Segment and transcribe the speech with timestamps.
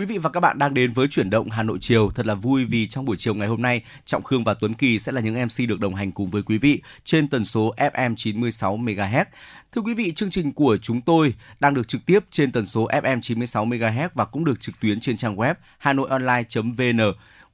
[0.00, 2.10] Quý vị và các bạn đang đến với chuyển động Hà Nội chiều.
[2.14, 4.98] Thật là vui vì trong buổi chiều ngày hôm nay, Trọng Khương và Tuấn Kỳ
[4.98, 8.14] sẽ là những MC được đồng hành cùng với quý vị trên tần số FM
[8.16, 9.24] 96 MHz.
[9.72, 12.88] Thưa quý vị, chương trình của chúng tôi đang được trực tiếp trên tần số
[12.88, 17.00] FM 96 MHz và cũng được trực tuyến trên trang web hanoionline.vn.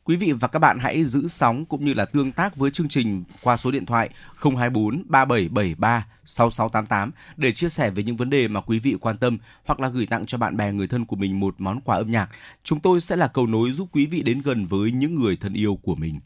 [0.06, 2.88] Quý vị và các bạn hãy giữ sóng cũng như là tương tác với chương
[2.88, 8.48] trình qua số điện thoại 024 3773 6688 để chia sẻ về những vấn đề
[8.48, 11.16] mà quý vị quan tâm hoặc là gửi tặng cho bạn bè, người thân của
[11.16, 12.28] mình một món quà âm nhạc.
[12.64, 15.54] Chúng tôi sẽ là cầu nối giúp quý vị đến gần với những người thân
[15.54, 16.20] yêu của mình.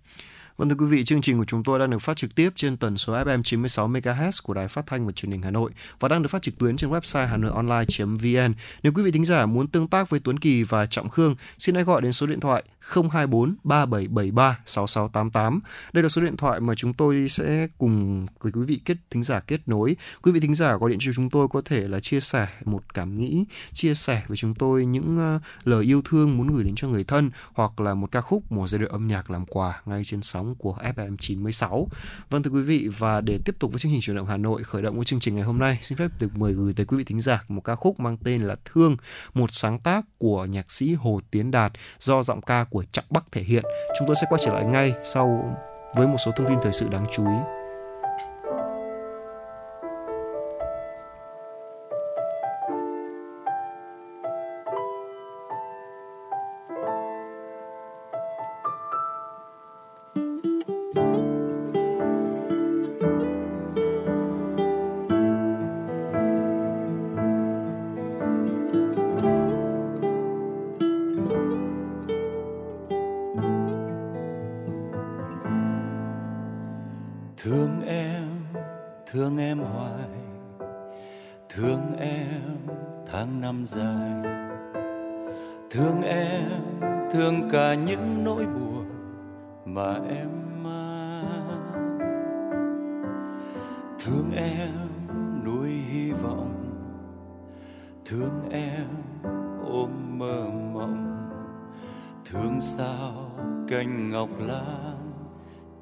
[0.61, 2.77] Vâng thưa quý vị, chương trình của chúng tôi đang được phát trực tiếp trên
[2.77, 6.09] tần số FM 96 MHz của Đài Phát thanh và Truyền hình Hà Nội và
[6.09, 8.55] đang được phát trực tuyến trên website hanoionline.vn.
[8.83, 11.75] Nếu quý vị thính giả muốn tương tác với Tuấn Kỳ và Trọng Khương, xin
[11.75, 15.61] hãy gọi đến số điện thoại 024 3773 6688.
[15.93, 19.23] Đây là số điện thoại mà chúng tôi sẽ cùng với quý vị kết thính
[19.23, 19.97] giả kết nối.
[20.23, 22.95] Quý vị thính giả gọi điện cho chúng tôi có thể là chia sẻ một
[22.95, 26.75] cảm nghĩ, chia sẻ với chúng tôi những ờ, lời yêu thương muốn gửi đến
[26.75, 29.83] cho người thân hoặc là một ca khúc, một giai đoạn âm nhạc làm quà
[29.87, 31.89] ngay trên sóng của FM 96.
[32.31, 34.65] Vâng thưa quý vị và để tiếp tục với chương trình chuyển động Hà Nội
[34.65, 36.97] khởi động với chương trình ngày hôm nay, xin phép được mời gửi tới quý
[36.97, 38.97] vị thính giả một ca khúc mang tên là Thương,
[39.35, 43.25] một sáng tác của nhạc sĩ Hồ Tiến Đạt do giọng ca của Trọng Bắc
[43.33, 43.65] thể hiện.
[43.99, 45.57] Chúng tôi sẽ quay trở lại ngay sau
[45.97, 47.60] với một số thông tin thời sự đáng chú ý.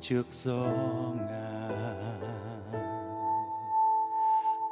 [0.08, 0.66] Trước gió
[1.16, 2.20] ngàn.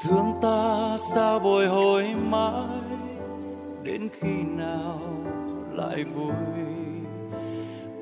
[0.00, 2.80] Thương ta sao bồi hồi mãi,
[3.82, 5.00] đến khi nào
[5.72, 6.32] lại vui?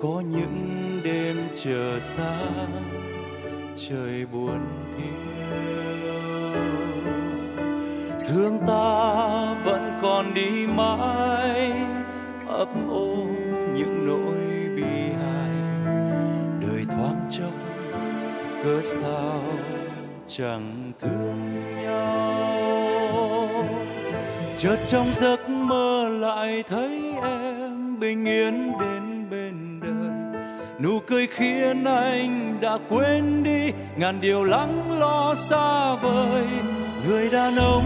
[0.03, 2.39] Có những đêm chờ xa,
[3.89, 4.61] trời buồn
[4.97, 6.63] thiêu.
[8.29, 11.73] Thương ta vẫn còn đi mãi,
[12.49, 13.34] ấp ôm
[18.65, 19.43] cớ sao
[20.29, 23.49] chẳng thương nhau?
[24.59, 30.43] Chợt trong giấc mơ lại thấy em bình yên đến bên đời.
[30.81, 36.47] Nụ cười khiến anh đã quên đi, ngàn điều lắng lo xa vời.
[37.09, 37.85] Người đàn ông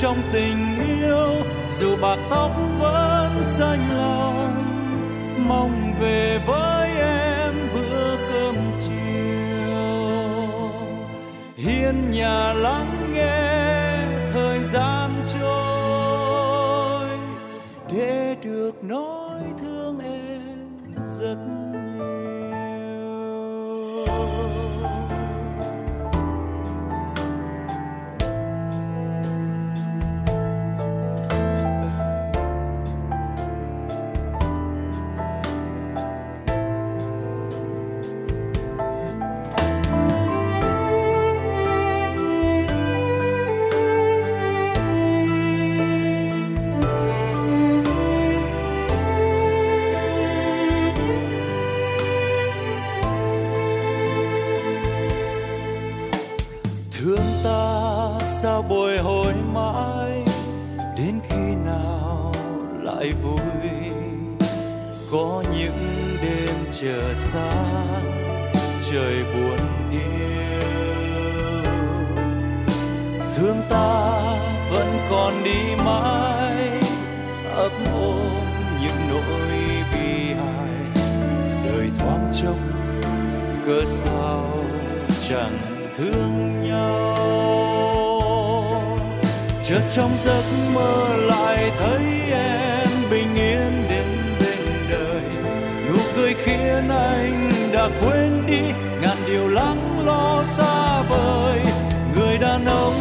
[0.00, 0.58] trong tình
[1.00, 1.34] yêu,
[1.80, 4.64] dù bạc tóc vẫn xanh lòng
[5.48, 7.19] mong về với em.
[11.60, 17.08] Hiên nhà lắng nghe thời gian trôi
[17.92, 20.68] để được nói thương em
[21.06, 21.70] rất nhiều.
[89.94, 90.42] Trong giấc
[90.74, 92.02] mơ lại thấy
[92.32, 94.06] em bình yên đến
[94.40, 95.22] bên đời.
[95.88, 98.60] Nụ cười khiến anh đã quên đi,
[99.00, 101.60] ngàn điều lắng lo xa vời.
[102.16, 102.94] Người đàn ông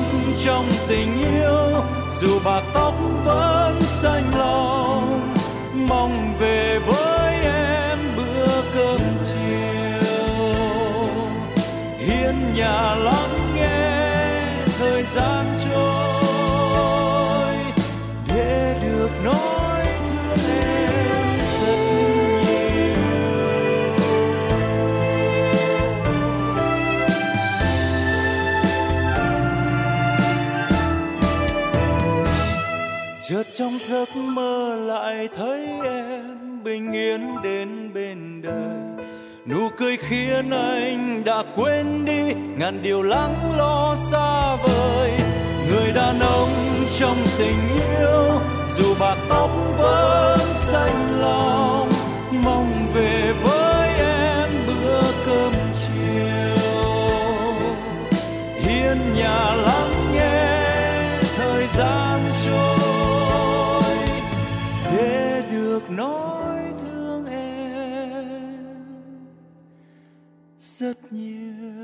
[0.46, 1.84] trong tình yêu,
[2.22, 2.94] dù bạc tóc
[3.26, 5.34] vẫn xanh lòng
[5.90, 10.08] mong về với em bữa cơm chiều.
[11.98, 13.19] Hiên nhà lắng
[33.70, 39.06] trong giấc mơ lại thấy em bình yên đến bên đời.
[39.46, 45.12] Nụ cười khiến anh đã quên đi, ngàn điều lắng lo xa vời.
[45.70, 46.50] Người đàn ông
[47.00, 47.60] trong tình
[48.00, 48.42] yêu,
[48.78, 51.90] dù bạc tóc vẫn xanh lòng.
[52.44, 56.66] Mong về với em bữa cơm chiều.
[58.56, 59.79] Hiên nhà lắng
[70.80, 71.80] rất nhiều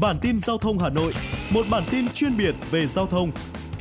[0.00, 1.14] Bản tin giao thông Hà Nội,
[1.50, 3.32] một bản tin chuyên biệt về giao thông.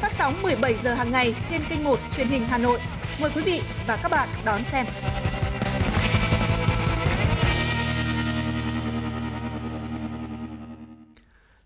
[0.00, 2.80] Phát sóng 17 giờ hàng ngày trên kênh 1 truyền hình Hà Nội.
[3.20, 4.86] Mời quý vị và các bạn đón xem.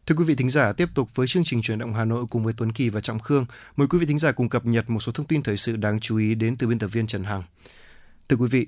[0.06, 2.44] Thưa quý vị thính giả, tiếp tục với chương trình truyền động Hà Nội cùng
[2.44, 3.46] với Tuấn Kỳ và Trọng Khương.
[3.76, 6.00] Mời quý vị thính giả cùng cập nhật một số thông tin thời sự đáng
[6.00, 7.42] chú ý đến từ biên tập viên Trần Hằng.
[8.28, 8.66] Thưa quý vị,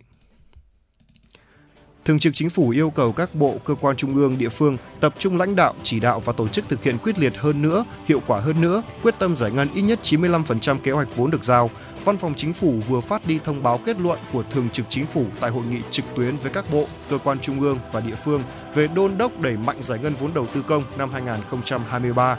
[2.05, 5.15] Thường trực Chính phủ yêu cầu các bộ, cơ quan trung ương, địa phương tập
[5.19, 8.21] trung lãnh đạo, chỉ đạo và tổ chức thực hiện quyết liệt hơn nữa, hiệu
[8.27, 11.71] quả hơn nữa, quyết tâm giải ngân ít nhất 95% kế hoạch vốn được giao.
[12.05, 15.07] Văn phòng Chính phủ vừa phát đi thông báo kết luận của Thường trực Chính
[15.07, 18.17] phủ tại hội nghị trực tuyến với các bộ, cơ quan trung ương và địa
[18.25, 18.43] phương
[18.75, 22.37] về đôn đốc đẩy mạnh giải ngân vốn đầu tư công năm 2023.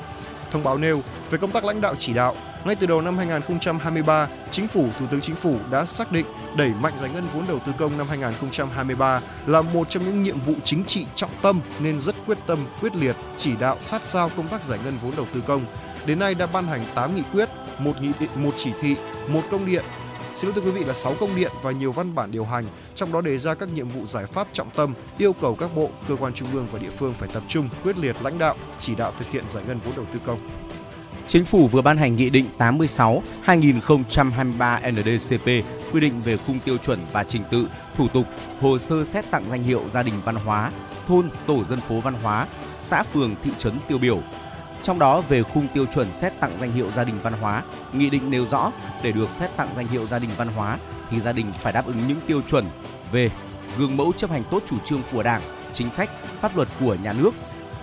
[0.54, 2.36] Thông báo nêu về công tác lãnh đạo chỉ đạo,
[2.66, 6.26] ngay từ đầu năm 2023, Chính phủ, Thủ tướng Chính phủ đã xác định
[6.58, 10.40] đẩy mạnh giải ngân vốn đầu tư công năm 2023 là một trong những nhiệm
[10.42, 14.32] vụ chính trị trọng tâm nên rất quyết tâm, quyết liệt, chỉ đạo sát sao
[14.38, 15.66] công tác giải ngân vốn đầu tư công.
[16.06, 17.50] Đến nay đã ban hành 8 nghị quyết,
[17.80, 18.96] một nghị định, một chỉ thị,
[19.28, 19.84] một công điện,
[20.34, 22.64] xin lỗi thưa quý vị là 6 công điện và nhiều văn bản điều hành,
[22.96, 25.90] trong đó đề ra các nhiệm vụ giải pháp trọng tâm, yêu cầu các bộ,
[26.08, 28.96] cơ quan trung ương và địa phương phải tập trung, quyết liệt lãnh đạo, chỉ
[28.96, 30.40] đạo thực hiện giải ngân vốn đầu tư công.
[31.28, 32.46] Chính phủ vừa ban hành Nghị định
[33.46, 35.46] 86-2023 NDCP
[35.94, 38.26] quy định về khung tiêu chuẩn và trình tự, thủ tục,
[38.62, 40.72] hồ sơ xét tặng danh hiệu gia đình văn hóa,
[41.08, 42.48] thôn, tổ dân phố văn hóa,
[42.82, 44.20] xã phường, thị trấn tiêu biểu.
[44.84, 47.64] Trong đó về khung tiêu chuẩn xét tặng danh hiệu gia đình văn hóa,
[47.94, 48.72] nghị định nêu rõ
[49.04, 50.78] để được xét tặng danh hiệu gia đình văn hóa
[51.10, 52.66] thì gia đình phải đáp ứng những tiêu chuẩn
[53.12, 53.30] về
[53.78, 55.42] gương mẫu chấp hành tốt chủ trương của Đảng,
[55.74, 56.10] chính sách,
[56.42, 57.32] pháp luật của nhà nước,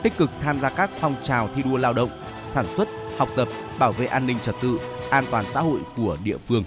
[0.02, 2.10] tích cực tham gia các phong trào thi đua lao động,
[2.46, 2.88] sản xuất,
[3.18, 4.80] học tập, bảo vệ an ninh trật tự,
[5.10, 6.64] an toàn xã hội của địa phương.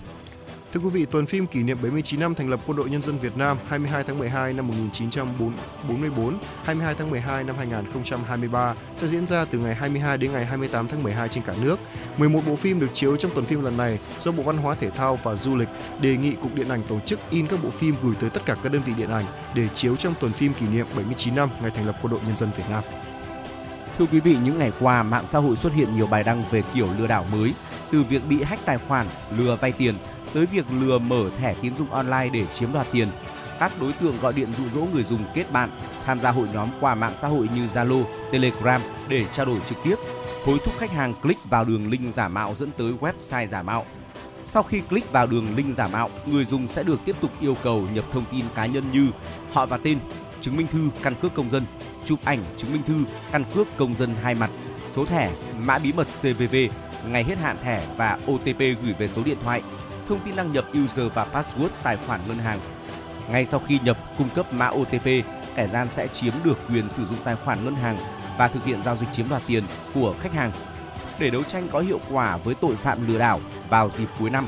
[0.73, 3.17] Thưa quý vị, tuần phim kỷ niệm 79 năm thành lập Quân đội Nhân dân
[3.17, 9.45] Việt Nam 22 tháng 12 năm 1944, 22 tháng 12 năm 2023 sẽ diễn ra
[9.45, 11.79] từ ngày 22 đến ngày 28 tháng 12 trên cả nước.
[12.17, 14.89] 11 bộ phim được chiếu trong tuần phim lần này do Bộ Văn hóa Thể
[14.89, 15.69] thao và Du lịch
[16.01, 18.55] đề nghị Cục Điện ảnh tổ chức in các bộ phim gửi tới tất cả
[18.63, 19.25] các đơn vị điện ảnh
[19.55, 22.37] để chiếu trong tuần phim kỷ niệm 79 năm ngày thành lập Quân đội Nhân
[22.37, 22.83] dân Việt Nam.
[23.97, 26.63] Thưa quý vị, những ngày qua, mạng xã hội xuất hiện nhiều bài đăng về
[26.73, 27.53] kiểu lừa đảo mới,
[27.91, 29.95] từ việc bị hack tài khoản, lừa vay tiền
[30.33, 33.07] tới việc lừa mở thẻ tín dụng online để chiếm đoạt tiền.
[33.59, 35.69] Các đối tượng gọi điện dụ dỗ người dùng kết bạn,
[36.05, 39.77] tham gia hội nhóm qua mạng xã hội như Zalo, Telegram để trao đổi trực
[39.83, 39.95] tiếp,
[40.45, 43.85] hối thúc khách hàng click vào đường link giả mạo dẫn tới website giả mạo.
[44.45, 47.55] Sau khi click vào đường link giả mạo, người dùng sẽ được tiếp tục yêu
[47.63, 49.07] cầu nhập thông tin cá nhân như
[49.51, 49.99] họ và tên,
[50.41, 51.63] chứng minh thư, căn cước công dân,
[52.05, 52.93] chụp ảnh chứng minh thư,
[53.31, 54.49] căn cước công dân hai mặt,
[54.87, 55.31] số thẻ,
[55.65, 56.55] mã bí mật CVV,
[57.07, 59.61] ngày hết hạn thẻ và OTP gửi về số điện thoại,
[60.09, 62.59] thông tin đăng nhập user và password tài khoản ngân hàng.
[63.31, 65.05] Ngay sau khi nhập cung cấp mã OTP,
[65.55, 67.97] kẻ gian sẽ chiếm được quyền sử dụng tài khoản ngân hàng
[68.37, 70.51] và thực hiện giao dịch chiếm đoạt tiền của khách hàng.
[71.19, 74.45] Để đấu tranh có hiệu quả với tội phạm lừa đảo vào dịp cuối năm,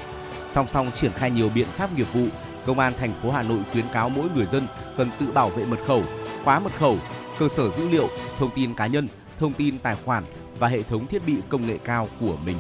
[0.49, 2.27] song song triển khai nhiều biện pháp nghiệp vụ,
[2.65, 5.65] Công an thành phố Hà Nội khuyến cáo mỗi người dân cần tự bảo vệ
[5.65, 6.03] mật khẩu,
[6.43, 6.97] khóa mật khẩu,
[7.39, 9.07] cơ sở dữ liệu, thông tin cá nhân,
[9.39, 10.23] thông tin tài khoản
[10.59, 12.57] và hệ thống thiết bị công nghệ cao của mình.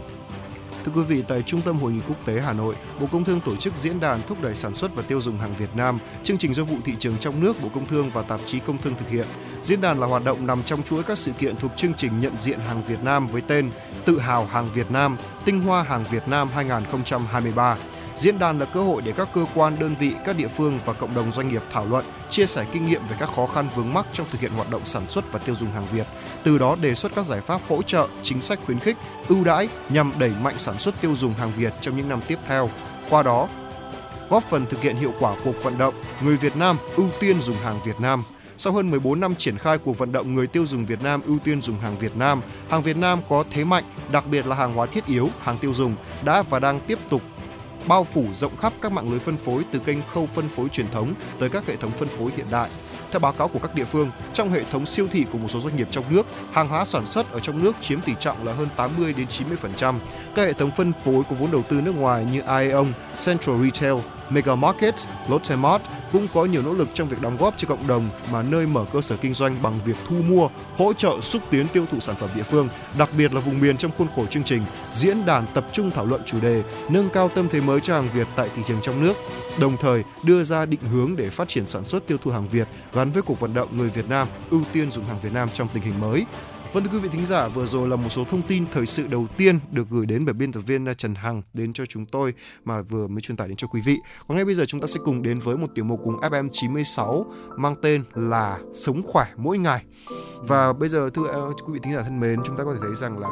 [0.85, 3.39] Thưa quý vị, tại Trung tâm Hội nghị Quốc tế Hà Nội, Bộ Công Thương
[3.39, 6.37] tổ chức diễn đàn thúc đẩy sản xuất và tiêu dùng hàng Việt Nam, chương
[6.37, 8.95] trình do vụ thị trường trong nước Bộ Công Thương và tạp chí Công Thương
[8.95, 9.25] thực hiện.
[9.61, 12.39] Diễn đàn là hoạt động nằm trong chuỗi các sự kiện thuộc chương trình nhận
[12.39, 13.71] diện hàng Việt Nam với tên
[14.05, 17.77] Tự hào hàng Việt Nam, tinh hoa hàng Việt Nam 2023
[18.15, 20.93] Diễn đàn là cơ hội để các cơ quan, đơn vị, các địa phương và
[20.93, 23.93] cộng đồng doanh nghiệp thảo luận, chia sẻ kinh nghiệm về các khó khăn vướng
[23.93, 26.07] mắc trong thực hiện hoạt động sản xuất và tiêu dùng hàng Việt,
[26.43, 29.69] từ đó đề xuất các giải pháp hỗ trợ, chính sách khuyến khích, ưu đãi
[29.89, 32.69] nhằm đẩy mạnh sản xuất tiêu dùng hàng Việt trong những năm tiếp theo.
[33.09, 33.47] Qua đó,
[34.29, 37.57] góp phần thực hiện hiệu quả cuộc vận động người Việt Nam ưu tiên dùng
[37.57, 38.23] hàng Việt Nam
[38.57, 41.39] sau hơn 14 năm triển khai cuộc vận động người tiêu dùng Việt Nam ưu
[41.39, 44.73] tiên dùng hàng Việt Nam, hàng Việt Nam có thế mạnh, đặc biệt là hàng
[44.73, 47.21] hóa thiết yếu, hàng tiêu dùng đã và đang tiếp tục
[47.87, 50.91] bao phủ rộng khắp các mạng lưới phân phối từ kênh khâu phân phối truyền
[50.91, 52.69] thống tới các hệ thống phân phối hiện đại.
[53.11, 55.59] Theo báo cáo của các địa phương, trong hệ thống siêu thị của một số
[55.59, 58.53] doanh nghiệp trong nước, hàng hóa sản xuất ở trong nước chiếm tỷ trọng là
[58.53, 59.95] hơn 80 đến 90%.
[60.35, 62.85] Các hệ thống phân phối có vốn đầu tư nước ngoài như Aeon,
[63.25, 63.95] Central Retail,
[64.29, 64.95] Mega Market,
[65.29, 65.81] Lotte Mart
[66.15, 68.85] cũng có nhiều nỗ lực trong việc đóng góp cho cộng đồng mà nơi mở
[68.93, 72.15] cơ sở kinh doanh bằng việc thu mua, hỗ trợ xúc tiến tiêu thụ sản
[72.15, 75.45] phẩm địa phương, đặc biệt là vùng miền trong khuôn khổ chương trình diễn đàn
[75.53, 78.49] tập trung thảo luận chủ đề nâng cao tâm thế mới cho hàng Việt tại
[78.55, 79.13] thị trường trong nước,
[79.59, 82.67] đồng thời đưa ra định hướng để phát triển sản xuất tiêu thụ hàng Việt
[82.93, 85.67] gắn với cuộc vận động người Việt Nam ưu tiên dùng hàng Việt Nam trong
[85.73, 86.25] tình hình mới.
[86.75, 89.07] Vâng thưa quý vị thính giả, vừa rồi là một số thông tin thời sự
[89.07, 92.33] đầu tiên được gửi đến bởi biên tập viên Trần Hằng đến cho chúng tôi
[92.65, 93.97] mà vừa mới truyền tải đến cho quý vị.
[94.27, 96.49] Còn ngay bây giờ chúng ta sẽ cùng đến với một tiểu mục cùng FM
[96.51, 97.25] 96
[97.57, 99.83] mang tên là Sống khỏe mỗi ngày.
[100.37, 102.79] Và bây giờ thưa ờ, quý vị thính giả thân mến, chúng ta có thể
[102.81, 103.29] thấy rằng là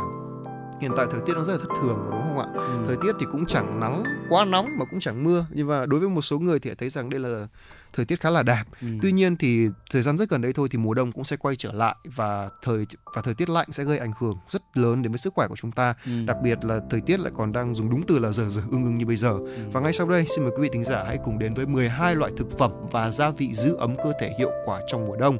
[0.81, 2.47] hiện tại thời tiết nó rất là thất thường đúng không ạ?
[2.55, 2.83] Ừ.
[2.87, 5.99] Thời tiết thì cũng chẳng nắng quá nóng mà cũng chẳng mưa nhưng mà đối
[5.99, 7.47] với một số người thì thấy rằng đây là
[7.93, 8.63] thời tiết khá là đẹp.
[8.81, 8.87] Ừ.
[9.01, 11.55] Tuy nhiên thì thời gian rất gần đây thôi thì mùa đông cũng sẽ quay
[11.55, 12.85] trở lại và thời
[13.15, 15.55] và thời tiết lạnh sẽ gây ảnh hưởng rất lớn đến với sức khỏe của
[15.55, 15.93] chúng ta.
[16.05, 16.11] Ừ.
[16.25, 18.83] Đặc biệt là thời tiết lại còn đang dùng đúng từ là giờ giờ ưng
[18.83, 19.29] ưng như bây giờ.
[19.29, 19.47] Ừ.
[19.71, 22.15] Và ngay sau đây xin mời quý vị thính giả hãy cùng đến với 12
[22.15, 25.37] loại thực phẩm và gia vị giữ ấm cơ thể hiệu quả trong mùa đông.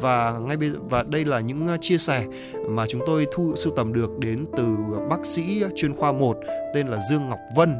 [0.00, 2.26] Và ngay bây giờ và đây là những uh, chia sẻ
[2.68, 4.66] mà chúng tôi thu sưu tầm được đến từ
[5.10, 6.36] bác sĩ chuyên khoa 1
[6.74, 7.76] tên là Dương Ngọc Vân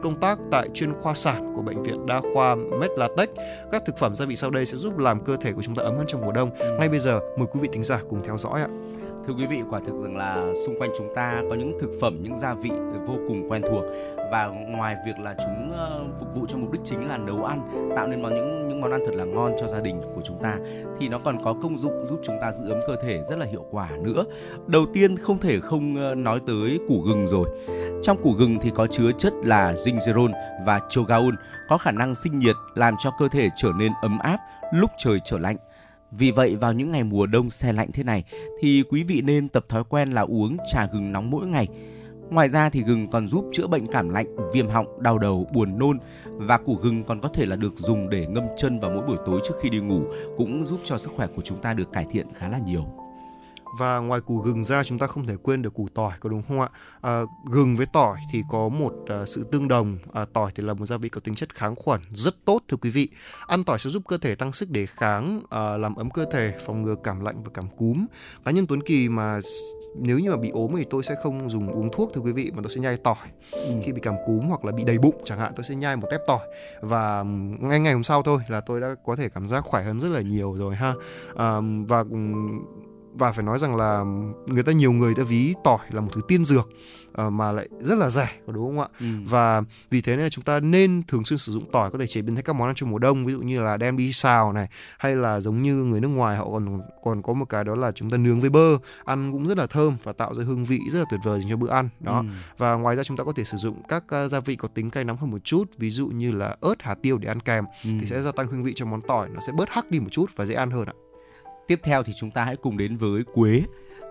[0.00, 3.30] công tác tại chuyên khoa sản của bệnh viện đa khoa Medlatech.
[3.72, 5.82] Các thực phẩm gia vị sau đây sẽ giúp làm cơ thể của chúng ta
[5.82, 6.50] ấm hơn trong mùa đông.
[6.78, 8.68] Ngay bây giờ mời quý vị thính giả cùng theo dõi ạ.
[9.26, 12.18] Thưa quý vị, quả thực rằng là xung quanh chúng ta có những thực phẩm,
[12.22, 12.70] những gia vị
[13.06, 13.84] vô cùng quen thuộc
[14.30, 17.90] và ngoài việc là chúng ờ, phục vụ cho mục đích chính là nấu ăn,
[17.96, 20.42] tạo nên món những những món ăn thật là ngon cho gia đình của chúng
[20.42, 20.56] ta
[20.98, 23.46] thì nó còn có công dụng giúp chúng ta giữ ấm cơ thể rất là
[23.46, 24.24] hiệu quả nữa.
[24.66, 27.48] Đầu tiên không thể không ờ, nói tới củ gừng rồi.
[28.02, 30.30] Trong củ gừng thì có chứa chất là gingerol
[30.66, 31.34] và chogaol
[31.68, 34.38] có khả năng sinh nhiệt làm cho cơ thể trở nên ấm áp
[34.72, 35.56] lúc trời trở lạnh
[36.10, 38.24] vì vậy vào những ngày mùa đông xe lạnh thế này
[38.60, 41.68] thì quý vị nên tập thói quen là uống trà gừng nóng mỗi ngày.
[42.30, 45.78] Ngoài ra thì gừng còn giúp chữa bệnh cảm lạnh, viêm họng, đau đầu, buồn
[45.78, 49.06] nôn và củ gừng còn có thể là được dùng để ngâm chân vào mỗi
[49.06, 50.02] buổi tối trước khi đi ngủ
[50.36, 52.84] cũng giúp cho sức khỏe của chúng ta được cải thiện khá là nhiều.
[53.78, 56.42] Và ngoài củ gừng ra chúng ta không thể quên được củ tỏi có đúng
[56.48, 56.68] không ạ?
[57.00, 57.20] À,
[57.50, 59.98] gừng với tỏi thì có một à, sự tương đồng.
[60.12, 62.76] À, tỏi thì là một gia vị có tính chất kháng khuẩn rất tốt thưa
[62.76, 63.08] quý vị.
[63.46, 66.58] Ăn tỏi sẽ giúp cơ thể tăng sức đề kháng à, làm ấm cơ thể
[66.66, 68.06] phòng ngừa cảm lạnh và cảm cúm.
[68.44, 69.40] Cá nhân Tuấn Kỳ mà
[69.94, 72.50] nếu như mà bị ốm thì tôi sẽ không dùng uống thuốc thưa quý vị
[72.54, 73.16] mà tôi sẽ nhai tỏi.
[73.52, 73.72] Ừ.
[73.84, 76.08] khi bị cảm cúm hoặc là bị đầy bụng chẳng hạn tôi sẽ nhai một
[76.10, 76.40] tép tỏi.
[76.80, 77.22] Và
[77.60, 80.08] ngay ngày hôm sau thôi là tôi đã có thể cảm giác khỏe hơn rất
[80.08, 80.94] là nhiều rồi ha.
[81.36, 82.04] À, và
[83.12, 84.04] và phải nói rằng là
[84.46, 86.68] người ta nhiều người đã ví tỏi là một thứ tiên dược
[87.26, 89.06] uh, mà lại rất là rẻ đúng không ạ ừ.
[89.24, 92.06] và vì thế nên là chúng ta nên thường xuyên sử dụng tỏi có thể
[92.06, 94.12] chế biến thành các món ăn trong mùa đông ví dụ như là đem đi
[94.12, 97.64] xào này hay là giống như người nước ngoài họ còn còn có một cái
[97.64, 100.44] đó là chúng ta nướng với bơ ăn cũng rất là thơm và tạo ra
[100.44, 102.26] hương vị rất là tuyệt vời cho bữa ăn đó ừ.
[102.58, 104.90] và ngoài ra chúng ta có thể sử dụng các uh, gia vị có tính
[104.90, 107.64] cay nóng hơn một chút ví dụ như là ớt hạt tiêu để ăn kèm
[107.84, 107.90] ừ.
[108.00, 110.08] thì sẽ gia tăng hương vị cho món tỏi nó sẽ bớt hắc đi một
[110.10, 110.94] chút và dễ ăn hơn ạ
[111.70, 113.62] Tiếp theo thì chúng ta hãy cùng đến với quế.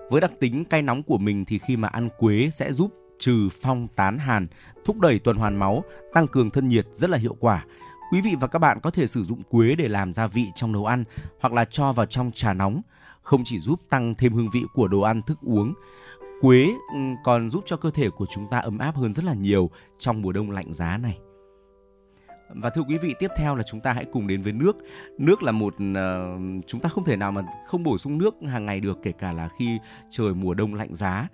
[0.10, 3.50] Với đặc tính cay nóng của mình thì khi mà ăn quế sẽ giúp trừ
[3.62, 4.48] phong tán hàn,
[4.86, 7.66] thúc đẩy tuần hoàn máu, tăng cường thân nhiệt rất là hiệu quả.
[8.12, 10.72] Quý vị và các bạn có thể sử dụng quế để làm gia vị trong
[10.72, 11.04] nấu ăn
[11.40, 12.82] hoặc là cho vào trong trà nóng,
[13.22, 15.74] không chỉ giúp tăng thêm hương vị của đồ ăn thức uống
[16.42, 19.34] Quế ừ, còn giúp cho cơ thể của chúng ta ấm áp hơn rất là
[19.34, 21.20] nhiều trong mùa đông lạnh giá này.
[22.56, 24.78] Và thưa quý vị, tiếp theo là chúng ta hãy cùng đến với nước.
[25.18, 28.66] Nước là một uh, chúng ta không thể nào mà không bổ sung nước hàng
[28.66, 29.80] ngày được kể cả là khi
[30.10, 31.28] trời mùa đông lạnh giá.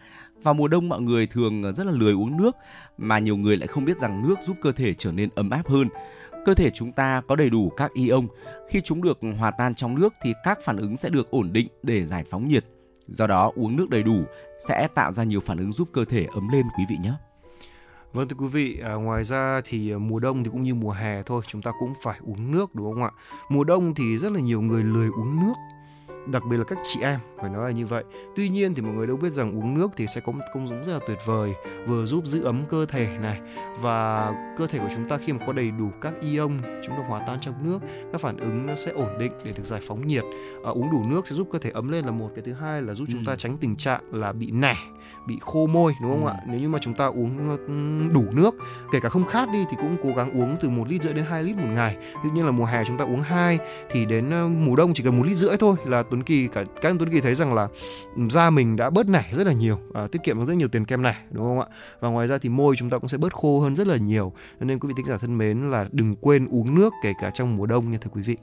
[0.44, 2.56] Vào mùa đông mọi người thường rất là lười uống nước
[2.98, 5.68] mà nhiều người lại không biết rằng nước giúp cơ thể trở nên ấm áp
[5.68, 5.88] hơn.
[6.46, 8.28] Cơ thể chúng ta có đầy đủ các ion,
[8.70, 11.68] khi chúng được hòa tan trong nước thì các phản ứng sẽ được ổn định
[11.84, 12.66] để giải phóng nhiệt.
[13.08, 14.24] Do đó uống nước đầy đủ
[14.68, 17.14] sẽ tạo ra nhiều phản ứng giúp cơ thể ấm lên quý vị nhé.
[18.16, 20.92] Vâng thưa quý vị, à, ngoài ra thì à, mùa đông thì cũng như mùa
[20.92, 23.12] hè thôi, chúng ta cũng phải uống nước đúng không ạ?
[23.50, 25.54] Mùa đông thì rất là nhiều người lười uống nước
[26.26, 28.04] đặc biệt là các chị em phải nói là như vậy
[28.36, 30.68] tuy nhiên thì mọi người đâu biết rằng uống nước thì sẽ có một công
[30.68, 31.54] dụng rất là tuyệt vời
[31.88, 33.40] vừa giúp giữ ấm cơ thể này
[33.82, 37.04] và cơ thể của chúng ta khi mà có đầy đủ các ion chúng được
[37.08, 37.80] hòa tan trong nước
[38.12, 40.24] các phản ứng nó sẽ ổn định để được giải phóng nhiệt
[40.66, 42.82] à, uống đủ nước sẽ giúp cơ thể ấm lên là một cái thứ hai
[42.82, 43.12] là giúp ừ.
[43.12, 44.76] chúng ta tránh tình trạng là bị nẻ
[45.28, 46.30] bị khô môi đúng không ừ.
[46.30, 46.38] ạ?
[46.48, 47.58] Nếu như mà chúng ta uống
[48.14, 48.56] đủ nước
[48.92, 51.26] kể cả không khát đi thì cũng cố gắng uống từ một lít rưỡi đến
[51.26, 51.98] 2 lít một ngày.
[52.24, 53.60] Tuy nhiên là mùa hè chúng ta uống hai
[53.92, 54.30] thì đến
[54.66, 57.10] mùa đông chỉ cần một lít rưỡi thôi là Tuấn Kỳ cả các anh Tuấn
[57.10, 57.68] Kỳ thấy rằng là
[58.30, 60.86] da mình đã bớt nảy rất là nhiều à, tiết kiệm được rất nhiều tiền
[60.86, 61.66] kem này đúng không ạ?
[62.00, 64.34] Và ngoài ra thì môi chúng ta cũng sẽ bớt khô hơn rất là nhiều.
[64.60, 67.58] Nên quý vị thính giả thân mến là đừng quên uống nước kể cả trong
[67.58, 68.38] mùa đông nha thưa quý vị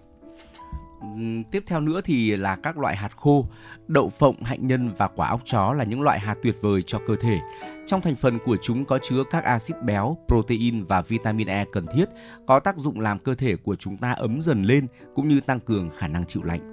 [1.51, 3.47] tiếp theo nữa thì là các loại hạt khô,
[3.89, 6.99] đậu phộng, hạnh nhân và quả óc chó là những loại hạt tuyệt vời cho
[7.07, 7.39] cơ thể.
[7.87, 11.87] Trong thành phần của chúng có chứa các axit béo, protein và vitamin E cần
[11.95, 12.05] thiết,
[12.47, 15.61] có tác dụng làm cơ thể của chúng ta ấm dần lên cũng như tăng
[15.61, 16.72] cường khả năng chịu lạnh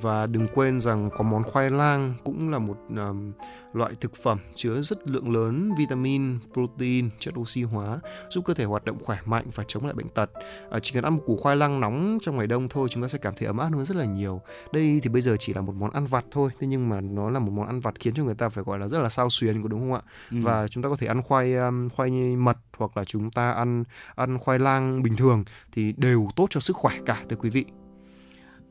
[0.00, 3.32] và đừng quên rằng có món khoai lang cũng là một um,
[3.72, 8.64] loại thực phẩm chứa rất lượng lớn vitamin, protein, chất oxy hóa giúp cơ thể
[8.64, 10.30] hoạt động khỏe mạnh và chống lại bệnh tật.
[10.70, 13.08] À, chỉ cần ăn một củ khoai lang nóng trong ngày đông thôi chúng ta
[13.08, 14.40] sẽ cảm thấy ấm áp hơn rất là nhiều.
[14.72, 17.30] Đây thì bây giờ chỉ là một món ăn vặt thôi, thế nhưng mà nó
[17.30, 19.30] là một món ăn vặt khiến cho người ta phải gọi là rất là sao
[19.30, 20.02] xuyến có đúng không ạ?
[20.30, 20.36] Ừ.
[20.42, 23.84] Và chúng ta có thể ăn khoai um, khoai mật hoặc là chúng ta ăn
[24.14, 27.64] ăn khoai lang bình thường thì đều tốt cho sức khỏe cả thưa quý vị.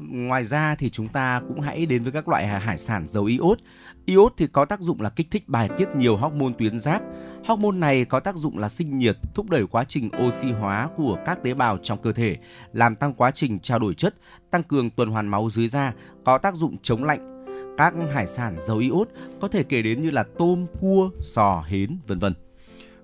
[0.10, 3.60] Ngoài ra thì chúng ta cũng hãy đến với các loại hải sản giàu iốt.
[4.06, 7.02] Iốt thì có tác dụng là kích thích bài tiết nhiều hormone tuyến giáp.
[7.46, 11.18] Hormone này có tác dụng là sinh nhiệt, thúc đẩy quá trình oxy hóa của
[11.26, 12.38] các tế bào trong cơ thể,
[12.74, 14.16] làm tăng quá trình trao đổi chất,
[14.52, 15.94] tăng cường tuần hoàn máu dưới da,
[16.26, 17.46] có tác dụng chống lạnh.
[17.78, 19.10] Các hải sản giàu iốt
[19.42, 22.34] có thể kể đến như là tôm, cua, sò, hến, vân vân.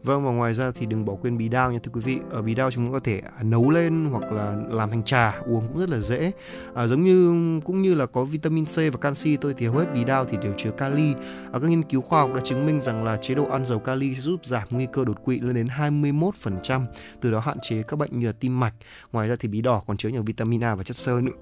[0.03, 2.19] Vâng và ngoài ra thì đừng bỏ quên bí đao nha thưa quý vị.
[2.29, 5.67] Ở bí đao chúng ta có thể nấu lên hoặc là làm thành trà uống
[5.67, 6.31] cũng rất là dễ.
[6.75, 9.85] À, giống như cũng như là có vitamin C và canxi tôi thì hầu hết
[9.93, 11.13] bí đao thì đều chứa kali.
[11.51, 13.79] À, các nghiên cứu khoa học đã chứng minh rằng là chế độ ăn giàu
[13.79, 16.85] kali sẽ giúp giảm nguy cơ đột quỵ lên đến 21%,
[17.21, 18.73] từ đó hạn chế các bệnh như là tim mạch.
[19.11, 21.33] Ngoài ra thì bí đỏ còn chứa nhiều vitamin A và chất xơ nữa.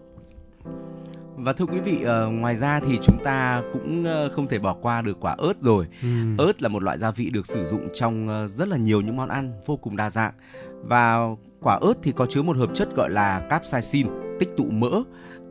[1.38, 4.74] Và thưa quý vị, uh, ngoài ra thì chúng ta cũng uh, không thể bỏ
[4.74, 5.88] qua được quả ớt rồi.
[6.02, 6.08] Ừ.
[6.38, 9.18] Ớt là một loại gia vị được sử dụng trong uh, rất là nhiều những
[9.18, 10.34] món ăn vô cùng đa dạng.
[10.84, 11.18] Và
[11.62, 14.08] quả ớt thì có chứa một hợp chất gọi là capsaicin,
[14.40, 15.02] tích tụ mỡ.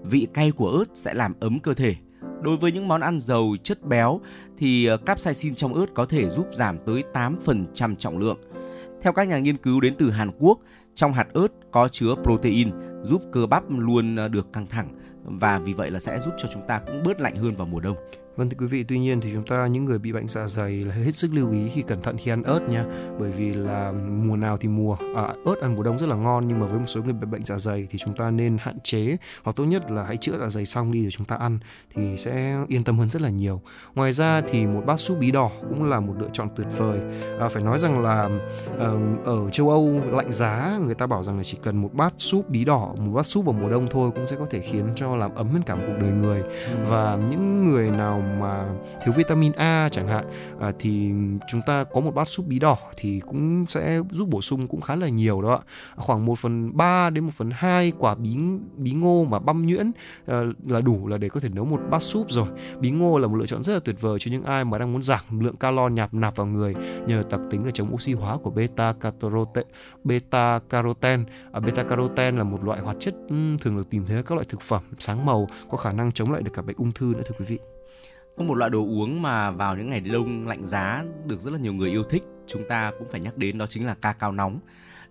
[0.03, 1.95] Vị cay của ớt sẽ làm ấm cơ thể.
[2.43, 4.21] Đối với những món ăn giàu chất béo
[4.59, 8.39] thì capsaicin trong ớt có thể giúp giảm tới 8% trọng lượng.
[9.03, 10.59] Theo các nhà nghiên cứu đến từ Hàn Quốc,
[10.95, 12.71] trong hạt ớt có chứa protein
[13.03, 14.89] giúp cơ bắp luôn được căng thẳng
[15.25, 17.81] và vì vậy là sẽ giúp cho chúng ta cũng bớt lạnh hơn vào mùa
[17.81, 17.97] đông.
[18.37, 20.73] Vâng thưa quý vị, tuy nhiên thì chúng ta những người bị bệnh dạ dày
[20.73, 22.85] là hết sức lưu ý khi cẩn thận khi ăn ớt nha,
[23.19, 26.49] bởi vì là mùa nào thì mùa à, ớt ăn mùa đông rất là ngon
[26.49, 28.81] nhưng mà với một số người bị bệnh dạ dày thì chúng ta nên hạn
[28.81, 31.59] chế hoặc tốt nhất là hãy chữa dạ dày xong đi rồi chúng ta ăn
[31.95, 33.61] thì sẽ yên tâm hơn rất là nhiều.
[33.95, 37.01] Ngoài ra thì một bát súp bí đỏ cũng là một lựa chọn tuyệt vời.
[37.41, 38.29] À, phải nói rằng là
[38.79, 42.15] ờ, ở châu Âu lạnh giá người ta bảo rằng là chỉ cần một bát
[42.17, 44.87] súp bí đỏ, một bát súp vào mùa đông thôi cũng sẽ có thể khiến
[44.97, 46.43] cho làm ấm hơn cả một cuộc đời người
[46.89, 48.65] và những người nào mà
[49.05, 50.25] thiếu vitamin A chẳng hạn
[50.61, 51.11] à, thì
[51.49, 54.81] chúng ta có một bát súp bí đỏ thì cũng sẽ giúp bổ sung cũng
[54.81, 55.61] khá là nhiều đó ạ.
[55.97, 58.37] À, khoảng 1 phần 3 đến 1 phần 2 quả bí
[58.77, 59.93] bí ngô mà băm nhuyễn
[60.27, 62.49] à, là đủ là để có thể nấu một bát súp rồi.
[62.81, 64.93] Bí ngô là một lựa chọn rất là tuyệt vời cho những ai mà đang
[64.93, 66.75] muốn giảm lượng calo nhạt nạp vào người
[67.07, 69.69] nhờ đặc tính là chống oxy hóa của beta carotene
[70.05, 74.23] beta carotene à, beta carotene là một loại hoạt chất thường được tìm thấy ở
[74.23, 76.93] các loại thực phẩm sáng màu có khả năng chống lại được cả bệnh ung
[76.93, 77.74] thư nữa thưa quý vị
[78.37, 81.59] có một loại đồ uống mà vào những ngày đông lạnh giá được rất là
[81.59, 84.33] nhiều người yêu thích chúng ta cũng phải nhắc đến đó chính là ca cao
[84.33, 84.61] nóng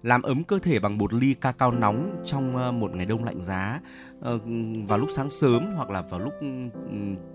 [0.04, 3.24] làm ấm cơ thể bằng một ly ca cao nóng trong ờ, một ngày đông
[3.24, 3.80] lạnh giá
[4.22, 4.40] ờ,
[4.88, 6.34] vào lúc sáng sớm hoặc là vào lúc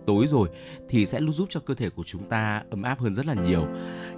[0.07, 0.49] tối rồi
[0.89, 3.67] thì sẽ giúp cho cơ thể của chúng ta ấm áp hơn rất là nhiều.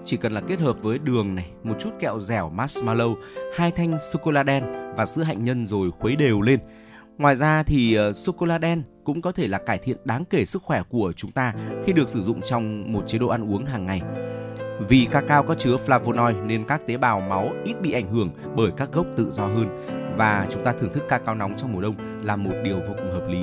[0.04, 3.16] Chỉ cần là kết hợp với đường này, một chút kẹo dẻo marshmallow,
[3.56, 4.64] hai thanh sô cô la đen
[4.96, 6.60] và sữa hạnh nhân rồi khuấy đều lên
[7.20, 10.24] Ngoài ra thì uh, sô cô la đen cũng có thể là cải thiện đáng
[10.24, 11.54] kể sức khỏe của chúng ta
[11.86, 14.02] khi được sử dụng trong một chế độ ăn uống hàng ngày.
[14.88, 18.70] Vì cacao có chứa flavonoid nên các tế bào máu ít bị ảnh hưởng bởi
[18.76, 22.24] các gốc tự do hơn và chúng ta thưởng thức cacao nóng trong mùa đông
[22.24, 23.40] là một điều vô cùng hợp lý.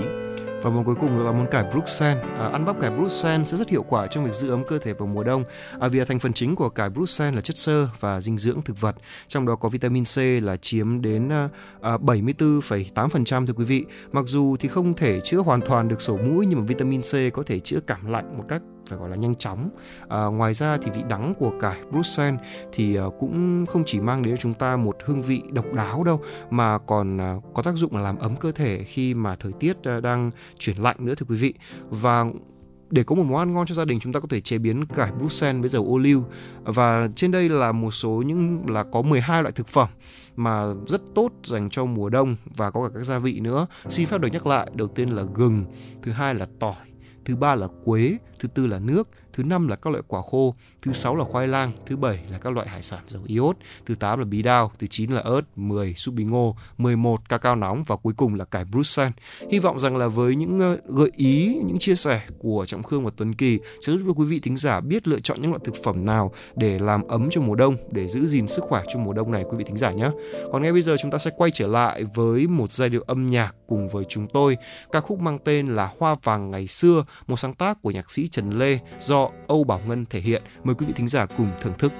[0.67, 2.23] Và món cuối cùng là món cải Bruxelles.
[2.39, 4.93] À, ăn bắp cải Bruxelles sẽ rất hiệu quả trong việc giữ ấm cơ thể
[4.93, 5.43] vào mùa đông.
[5.79, 8.81] À, vì thành phần chính của cải Bruxelles là chất xơ và dinh dưỡng thực
[8.81, 8.95] vật,
[9.27, 11.49] trong đó có vitamin C là chiếm đến à,
[11.81, 13.85] à 74,8% thưa quý vị.
[14.11, 17.33] Mặc dù thì không thể chữa hoàn toàn được sổ mũi nhưng mà vitamin C
[17.33, 19.69] có thể chữa cảm lạnh một cách phải gọi là nhanh chóng.
[20.09, 22.41] À, ngoài ra thì vị đắng của cải Bruxelles
[22.73, 26.03] thì à, cũng không chỉ mang đến cho chúng ta một hương vị độc đáo
[26.03, 29.51] đâu mà còn à, có tác dụng là làm ấm cơ thể khi mà thời
[29.51, 31.53] tiết à, đang chuyển lạnh nữa thưa quý vị.
[31.89, 32.25] Và
[32.89, 34.85] để có một món ăn ngon cho gia đình chúng ta có thể chế biến
[34.85, 36.23] cải Bruxelles với dầu ô liu
[36.63, 39.89] và trên đây là một số những là có 12 loại thực phẩm
[40.35, 43.67] mà rất tốt dành cho mùa đông và có cả các gia vị nữa.
[43.89, 45.65] Xin phép được nhắc lại, đầu tiên là gừng,
[46.01, 46.75] thứ hai là tỏi,
[47.25, 50.55] thứ ba là quế, thứ tư là nước, thứ năm là các loại quả khô,
[50.87, 53.95] thứ sáu là khoai lang, thứ bảy là các loại hải sản giàu iốt, thứ
[53.95, 57.83] tám là bí đao, thứ chín là ớt, 10 súp bí ngô, 11 cacao nóng
[57.83, 59.13] và cuối cùng là cải Bruxelles.
[59.51, 63.05] Hy vọng rằng là với những ờ, gợi ý, những chia sẻ của Trọng Khương
[63.05, 65.61] và Tuấn Kỳ sẽ giúp cho quý vị thính giả biết lựa chọn những loại
[65.63, 68.99] thực phẩm nào để làm ấm cho mùa đông, để giữ gìn sức khỏe cho
[68.99, 70.09] mùa đông này quý vị thính giả nhé.
[70.51, 73.25] Còn ngay bây giờ chúng ta sẽ quay trở lại với một giai điệu âm
[73.25, 74.57] nhạc cùng với chúng tôi.
[74.91, 78.27] Ca khúc mang tên là Hoa vàng ngày xưa, một sáng tác của nhạc sĩ
[78.27, 80.43] Trần Lê do Âu Bảo Ngân thể hiện.
[80.63, 81.91] Mời quý vị thính giả cùng thưởng thức.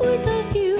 [0.00, 0.79] without you.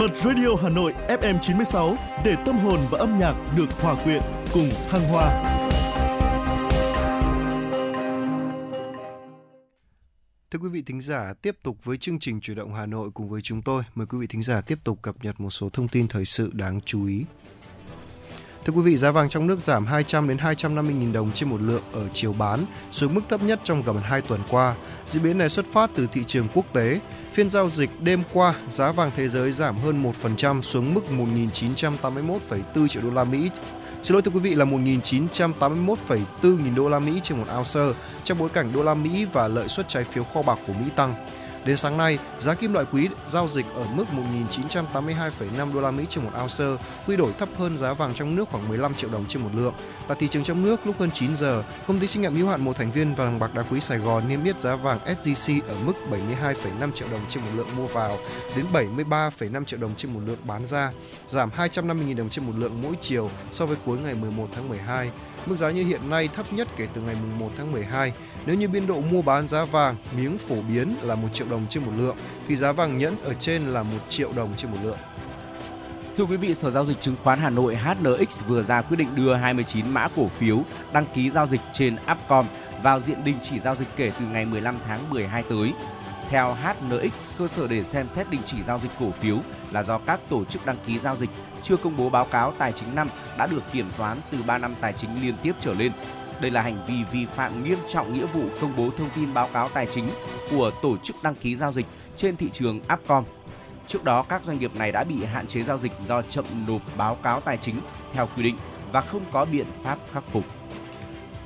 [0.00, 4.22] Bật Radio Hà Nội FM 96 để tâm hồn và âm nhạc được hòa quyện
[4.52, 5.44] cùng thăng hoa.
[10.50, 13.28] Thưa quý vị thính giả, tiếp tục với chương trình Chuyển động Hà Nội cùng
[13.28, 13.82] với chúng tôi.
[13.94, 16.50] Mời quý vị thính giả tiếp tục cập nhật một số thông tin thời sự
[16.52, 17.24] đáng chú ý.
[18.64, 21.60] Thưa quý vị, giá vàng trong nước giảm 200 đến 250 000 đồng trên một
[21.60, 24.74] lượng ở chiều bán, xuống mức thấp nhất trong gần 2 tuần qua.
[25.04, 27.00] Diễn biến này xuất phát từ thị trường quốc tế.
[27.32, 32.88] Phiên giao dịch đêm qua, giá vàng thế giới giảm hơn 1% xuống mức 1.981,4
[32.88, 33.50] triệu đô la Mỹ
[34.04, 38.38] Xin lỗi thưa quý vị là 1.981,4 nghìn đô la Mỹ trên một ounce trong
[38.38, 41.14] bối cảnh đô la Mỹ và lợi suất trái phiếu kho bạc của Mỹ tăng.
[41.64, 44.04] Đến sáng nay, giá kim loại quý giao dịch ở mức
[44.50, 48.48] 1.982,5 đô la Mỹ trên một ounce, quy đổi thấp hơn giá vàng trong nước
[48.50, 49.74] khoảng 15 triệu đồng trên một lượng.
[50.08, 52.64] Tại thị trường trong nước, lúc hơn 9 giờ, công ty trách nhiệm hữu hạn
[52.64, 55.74] một thành viên vàng bạc đá quý Sài Gòn niêm yết giá vàng SJC ở
[55.86, 58.18] mức 72,5 triệu đồng trên một lượng mua vào
[58.56, 60.92] đến 73,5 triệu đồng trên một lượng bán ra,
[61.28, 65.10] giảm 250.000 đồng trên một lượng mỗi chiều so với cuối ngày 11 tháng 12.
[65.46, 68.12] Mức giá như hiện nay thấp nhất kể từ ngày 1 tháng 12.
[68.46, 71.66] Nếu như biên độ mua bán giá vàng miếng phổ biến là 1 triệu đồng
[71.70, 72.16] trên một lượng,
[72.48, 74.98] thì giá vàng nhẫn ở trên là 1 triệu đồng trên một lượng.
[76.16, 79.08] Thưa quý vị, Sở Giao dịch Chứng khoán Hà Nội HNX vừa ra quyết định
[79.14, 82.46] đưa 29 mã cổ phiếu đăng ký giao dịch trên Upcom
[82.82, 85.72] vào diện đình chỉ giao dịch kể từ ngày 15 tháng 12 tới.
[86.30, 89.38] Theo HNX, cơ sở để xem xét đình chỉ giao dịch cổ phiếu
[89.70, 91.30] là do các tổ chức đăng ký giao dịch
[91.62, 94.74] chưa công bố báo cáo tài chính năm đã được kiểm toán từ 3 năm
[94.80, 95.92] tài chính liên tiếp trở lên.
[96.40, 99.48] Đây là hành vi vi phạm nghiêm trọng nghĩa vụ công bố thông tin báo
[99.52, 100.04] cáo tài chính
[100.50, 103.24] của tổ chức đăng ký giao dịch trên thị trường Upcom.
[103.88, 106.82] Trước đó, các doanh nghiệp này đã bị hạn chế giao dịch do chậm nộp
[106.96, 107.80] báo cáo tài chính
[108.12, 108.56] theo quy định
[108.92, 110.44] và không có biện pháp khắc phục.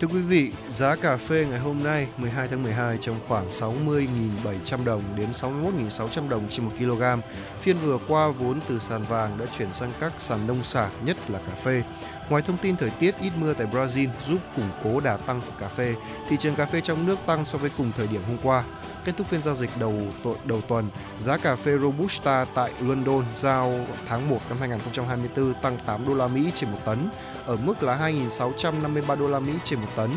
[0.01, 4.85] Thưa quý vị, giá cà phê ngày hôm nay 12 tháng 12 trong khoảng 60.700
[4.85, 7.03] đồng đến 61.600 đồng trên 1 kg.
[7.61, 11.17] Phiên vừa qua vốn từ sàn vàng đã chuyển sang các sàn nông sản, nhất
[11.29, 11.83] là cà phê.
[12.29, 15.53] Ngoài thông tin thời tiết ít mưa tại Brazil giúp củng cố đà tăng của
[15.61, 15.95] cà phê,
[16.29, 18.65] thị trường cà phê trong nước tăng so với cùng thời điểm hôm qua.
[19.05, 19.95] Kết thúc phiên giao dịch đầu
[20.45, 23.75] đầu tuần, giá cà phê Robusta tại London giao
[24.07, 27.11] tháng 1 năm 2024 tăng 8 đô la Mỹ trên một tấn,
[27.47, 30.11] ở mức là 2.653 đô la Mỹ trên một tấn.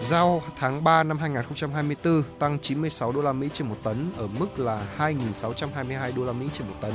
[0.00, 4.58] Giao tháng 3 năm 2024 tăng 96 đô la Mỹ trên một tấn ở mức
[4.58, 6.92] là 2.622 đô la Mỹ trên một tấn.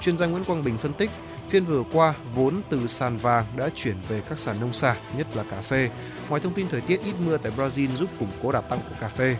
[0.00, 1.10] Chuyên gia Nguyễn Quang Bình phân tích,
[1.48, 5.26] Phiên vừa qua, vốn từ sàn vàng đã chuyển về các sàn nông sản, nhất
[5.34, 5.90] là cà phê.
[6.28, 8.94] Ngoài thông tin thời tiết ít mưa tại Brazil giúp củng cố đà tăng của
[9.00, 9.36] cà phê.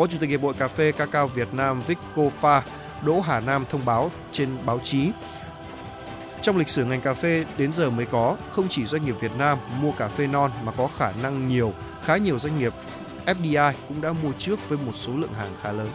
[0.00, 2.62] Phó Chủ tịch Hiệp hội Cà phê Cacao Việt Nam Vico Pha
[3.04, 5.10] Đỗ Hà Nam thông báo trên báo chí
[6.42, 9.36] trong lịch sử ngành cà phê đến giờ mới có, không chỉ doanh nghiệp Việt
[9.38, 11.72] Nam mua cà phê non mà có khả năng nhiều,
[12.04, 12.72] khá nhiều doanh nghiệp
[13.26, 15.88] FDI cũng đã mua trước với một số lượng hàng khá lớn.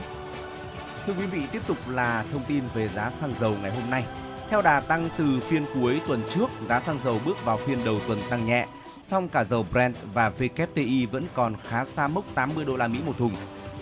[1.05, 4.05] Thưa quý vị, tiếp tục là thông tin về giá xăng dầu ngày hôm nay.
[4.49, 7.99] Theo đà tăng từ phiên cuối tuần trước, giá xăng dầu bước vào phiên đầu
[8.07, 8.65] tuần tăng nhẹ,
[9.01, 12.99] song cả dầu Brent và WTI vẫn còn khá xa mốc 80 đô la Mỹ
[13.05, 13.35] một thùng.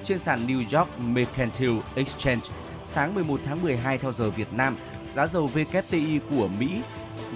[0.04, 2.42] Trên sàn New York Mercantile Exchange,
[2.86, 4.76] sáng 11 tháng 12 theo giờ Việt Nam,
[5.14, 6.82] giá dầu WTI của Mỹ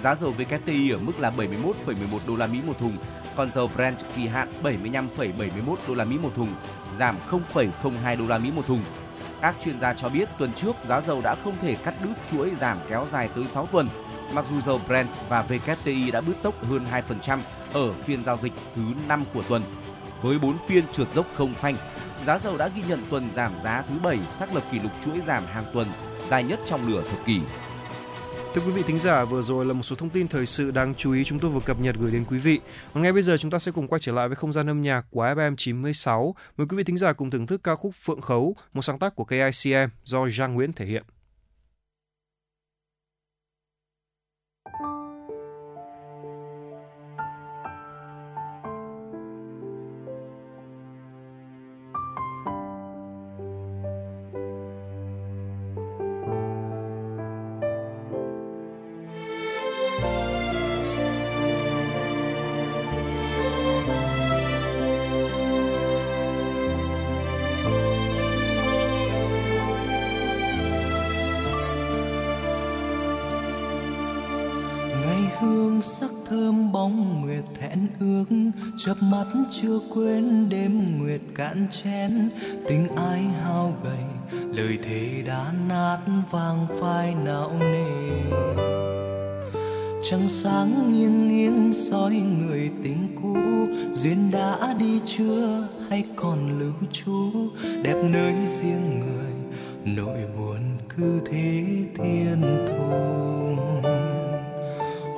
[0.02, 2.96] giá dầu WTI ở mức là 71,11 đô la Mỹ một thùng,
[3.36, 6.54] còn dầu Brent kỳ hạn 75,71 đô la Mỹ một thùng,
[6.98, 7.16] giảm
[7.54, 8.80] 0,02 đô la Mỹ một thùng
[9.42, 12.50] các chuyên gia cho biết tuần trước giá dầu đã không thể cắt đứt chuỗi
[12.60, 13.88] giảm kéo dài tới 6 tuần,
[14.32, 16.86] mặc dù dầu Brent và WTI đã bứt tốc hơn
[17.26, 17.38] 2%
[17.72, 19.62] ở phiên giao dịch thứ 5 của tuần.
[20.22, 21.76] Với 4 phiên trượt dốc không phanh,
[22.28, 25.20] giá dầu đã ghi nhận tuần giảm giá thứ bảy, xác lập kỷ lục chuỗi
[25.26, 25.88] giảm hàng tuần
[26.30, 27.40] dài nhất trong nửa thập kỷ.
[28.54, 30.94] Thưa quý vị thính giả, vừa rồi là một số thông tin thời sự đáng
[30.94, 32.60] chú ý chúng tôi vừa cập nhật gửi đến quý vị.
[32.92, 34.82] Và ngay bây giờ chúng ta sẽ cùng quay trở lại với không gian âm
[34.82, 36.34] nhạc của FM 96.
[36.56, 39.16] Mời quý vị thính giả cùng thưởng thức ca khúc Phượng Khấu, một sáng tác
[39.16, 41.02] của KICM do Giang Nguyễn thể hiện.
[77.78, 78.24] Hẹn ước,
[78.76, 82.30] chớp mắt chưa quên đêm nguyệt cạn chén.
[82.68, 85.98] Tình ai hao gầy, lời thề đã nát
[86.30, 88.38] vang phai não nề.
[90.02, 93.36] Trăng sáng nghiêng nghiêng soi người tình cũ,
[93.92, 97.32] duyên đã đi chưa hay còn lưu trú?
[97.82, 99.32] Đẹp nơi riêng người,
[99.84, 100.60] nỗi buồn
[100.96, 101.64] cứ thế
[101.96, 103.57] thiên thu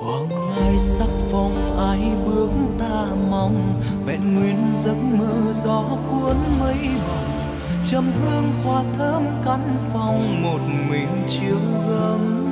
[0.00, 6.88] hoàng ngai sắc phong ai bước ta mong, vẹn nguyên giấc mơ gió cuốn mây
[7.08, 7.40] bồng
[7.86, 10.60] trầm hương hoa thơm căn phòng một
[10.90, 11.58] mình chiếu
[11.88, 12.46] gấm.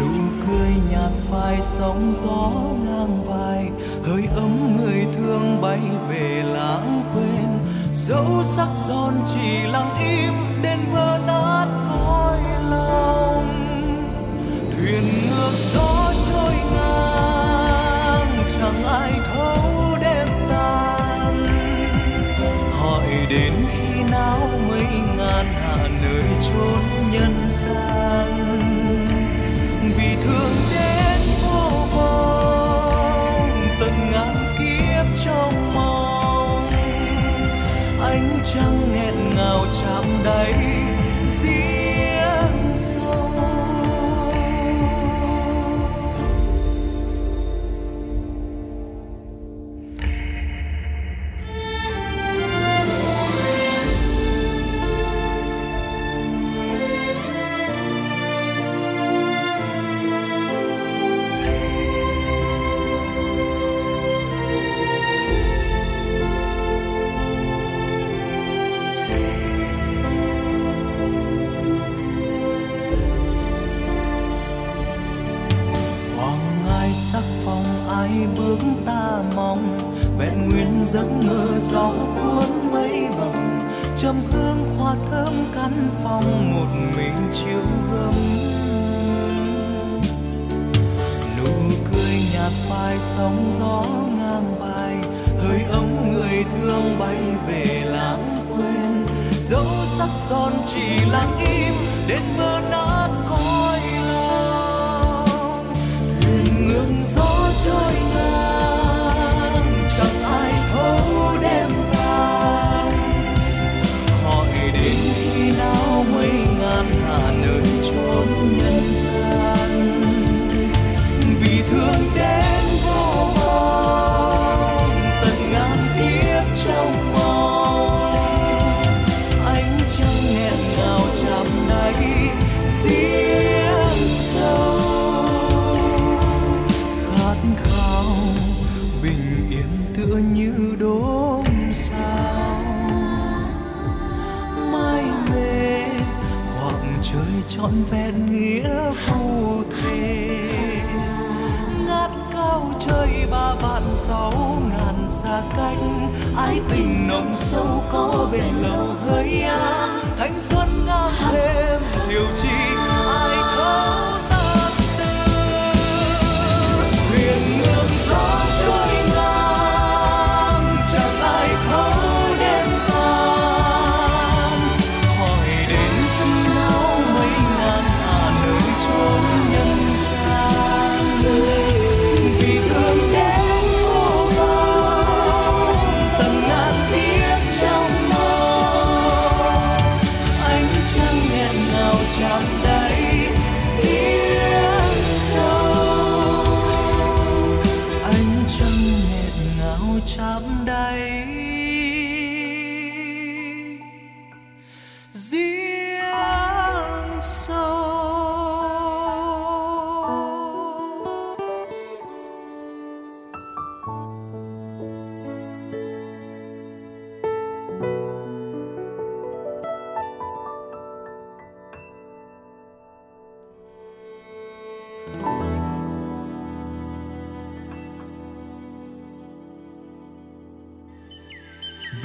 [0.00, 2.50] Nụ cười nhạt phai sóng gió
[2.84, 3.70] ngang vai,
[4.04, 7.48] hơi ấm người thương bay về lãng quên.
[7.92, 13.57] Dẫu sắc son chỉ lặng im đến vỡ nát cõi lòng
[14.80, 21.46] thuyền ngược gió trôi ngang, chẳng ai thấu đêm tan.
[22.72, 24.86] Hỏi đến khi nào mấy
[25.16, 28.58] ngàn hạ nơi chốn nhân gian.
[29.96, 36.70] Vì thương đến vô vọng tận ngàn kiếp trong mong.
[38.02, 40.54] Ánh trăng nghẹn ngào chạm đáy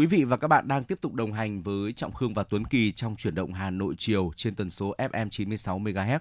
[0.00, 2.64] Quý vị và các bạn đang tiếp tục đồng hành với Trọng Khương và Tuấn
[2.64, 6.18] Kỳ trong chuyển động Hà Nội chiều trên tần số FM 96 MHz.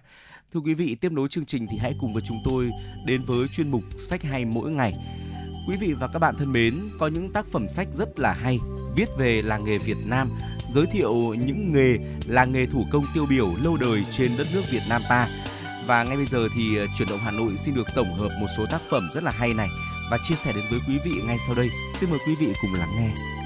[0.54, 2.70] Thưa quý vị, tiếp nối chương trình thì hãy cùng với chúng tôi
[3.06, 4.94] đến với chuyên mục sách hay mỗi ngày.
[5.68, 8.58] Quý vị và các bạn thân mến, có những tác phẩm sách rất là hay,
[8.98, 10.30] viết về làng nghề Việt Nam,
[10.74, 11.14] giới thiệu
[11.46, 15.02] những nghề làng nghề thủ công tiêu biểu lâu đời trên đất nước Việt Nam
[15.10, 15.28] ta.
[15.88, 18.48] Và ngay bây giờ thì ờ, chuyển động Hà Nội xin được tổng hợp một
[18.58, 19.70] số tác phẩm rất là hay này
[20.12, 21.70] và chia sẻ đến với quý vị ngay sau đây.
[21.94, 23.40] Xin mời quý vị cùng lắng nghe.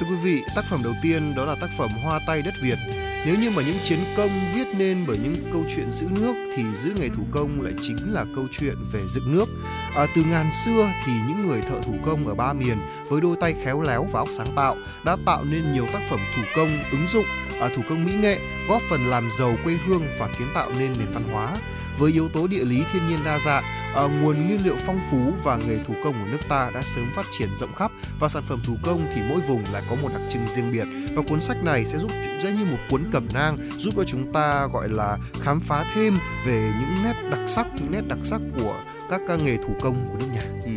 [0.00, 2.78] Thưa quý vị, tác phẩm đầu tiên đó là tác phẩm Hoa tay đất Việt.
[3.26, 6.62] Nếu như mà những chiến công viết nên bởi những câu chuyện giữ nước thì
[6.76, 9.48] giữ nghề thủ công lại chính là câu chuyện về dựng nước.
[9.96, 12.76] À, từ ngàn xưa thì những người thợ thủ công ở ba miền
[13.08, 16.20] với đôi tay khéo léo và óc sáng tạo đã tạo nên nhiều tác phẩm
[16.36, 17.24] thủ công ứng dụng
[17.60, 18.38] à, thủ công mỹ nghệ
[18.68, 21.56] góp phần làm giàu quê hương và kiến tạo nên nền văn hóa
[22.00, 25.32] với yếu tố địa lý thiên nhiên đa dạng à, nguồn nguyên liệu phong phú
[25.44, 27.90] và nghề thủ công của nước ta đã sớm phát triển rộng khắp
[28.20, 30.86] và sản phẩm thủ công thì mỗi vùng lại có một đặc trưng riêng biệt
[31.14, 32.10] và cuốn sách này sẽ giúp
[32.42, 36.14] sẽ như một cuốn cẩm nang giúp cho chúng ta gọi là khám phá thêm
[36.46, 38.74] về những nét đặc sắc những nét đặc sắc của
[39.10, 40.42] các nghề thủ công của nước nhà.
[40.64, 40.70] Ừ.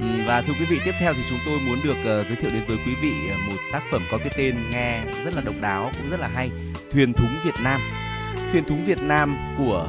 [0.00, 0.06] ừ.
[0.26, 2.62] Và thưa quý vị, tiếp theo thì chúng tôi muốn được uh, giới thiệu đến
[2.68, 5.90] với quý vị ờ, một tác phẩm có cái tên nghe rất là độc đáo
[5.98, 6.50] cũng rất là hay,
[6.92, 7.80] Thuyền thúng Việt Nam.
[8.52, 9.88] Thuyền thúng Việt Nam của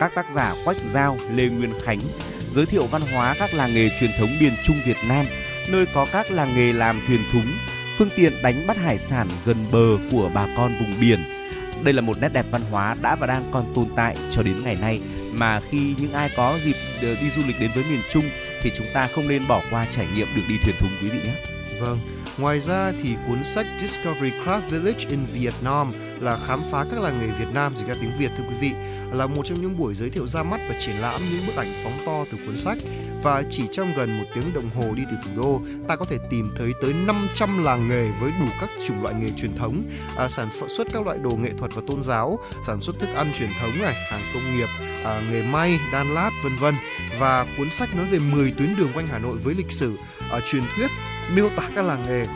[0.00, 2.00] các tác giả Quách Giao, Lê Nguyên Khánh
[2.54, 5.26] giới thiệu văn hóa các làng nghề truyền thống miền Trung Việt Nam,
[5.70, 7.46] nơi có các làng nghề làm thuyền thúng,
[7.98, 11.18] phương tiện đánh bắt hải sản gần bờ của bà con vùng biển.
[11.82, 14.54] Đây là một nét đẹp văn hóa đã và đang còn tồn tại cho đến
[14.64, 15.00] ngày nay
[15.32, 18.24] mà khi những ai có dịp ờ, đi du lịch đến với miền Trung
[18.62, 21.20] thì chúng ta không nên bỏ qua trải nghiệm được đi thuyền thúng quý vị
[21.24, 21.34] nhé.
[21.80, 21.98] Vâng,
[22.38, 25.90] ngoài ra thì cuốn sách Discovery Craft Village in Vietnam
[26.20, 28.72] là khám phá các làng nghề Việt Nam dịch ra tiếng Việt thưa quý vị
[29.12, 31.72] là một trong những buổi giới thiệu ra mắt và triển lãm những bức ảnh
[31.84, 32.78] phóng to từ cuốn sách.
[33.22, 36.18] Và chỉ trong gần một tiếng đồng hồ đi từ thủ đô ta có thể
[36.30, 39.82] tìm thấy tới 500 làng nghề với đủ các chủng loại nghề truyền thống.
[40.16, 43.26] À, sản xuất các loại đồ nghệ thuật và tôn giáo sản xuất thức ăn
[43.38, 44.68] truyền thống này hàng công nghiệp
[45.04, 46.74] à, nghề may đan lát vân vân.
[47.18, 49.98] Và cuốn sách nói về 10 tuyến đường quanh Hà Nội với lịch sử
[50.30, 50.90] à, truyền thuyết
[51.34, 52.26] miêu tả các làng nghề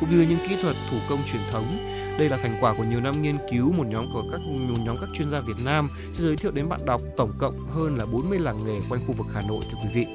[0.00, 3.00] cũng như những kỹ thuật thủ công truyền thống đây là thành quả của nhiều
[3.00, 6.22] năm nghiên cứu một nhóm của các một nhóm các chuyên gia Việt Nam sẽ
[6.22, 9.26] giới thiệu đến bạn đọc tổng cộng hơn là 40 làng nghề quanh khu vực
[9.34, 10.06] Hà Nội thưa quý vị.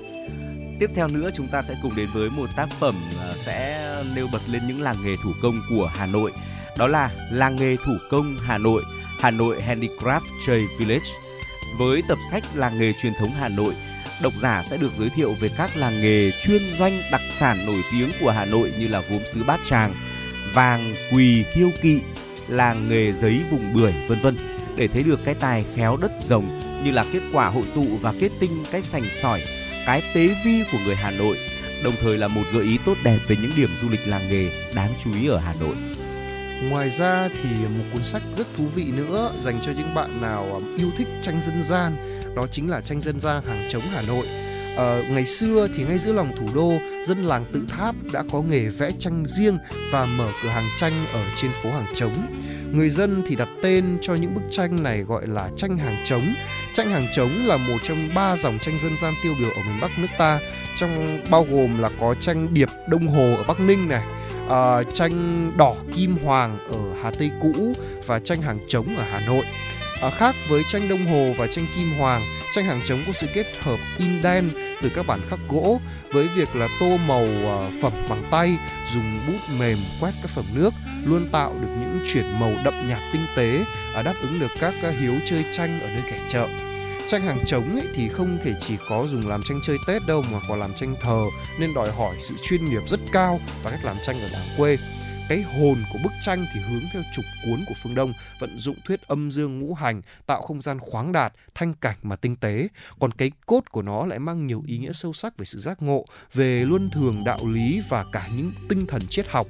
[0.79, 4.27] Tiếp theo nữa chúng ta sẽ cùng đến với một tác phẩm à, sẽ nêu
[4.33, 6.31] bật lên những làng nghề thủ công của Hà Nội.
[6.77, 8.81] Đó là làng nghề thủ công Hà Nội,
[9.19, 11.09] Hà Nội Handicraft Trade Village.
[11.79, 13.73] Với tập sách làng nghề truyền thống Hà Nội,
[14.23, 17.81] độc giả sẽ được giới thiệu về các làng nghề chuyên doanh đặc sản nổi
[17.91, 19.95] tiếng của Hà Nội như là gốm sứ Bát Tràng,
[20.53, 21.99] vàng, quỳ, kiêu kỵ,
[22.47, 24.37] làng nghề giấy vùng bưởi, vân vân.
[24.75, 26.45] Để thấy được cái tài khéo đất rồng
[26.85, 29.41] như là kết quả hội tụ và kết tinh cái sành sỏi,
[29.85, 31.37] cái tế vi của người Hà Nội.
[31.83, 34.49] Đồng thời là một gợi ý tốt đẹp về những điểm du lịch làng nghề
[34.75, 35.75] đáng chú ý ở Hà Nội.
[36.69, 40.43] Ngoài ra thì một cuốn sách rất thú vị nữa dành cho những bạn nào
[40.43, 41.91] à, yêu thích tranh dân gian,
[42.35, 44.25] đó chính là tranh dân gian hàng trống Hà Nội.
[44.77, 46.73] À, ngày xưa thì ngay giữa lòng thủ đô,
[47.05, 49.57] dân làng Tự Tháp đã có nghề vẽ tranh riêng
[49.91, 52.13] và mở cửa hàng tranh ở trên phố Hàng Trống.
[52.71, 56.23] Người dân thì đặt tên cho những bức tranh này gọi là tranh hàng trống.
[56.73, 59.79] Tranh hàng trống là một trong ba dòng tranh dân gian tiêu biểu ở miền
[59.81, 60.39] Bắc nước ta,
[60.75, 64.03] trong bao gồm là có tranh điệp Đông Hồ ở Bắc Ninh này,
[64.49, 67.73] à, tranh đỏ kim hoàng ở Hà Tây cũ
[68.05, 69.43] và tranh hàng trống ở Hà Nội.
[70.01, 72.21] À, khác với tranh Đông Hồ và tranh kim hoàng,
[72.51, 74.49] tranh hàng trống có sự kết hợp in đen
[74.81, 75.81] từ các bản khắc gỗ
[76.11, 78.57] với việc là tô màu à, phẩm bằng tay
[78.93, 80.73] dùng bút mềm quét các phẩm nước
[81.05, 83.59] luôn tạo được những chuyển màu đậm nhạt tinh tế
[83.95, 86.47] à, đáp ứng được các à, hiếu chơi tranh ở nơi kẻ chợ.
[87.07, 90.23] Tranh hàng trống ấy thì không thể chỉ có dùng làm tranh chơi tết đâu
[90.31, 91.23] mà còn làm tranh thờ
[91.59, 94.77] nên đòi hỏi sự chuyên nghiệp rất cao và cách làm tranh ở làng quê
[95.31, 98.75] cái hồn của bức tranh thì hướng theo trục cuốn của phương Đông, vận dụng
[98.85, 102.67] thuyết âm dương ngũ hành, tạo không gian khoáng đạt, thanh cảnh mà tinh tế.
[102.99, 105.81] Còn cái cốt của nó lại mang nhiều ý nghĩa sâu sắc về sự giác
[105.81, 109.45] ngộ, về luân thường đạo lý và cả những tinh thần triết học.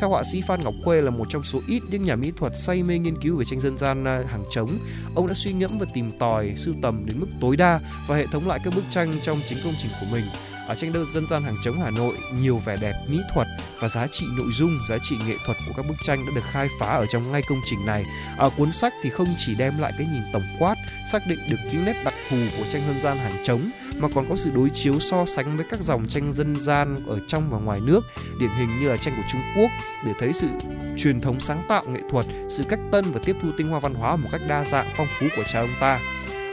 [0.00, 2.52] Theo họa sĩ Phan Ngọc Khuê là một trong số ít những nhà mỹ thuật
[2.56, 4.78] say mê nghiên cứu về tranh dân gian à, hàng trống,
[5.14, 8.26] ông đã suy ngẫm và tìm tòi, sưu tầm đến mức tối đa và hệ
[8.26, 10.24] thống lại các bức tranh trong chính công trình của mình
[10.70, 13.46] ở tranh đơn dân gian hàng trống Hà Nội nhiều vẻ đẹp mỹ thuật
[13.80, 16.44] và giá trị nội dung, giá trị nghệ thuật của các bức tranh đã được
[16.52, 18.04] khai phá ở trong ngay công trình này.
[18.36, 20.74] Ở cuốn sách thì không chỉ đem lại cái nhìn tổng quát,
[21.12, 24.28] xác định được những nét đặc thù của tranh dân gian hàng trống mà còn
[24.28, 27.58] có sự đối chiếu so sánh với các dòng tranh dân gian ở trong và
[27.58, 28.00] ngoài nước,
[28.40, 29.70] điển hình như là tranh của Trung Quốc
[30.06, 30.48] để thấy sự
[30.96, 33.94] truyền thống sáng tạo nghệ thuật, sự cách tân và tiếp thu tinh hoa văn
[33.94, 35.98] hóa một cách đa dạng phong phú của cha ông ta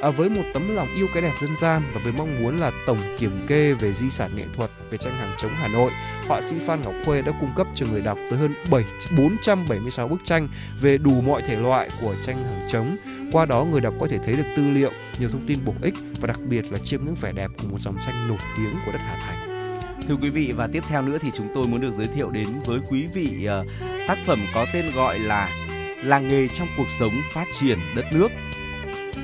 [0.02, 2.72] à, với một tấm lòng yêu cái đẹp dân gian và với mong muốn là
[2.88, 5.92] tổng kiểm kê về di sản nghệ thuật về tranh hàng chống Hà Nội,
[6.28, 8.84] họa sĩ Phan Ngọc Khuê đã cung cấp cho người đọc tới hơn 7
[9.18, 10.48] 476 bức tranh
[10.82, 12.98] về đủ mọi thể loại của tranh hàng chống.
[13.32, 15.94] Qua đó người đọc có thể thấy được tư liệu, nhiều thông tin bổ ích
[16.22, 18.92] và đặc biệt là chiêm ngưỡng vẻ đẹp của một dòng tranh nổi tiếng của
[18.92, 19.58] đất Hà Thành.
[20.08, 22.48] Thưa quý vị và tiếp theo nữa thì chúng tôi muốn được giới thiệu đến
[22.66, 23.68] với quý vị uh,
[24.08, 25.50] tác phẩm có tên gọi là
[26.04, 28.32] Làng nghề trong cuộc sống phát triển đất nước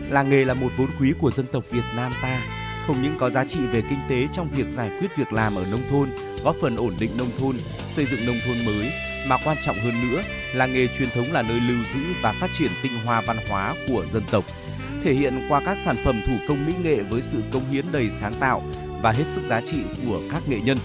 [0.09, 2.41] Làng nghề là một vốn quý của dân tộc Việt Nam ta,
[2.87, 5.65] không những có giá trị về kinh tế trong việc giải quyết việc làm ở
[5.71, 6.09] nông thôn,
[6.43, 7.55] góp phần ổn định nông thôn,
[7.89, 8.89] xây dựng nông thôn mới,
[9.27, 10.21] mà quan trọng hơn nữa,
[10.55, 13.75] làng nghề truyền thống là nơi lưu giữ và phát triển tinh hoa văn hóa
[13.87, 14.43] của dân tộc,
[15.03, 18.09] thể hiện qua các sản phẩm thủ công mỹ nghệ với sự công hiến đầy
[18.09, 18.63] sáng tạo
[19.01, 19.77] và hết sức giá trị
[20.07, 20.77] của các nghệ nhân.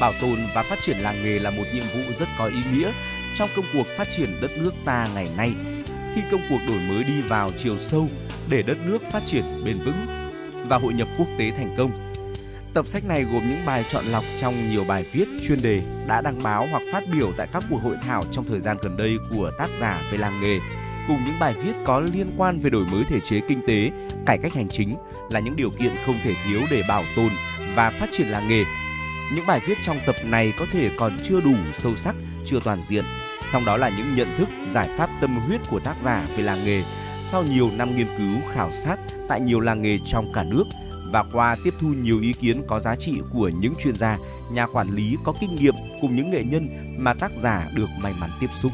[0.00, 2.92] Bảo tồn và phát triển làng nghề là một nhiệm vụ rất có ý nghĩa
[3.36, 5.52] trong công cuộc phát triển đất nước ta ngày nay
[6.14, 8.08] khi công cuộc đổi mới đi vào chiều sâu
[8.48, 10.06] để đất nước phát triển bền vững
[10.68, 11.90] và hội nhập quốc tế thành công.
[12.74, 16.20] Tập sách này gồm những bài chọn lọc trong nhiều bài viết chuyên đề đã
[16.20, 19.16] đăng báo hoặc phát biểu tại các cuộc hội thảo trong thời gian gần đây
[19.30, 20.58] của tác giả về làng nghề,
[21.08, 23.90] cùng những bài viết có liên quan về đổi mới thể chế kinh tế,
[24.26, 24.94] cải cách hành chính
[25.30, 27.28] là những điều kiện không thể thiếu để bảo tồn
[27.74, 28.64] và phát triển làng nghề.
[29.34, 32.14] Những bài viết trong tập này có thể còn chưa đủ sâu sắc,
[32.46, 33.04] chưa toàn diện,
[33.52, 36.64] song đó là những nhận thức, giải pháp tâm huyết của tác giả về làng
[36.64, 36.82] nghề
[37.24, 38.96] sau nhiều năm nghiên cứu khảo sát
[39.28, 40.64] tại nhiều làng nghề trong cả nước
[41.12, 44.18] và qua tiếp thu nhiều ý kiến có giá trị của những chuyên gia,
[44.52, 46.68] nhà quản lý có kinh nghiệm cùng những nghệ nhân
[46.98, 48.72] mà tác giả được may mắn tiếp xúc.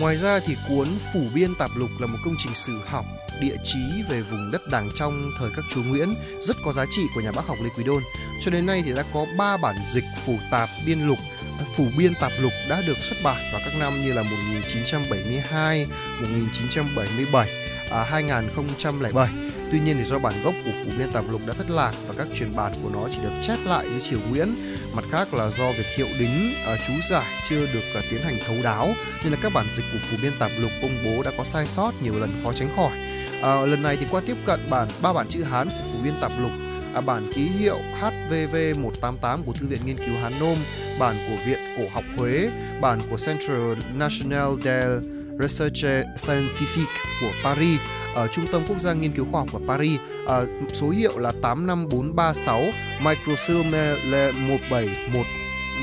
[0.00, 3.04] Ngoài ra thì cuốn Phủ biên tạp lục là một công trình sử học
[3.40, 3.78] địa chí
[4.08, 7.32] về vùng đất Đàng Trong thời các chúa Nguyễn rất có giá trị của nhà
[7.32, 8.02] bác học Lê Quý Đôn.
[8.44, 11.18] Cho đến nay thì đã có 3 bản dịch phủ tạp biên lục
[11.76, 15.86] phủ biên tạp lục đã được xuất bản vào các năm như là 1972,
[16.20, 17.48] 1977,
[17.90, 19.28] à, 2007.
[19.72, 22.14] Tuy nhiên thì do bản gốc của phủ biên tạp lục đã thất lạc và
[22.18, 24.54] các truyền bản của nó chỉ được chép lại dưới triều Nguyễn.
[24.94, 28.36] Mặt khác là do việc hiệu đính à, chú giải chưa được à, tiến hành
[28.46, 28.94] thấu đáo
[29.24, 31.66] nên là các bản dịch của phủ biên tạp lục công bố đã có sai
[31.66, 32.98] sót nhiều lần khó tránh khỏi.
[33.42, 36.14] À, lần này thì qua tiếp cận bản ba bản chữ Hán của phủ biên
[36.20, 36.52] tạp lục
[36.96, 40.58] à, bản ký hiệu HVV 188 của Thư viện Nghiên cứu Hán Nôm,
[40.98, 43.54] bản của Viện Cổ học Huế, bản của Centre
[43.94, 44.86] National de
[45.38, 47.80] Recherche Scientifique của Paris,
[48.14, 50.42] ở Trung tâm Quốc gia Nghiên cứu Khoa học của Paris, à,
[50.72, 52.62] số hiệu là 85436
[53.02, 53.70] Microfilm
[54.10, 55.26] Le 171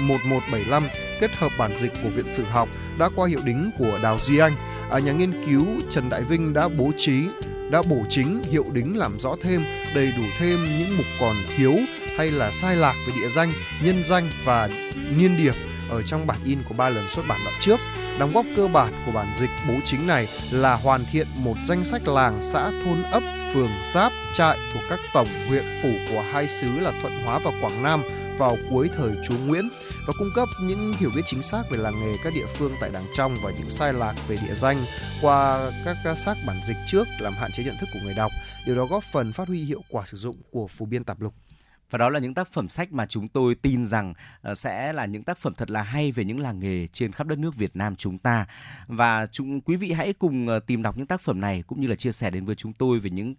[0.07, 0.83] 1175
[1.19, 4.37] kết hợp bản dịch của Viện Sử học đã qua hiệu đính của Đào Duy
[4.37, 4.55] Anh.
[4.91, 7.27] À, nhà nghiên cứu Trần Đại Vinh đã bố trí
[7.69, 9.63] đã bổ chính hiệu đính làm rõ thêm
[9.95, 11.75] đầy đủ thêm những mục còn thiếu
[12.17, 13.53] hay là sai lạc về địa danh,
[13.83, 14.69] nhân danh và
[15.17, 15.53] niên điệp
[15.89, 17.79] ở trong bản in của ba lần xuất bản đoạn trước.
[18.19, 21.83] Đóng góp cơ bản của bản dịch bố chính này là hoàn thiện một danh
[21.83, 26.47] sách làng, xã, thôn, ấp, phường, giáp, trại thuộc các tổng huyện phủ của hai
[26.47, 28.03] xứ là Thuận Hóa và Quảng Nam
[28.37, 29.69] vào cuối thời chúa Nguyễn
[30.07, 32.89] và cung cấp những hiểu biết chính xác về làng nghề các địa phương tại
[32.93, 34.77] Đàng Trong và những sai lạc về địa danh
[35.21, 38.31] qua các xác bản dịch trước làm hạn chế nhận thức của người đọc.
[38.65, 41.33] Điều đó góp phần phát huy hiệu quả sử dụng của phổ biên tạp lục.
[41.89, 45.05] Và đó là những tác phẩm sách mà chúng tôi tin rằng ờ, sẽ là
[45.05, 47.75] những tác phẩm thật là hay về những làng nghề trên khắp đất nước Việt
[47.75, 48.45] Nam chúng ta.
[48.87, 51.87] Và chúng quý vị hãy cùng ờ, tìm đọc những tác phẩm này cũng như
[51.87, 53.35] là chia sẻ đến với chúng tôi về những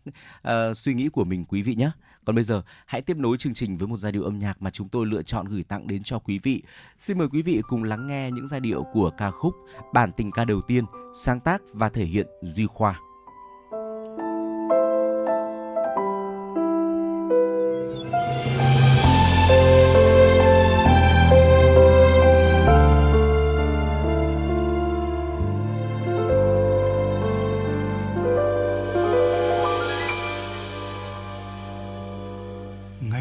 [0.48, 1.90] uh, suy nghĩ của mình quý vị nhé.
[2.24, 4.70] Còn bây giờ, hãy tiếp nối chương trình với một giai điệu âm nhạc mà
[4.70, 6.62] chúng tôi lựa chọn gửi tặng đến cho quý vị.
[6.98, 9.54] Xin mời quý vị cùng lắng nghe những giai điệu của ca khúc
[9.92, 13.00] Bản tình ca đầu tiên, sáng tác và thể hiện Duy Khoa.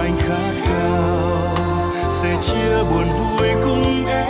[0.00, 1.56] anh khát khao
[2.10, 4.29] sẽ chia buồn vui cùng em.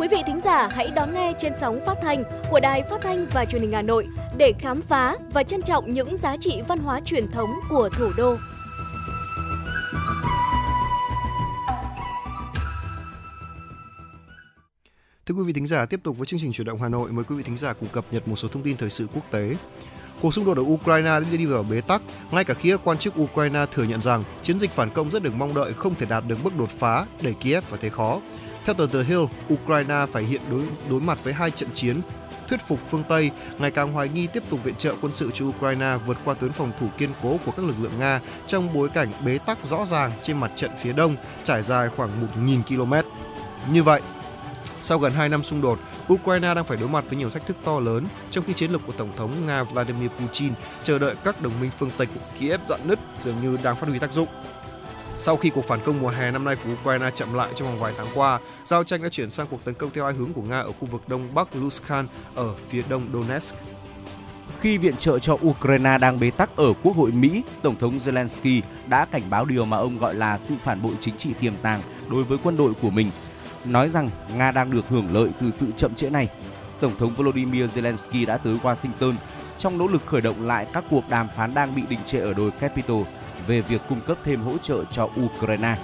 [0.00, 3.26] Quý vị thính giả hãy đón nghe trên sóng phát thanh của Đài Phát thanh
[3.34, 6.78] và Truyền hình Hà Nội để khám phá và trân trọng những giá trị văn
[6.78, 8.36] hóa truyền thống của thủ đô.
[15.26, 17.24] Thưa quý vị thính giả, tiếp tục với chương trình chuyển động Hà Nội, mời
[17.24, 19.56] quý vị thính giả cùng cập nhật một số thông tin thời sự quốc tế.
[20.22, 22.98] Cuộc xung đột ở Ukraine đã đi vào bế tắc, ngay cả khi các quan
[22.98, 26.06] chức Ukraine thừa nhận rằng chiến dịch phản công rất được mong đợi không thể
[26.06, 28.20] đạt được bước đột phá, để Kiev phải thế khó.
[28.64, 32.00] Theo tờ The Hill, Ukraine phải hiện đối đối mặt với hai trận chiến
[32.50, 35.46] thuyết phục phương Tây ngày càng hoài nghi tiếp tục viện trợ quân sự cho
[35.46, 38.88] Ukraine vượt qua tuyến phòng thủ kiên cố của các lực lượng Nga trong bối
[38.88, 43.08] cảnh bế tắc rõ ràng trên mặt trận phía đông trải dài khoảng 1.000 km.
[43.72, 44.00] Như vậy,
[44.82, 45.78] sau gần 2 năm xung đột,
[46.12, 48.80] Ukraine đang phải đối mặt với nhiều thách thức to lớn, trong khi chiến lược
[48.86, 50.52] của Tổng thống Nga Vladimir Putin
[50.82, 53.88] chờ đợi các đồng minh phương Tây của Kiev dạn nứt dường như đang phát
[53.88, 54.28] huy tác dụng.
[55.22, 57.80] Sau khi cuộc phản công mùa hè năm nay của Ukraine chậm lại trong vòng
[57.80, 60.42] vài tháng qua, giao tranh đã chuyển sang cuộc tấn công theo hai hướng của
[60.42, 63.56] Nga ở khu vực đông bắc Luhansk ở phía đông Donetsk.
[64.60, 68.60] Khi viện trợ cho Ukraine đang bế tắc ở Quốc hội Mỹ, Tổng thống Zelensky
[68.86, 71.80] đã cảnh báo điều mà ông gọi là sự phản bội chính trị tiềm tàng
[72.10, 73.10] đối với quân đội của mình,
[73.64, 76.28] nói rằng Nga đang được hưởng lợi từ sự chậm trễ này.
[76.80, 79.14] Tổng thống Volodymyr Zelensky đã tới Washington
[79.58, 82.34] trong nỗ lực khởi động lại các cuộc đàm phán đang bị đình trệ ở
[82.34, 83.02] đồi Capitol
[83.46, 85.76] về việc cung cấp thêm hỗ trợ cho Ukraine.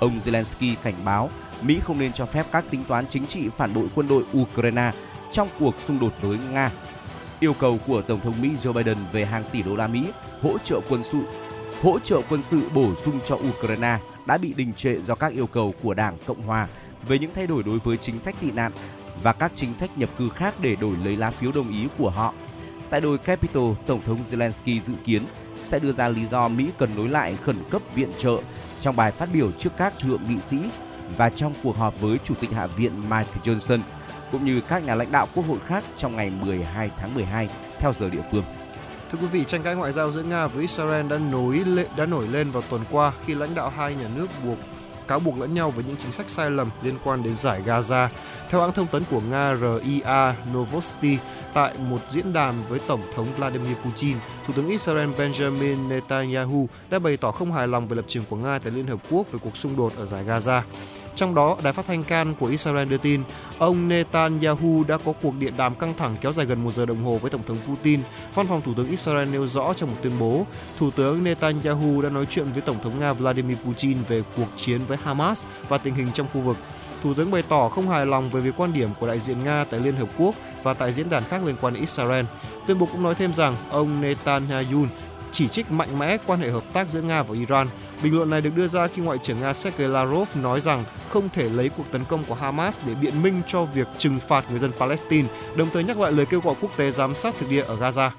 [0.00, 1.30] Ông Zelensky cảnh báo
[1.62, 4.92] Mỹ không nên cho phép các tính toán chính trị phản bội quân đội Ukraine
[5.32, 6.70] trong cuộc xung đột với Nga.
[7.40, 10.04] Yêu cầu của Tổng thống Mỹ Joe Biden về hàng tỷ đô la Mỹ
[10.42, 11.18] hỗ trợ quân sự
[11.82, 15.46] hỗ trợ quân sự bổ sung cho Ukraine đã bị đình trệ do các yêu
[15.46, 16.68] cầu của Đảng Cộng hòa
[17.08, 18.72] về những thay đổi đối với chính sách tị nạn
[19.22, 22.10] và các chính sách nhập cư khác để đổi lấy lá phiếu đồng ý của
[22.10, 22.34] họ.
[22.90, 25.22] Tại đồi Capitol, Tổng thống Zelensky dự kiến
[25.72, 28.36] sẽ đưa ra lý do Mỹ cần nối lại khẩn cấp viện trợ
[28.80, 30.58] trong bài phát biểu trước các thượng nghị sĩ
[31.16, 33.80] và trong cuộc họp với Chủ tịch Hạ viện Mike Johnson
[34.32, 37.48] cũng như các nhà lãnh đạo quốc hội khác trong ngày 12 tháng 12
[37.78, 38.44] theo giờ địa phương.
[39.10, 42.06] Thưa quý vị, tranh cãi ngoại giao giữa Nga với Israel đã nổi lên, đã
[42.06, 44.58] nổi lên vào tuần qua khi lãnh đạo hai nhà nước buộc
[45.08, 48.08] cáo buộc lẫn nhau với những chính sách sai lầm liên quan đến giải Gaza.
[48.50, 51.18] Theo hãng thông tấn của Nga RIA Novosti,
[51.54, 56.98] tại một diễn đàn với Tổng thống Vladimir Putin, Thủ tướng Israel Benjamin Netanyahu đã
[56.98, 59.38] bày tỏ không hài lòng về lập trường của Nga tại Liên Hợp Quốc về
[59.42, 60.62] cuộc xung đột ở giải Gaza.
[61.16, 63.22] Trong đó, đài phát thanh Can của Israel đưa tin,
[63.58, 67.04] ông Netanyahu đã có cuộc điện đàm căng thẳng kéo dài gần một giờ đồng
[67.04, 68.00] hồ với Tổng thống Putin.
[68.34, 70.46] Văn phòng Thủ tướng Israel nêu rõ trong một tuyên bố,
[70.78, 74.80] Thủ tướng Netanyahu đã nói chuyện với Tổng thống Nga Vladimir Putin về cuộc chiến
[74.88, 76.56] với Hamas và tình hình trong khu vực.
[77.02, 79.64] Thủ tướng bày tỏ không hài lòng về việc quan điểm của đại diện Nga
[79.70, 82.24] tại Liên Hợp Quốc và tại diễn đàn khác liên quan đến Israel.
[82.66, 84.86] Tuyên bố cũng nói thêm rằng ông Netanyahu
[85.30, 87.68] chỉ trích mạnh mẽ quan hệ hợp tác giữa Nga và Iran.
[88.02, 91.28] Bình luận này được đưa ra khi Ngoại trưởng Nga Sergei Lavrov nói rằng không
[91.28, 94.58] thể lấy cuộc tấn công của Hamas để biện minh cho việc trừng phạt người
[94.58, 97.62] dân Palestine, đồng thời nhắc lại lời kêu gọi quốc tế giám sát thực địa
[97.62, 98.10] ở Gaza.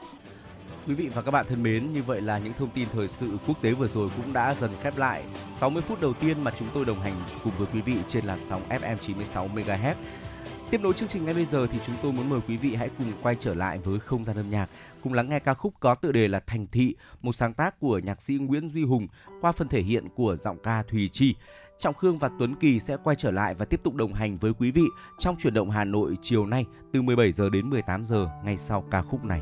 [0.87, 3.37] Quý vị và các bạn thân mến, như vậy là những thông tin thời sự
[3.47, 5.23] quốc tế vừa rồi cũng đã dần khép lại
[5.55, 7.13] 60 phút đầu tiên mà chúng tôi đồng hành
[7.43, 9.93] cùng với quý vị trên làn sóng FM 96 MHz.
[10.69, 12.89] Tiếp nối chương trình ngay bây giờ thì chúng tôi muốn mời quý vị hãy
[12.97, 14.67] cùng quay trở lại với không gian âm nhạc,
[15.03, 17.99] cùng lắng nghe ca khúc có tựa đề là Thành Thị, một sáng tác của
[17.99, 19.07] nhạc sĩ Nguyễn Duy Hùng
[19.41, 21.35] qua phần thể hiện của giọng ca Thùy Chi.
[21.77, 24.53] Trọng Khương và Tuấn Kỳ sẽ quay trở lại và tiếp tục đồng hành với
[24.53, 24.83] quý vị
[25.19, 28.81] trong chuyển động Hà Nội chiều nay từ 17 giờ đến 18 giờ ngay sau
[28.91, 29.41] ca khúc này.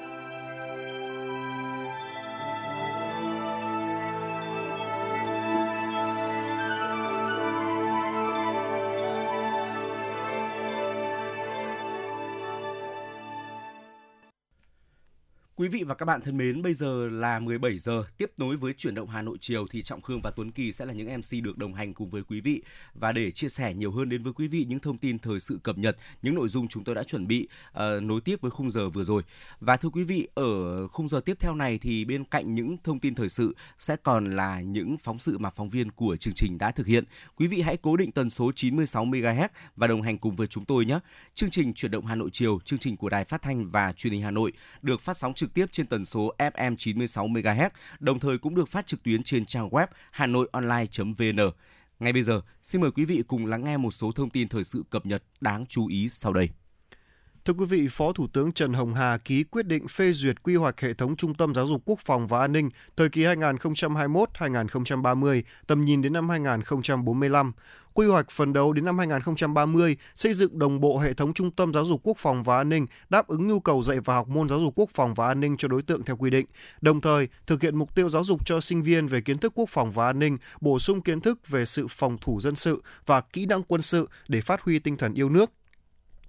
[15.61, 18.73] Quý vị và các bạn thân mến, bây giờ là 17 giờ, tiếp nối với
[18.73, 21.43] chuyển động Hà Nội chiều thì Trọng Khương và Tuấn Kỳ sẽ là những MC
[21.43, 22.61] được đồng hành cùng với quý vị
[22.93, 25.59] và để chia sẻ nhiều hơn đến với quý vị những thông tin thời sự
[25.63, 28.71] cập nhật, những nội dung chúng tôi đã chuẩn bị uh, nối tiếp với khung
[28.71, 29.23] giờ vừa rồi.
[29.59, 32.99] Và thưa quý vị, ở khung giờ tiếp theo này thì bên cạnh những thông
[32.99, 36.57] tin thời sự sẽ còn là những phóng sự mà phóng viên của chương trình
[36.57, 37.03] đã thực hiện.
[37.35, 40.65] Quý vị hãy cố định tần số 96 MHz và đồng hành cùng với chúng
[40.65, 40.99] tôi nhé.
[41.33, 44.13] Chương trình chuyển động Hà Nội chiều, chương trình của Đài Phát thanh và Truyền
[44.13, 47.69] hình Hà Nội được phát sóng trực trực tiếp trên tần số FM 96 MHz,
[47.99, 51.51] đồng thời cũng được phát trực tuyến trên trang web hanoionline.vn.
[51.99, 54.63] Ngay bây giờ, xin mời quý vị cùng lắng nghe một số thông tin thời
[54.63, 56.49] sự cập nhật đáng chú ý sau đây.
[57.45, 60.55] Thưa quý vị, Phó Thủ tướng Trần Hồng Hà ký quyết định phê duyệt quy
[60.55, 65.41] hoạch hệ thống Trung tâm Giáo dục Quốc phòng và An ninh thời kỳ 2021-2030,
[65.67, 67.51] tầm nhìn đến năm 2045
[67.93, 71.73] quy hoạch phần đầu đến năm 2030 xây dựng đồng bộ hệ thống trung tâm
[71.73, 74.49] giáo dục quốc phòng và an ninh đáp ứng nhu cầu dạy và học môn
[74.49, 76.45] giáo dục quốc phòng và an ninh cho đối tượng theo quy định.
[76.81, 79.69] Đồng thời, thực hiện mục tiêu giáo dục cho sinh viên về kiến thức quốc
[79.69, 83.21] phòng và an ninh, bổ sung kiến thức về sự phòng thủ dân sự và
[83.21, 85.51] kỹ năng quân sự để phát huy tinh thần yêu nước,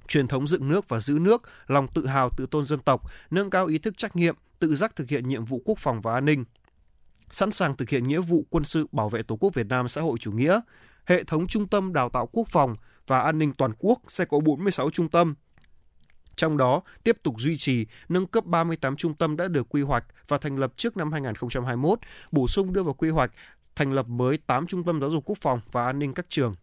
[0.08, 3.50] truyền thống dựng nước và giữ nước, lòng tự hào tự tôn dân tộc, nâng
[3.50, 6.24] cao ý thức trách nhiệm, tự giác thực hiện nhiệm vụ quốc phòng và an
[6.24, 6.44] ninh
[7.32, 10.00] sẵn sàng thực hiện nghĩa vụ quân sự bảo vệ Tổ quốc Việt Nam xã
[10.00, 10.60] hội chủ nghĩa,
[11.04, 12.76] hệ thống trung tâm đào tạo quốc phòng
[13.06, 15.34] và an ninh toàn quốc sẽ có 46 trung tâm.
[16.36, 20.04] Trong đó, tiếp tục duy trì, nâng cấp 38 trung tâm đã được quy hoạch
[20.28, 21.98] và thành lập trước năm 2021,
[22.32, 23.30] bổ sung đưa vào quy hoạch
[23.76, 26.54] thành lập mới 8 trung tâm giáo dục quốc phòng và an ninh các trường.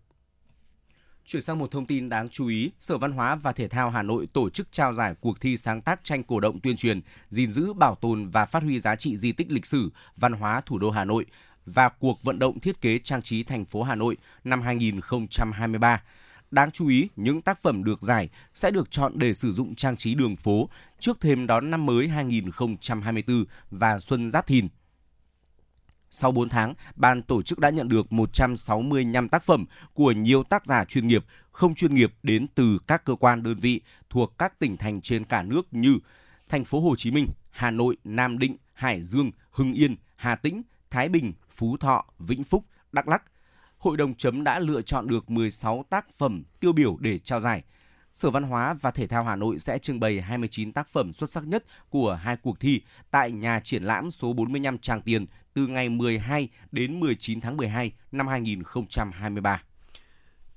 [1.32, 4.04] Chuyển sang một thông tin đáng chú ý, Sở Văn hóa và Thể thao Hà
[4.04, 7.50] Nội tổ chức trao giải cuộc thi sáng tác tranh cổ động tuyên truyền, gìn
[7.50, 10.78] giữ, bảo tồn và phát huy giá trị di tích lịch sử, văn hóa thủ
[10.78, 11.26] đô Hà Nội
[11.66, 16.02] và cuộc vận động thiết kế trang trí thành phố Hà Nội năm 2023.
[16.52, 19.98] Đáng chú ý, những tác phẩm được giải sẽ được chọn để sử dụng trang
[19.98, 20.70] trí đường phố
[21.00, 24.68] trước thêm đón năm mới 2024 và Xuân Giáp Thìn.
[26.12, 30.66] Sau 4 tháng, ban tổ chức đã nhận được 165 tác phẩm của nhiều tác
[30.66, 34.60] giả chuyên nghiệp, không chuyên nghiệp đến từ các cơ quan đơn vị thuộc các
[34.60, 36.00] tỉnh thành trên cả nước như
[36.50, 40.62] thành phố Hồ Chí Minh, Hà Nội, Nam Định, Hải Dương, Hưng Yên, Hà Tĩnh,
[40.90, 43.24] Thái Bình, Phú Thọ, Vĩnh Phúc, Đắk Lắk.
[43.78, 47.64] Hội đồng chấm đã lựa chọn được 16 tác phẩm tiêu biểu để trao giải.
[48.14, 51.30] Sở Văn hóa và Thể thao Hà Nội sẽ trưng bày 29 tác phẩm xuất
[51.30, 52.82] sắc nhất của hai cuộc thi
[53.12, 55.26] tại nhà triển lãm số 45 Tràng Tiền
[55.60, 59.64] từ ngày 12 đến 19 tháng 12 năm 2023.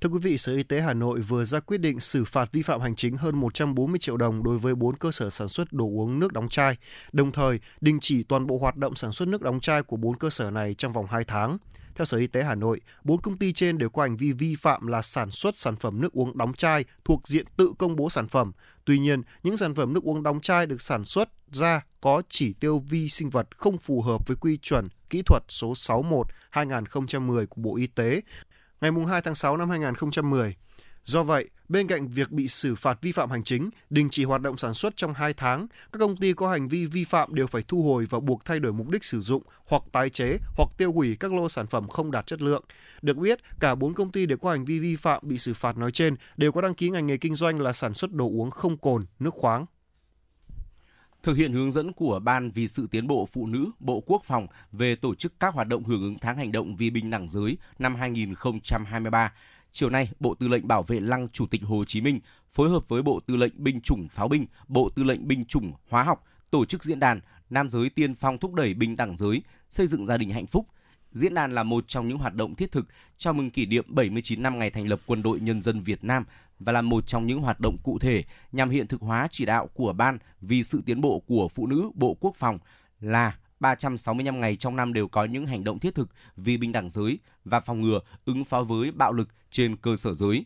[0.01, 2.61] Thưa quý vị, Sở Y tế Hà Nội vừa ra quyết định xử phạt vi
[2.61, 5.85] phạm hành chính hơn 140 triệu đồng đối với 4 cơ sở sản xuất đồ
[5.85, 6.77] uống nước đóng chai,
[7.11, 10.17] đồng thời đình chỉ toàn bộ hoạt động sản xuất nước đóng chai của 4
[10.17, 11.57] cơ sở này trong vòng 2 tháng.
[11.95, 14.55] Theo Sở Y tế Hà Nội, 4 công ty trên đều có hành vi vi
[14.55, 18.09] phạm là sản xuất sản phẩm nước uống đóng chai thuộc diện tự công bố
[18.09, 18.51] sản phẩm.
[18.85, 22.53] Tuy nhiên, những sản phẩm nước uống đóng chai được sản xuất ra có chỉ
[22.53, 25.73] tiêu vi sinh vật không phù hợp với quy chuẩn kỹ thuật số
[26.53, 28.21] 61-2010 của Bộ Y tế
[28.81, 30.55] ngày 2 tháng 6 năm 2010.
[31.05, 34.41] Do vậy, bên cạnh việc bị xử phạt vi phạm hành chính, đình chỉ hoạt
[34.41, 37.47] động sản xuất trong 2 tháng, các công ty có hành vi vi phạm đều
[37.47, 40.69] phải thu hồi và buộc thay đổi mục đích sử dụng hoặc tái chế hoặc
[40.77, 42.63] tiêu hủy các lô sản phẩm không đạt chất lượng.
[43.01, 45.77] Được biết, cả 4 công ty đều có hành vi vi phạm bị xử phạt
[45.77, 48.51] nói trên đều có đăng ký ngành nghề kinh doanh là sản xuất đồ uống
[48.51, 49.65] không cồn, nước khoáng.
[51.23, 54.47] Thực hiện hướng dẫn của Ban vì sự tiến bộ phụ nữ Bộ Quốc phòng
[54.71, 57.57] về tổ chức các hoạt động hưởng ứng tháng hành động vì bình đẳng giới
[57.79, 59.33] năm 2023,
[59.71, 62.19] chiều nay, Bộ Tư lệnh Bảo vệ Lăng Chủ tịch Hồ Chí Minh
[62.53, 65.73] phối hợp với Bộ Tư lệnh Binh chủng Pháo binh, Bộ Tư lệnh Binh chủng
[65.89, 67.19] Hóa học tổ chức diễn đàn
[67.49, 70.67] Nam giới tiên phong thúc đẩy bình đẳng giới, xây dựng gia đình hạnh phúc.
[71.11, 72.85] Diễn đàn là một trong những hoạt động thiết thực
[73.17, 76.25] chào mừng kỷ niệm 79 năm ngày thành lập Quân đội Nhân dân Việt Nam
[76.63, 79.67] và là một trong những hoạt động cụ thể nhằm hiện thực hóa chỉ đạo
[79.73, 82.59] của Ban vì sự tiến bộ của phụ nữ Bộ Quốc phòng
[82.99, 86.89] là 365 ngày trong năm đều có những hành động thiết thực vì bình đẳng
[86.89, 90.45] giới và phòng ngừa ứng phó với bạo lực trên cơ sở giới.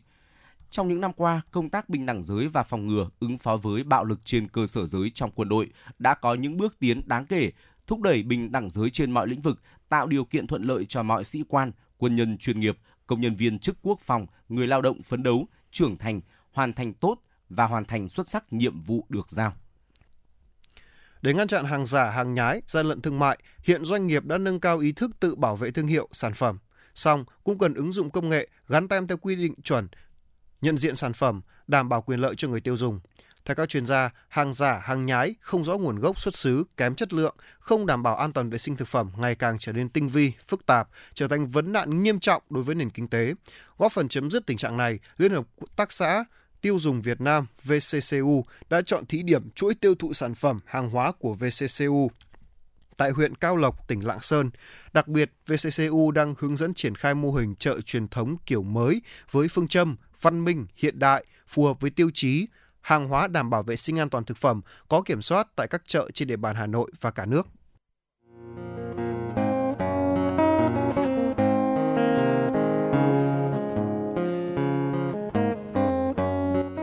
[0.69, 3.83] Trong những năm qua, công tác bình đẳng giới và phòng ngừa ứng phó với
[3.83, 7.25] bạo lực trên cơ sở giới trong quân đội đã có những bước tiến đáng
[7.25, 7.51] kể,
[7.87, 11.03] thúc đẩy bình đẳng giới trên mọi lĩnh vực, tạo điều kiện thuận lợi cho
[11.03, 14.81] mọi sĩ quan, quân nhân chuyên nghiệp, công nhân viên chức quốc phòng, người lao
[14.81, 15.47] động phấn đấu,
[15.77, 16.21] trưởng thành,
[16.51, 17.17] hoàn thành tốt
[17.49, 19.53] và hoàn thành xuất sắc nhiệm vụ được giao.
[21.21, 24.37] Để ngăn chặn hàng giả, hàng nhái, gian lận thương mại, hiện doanh nghiệp đã
[24.37, 26.57] nâng cao ý thức tự bảo vệ thương hiệu, sản phẩm.
[26.95, 29.87] Song cũng cần ứng dụng công nghệ gắn tem theo quy định chuẩn,
[30.61, 32.99] nhận diện sản phẩm, đảm bảo quyền lợi cho người tiêu dùng.
[33.47, 36.95] Theo các chuyên gia, hàng giả, hàng nhái, không rõ nguồn gốc xuất xứ, kém
[36.95, 39.89] chất lượng, không đảm bảo an toàn vệ sinh thực phẩm ngày càng trở nên
[39.89, 43.33] tinh vi, phức tạp, trở thành vấn nạn nghiêm trọng đối với nền kinh tế.
[43.77, 45.45] Góp phần chấm dứt tình trạng này, Liên hợp
[45.75, 46.23] tác xã
[46.61, 50.89] Tiêu dùng Việt Nam VCCU đã chọn thí điểm chuỗi tiêu thụ sản phẩm hàng
[50.89, 52.11] hóa của VCCU
[52.97, 54.49] tại huyện Cao Lộc, tỉnh Lạng Sơn.
[54.93, 59.01] Đặc biệt, VCCU đang hướng dẫn triển khai mô hình chợ truyền thống kiểu mới
[59.31, 62.47] với phương châm văn minh, hiện đại, phù hợp với tiêu chí
[62.87, 65.81] hàng hóa đảm bảo vệ sinh an toàn thực phẩm có kiểm soát tại các
[65.87, 67.47] chợ trên địa bàn Hà Nội và cả nước.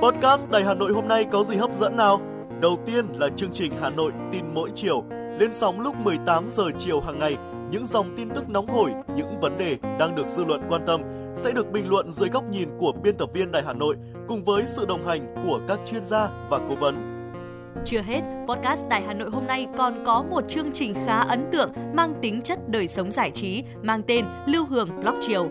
[0.03, 2.21] Podcast Đài Hà Nội hôm nay có gì hấp dẫn nào?
[2.61, 5.05] Đầu tiên là chương trình Hà Nội tin mỗi chiều,
[5.39, 7.37] lên sóng lúc 18 giờ chiều hàng ngày.
[7.71, 11.03] Những dòng tin tức nóng hổi, những vấn đề đang được dư luận quan tâm
[11.37, 13.97] sẽ được bình luận dưới góc nhìn của biên tập viên Đài Hà Nội
[14.29, 17.15] cùng với sự đồng hành của các chuyên gia và cố vấn.
[17.85, 21.51] Chưa hết, podcast Đài Hà Nội hôm nay còn có một chương trình khá ấn
[21.53, 25.47] tượng mang tính chất đời sống giải trí mang tên Lưu Hương Blog Chiều.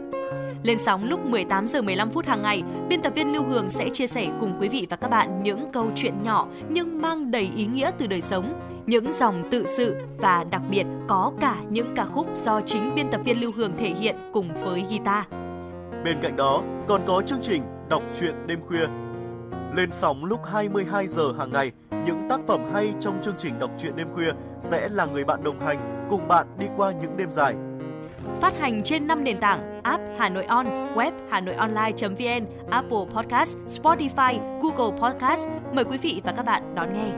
[0.63, 3.89] Lên sóng lúc 18 giờ 15 phút hàng ngày, biên tập viên Lưu Hương sẽ
[3.93, 7.49] chia sẻ cùng quý vị và các bạn những câu chuyện nhỏ nhưng mang đầy
[7.55, 11.95] ý nghĩa từ đời sống, những dòng tự sự và đặc biệt có cả những
[11.95, 15.26] ca khúc do chính biên tập viên Lưu Hương thể hiện cùng với guitar.
[16.05, 17.61] Bên cạnh đó, còn có chương trình
[17.93, 18.87] Đọc truyện đêm khuya.
[19.75, 21.71] Lên sóng lúc 22 giờ hàng ngày,
[22.05, 25.43] những tác phẩm hay trong chương trình Đọc truyện đêm khuya sẽ là người bạn
[25.43, 27.55] đồng hành cùng bạn đi qua những đêm dài.
[28.41, 30.65] Phát hành trên 5 nền tảng app Hà Nội On,
[30.95, 35.47] web Hà Nội Online.vn, Apple Podcast, Spotify, Google Podcast.
[35.73, 37.11] Mời quý vị và các bạn đón nghe.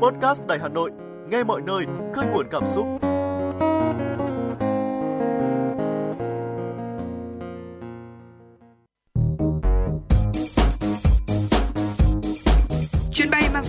[0.00, 0.90] Podcast Đài Hà Nội,
[1.28, 1.84] nghe mọi nơi,
[2.14, 3.11] khơi nguồn cảm xúc.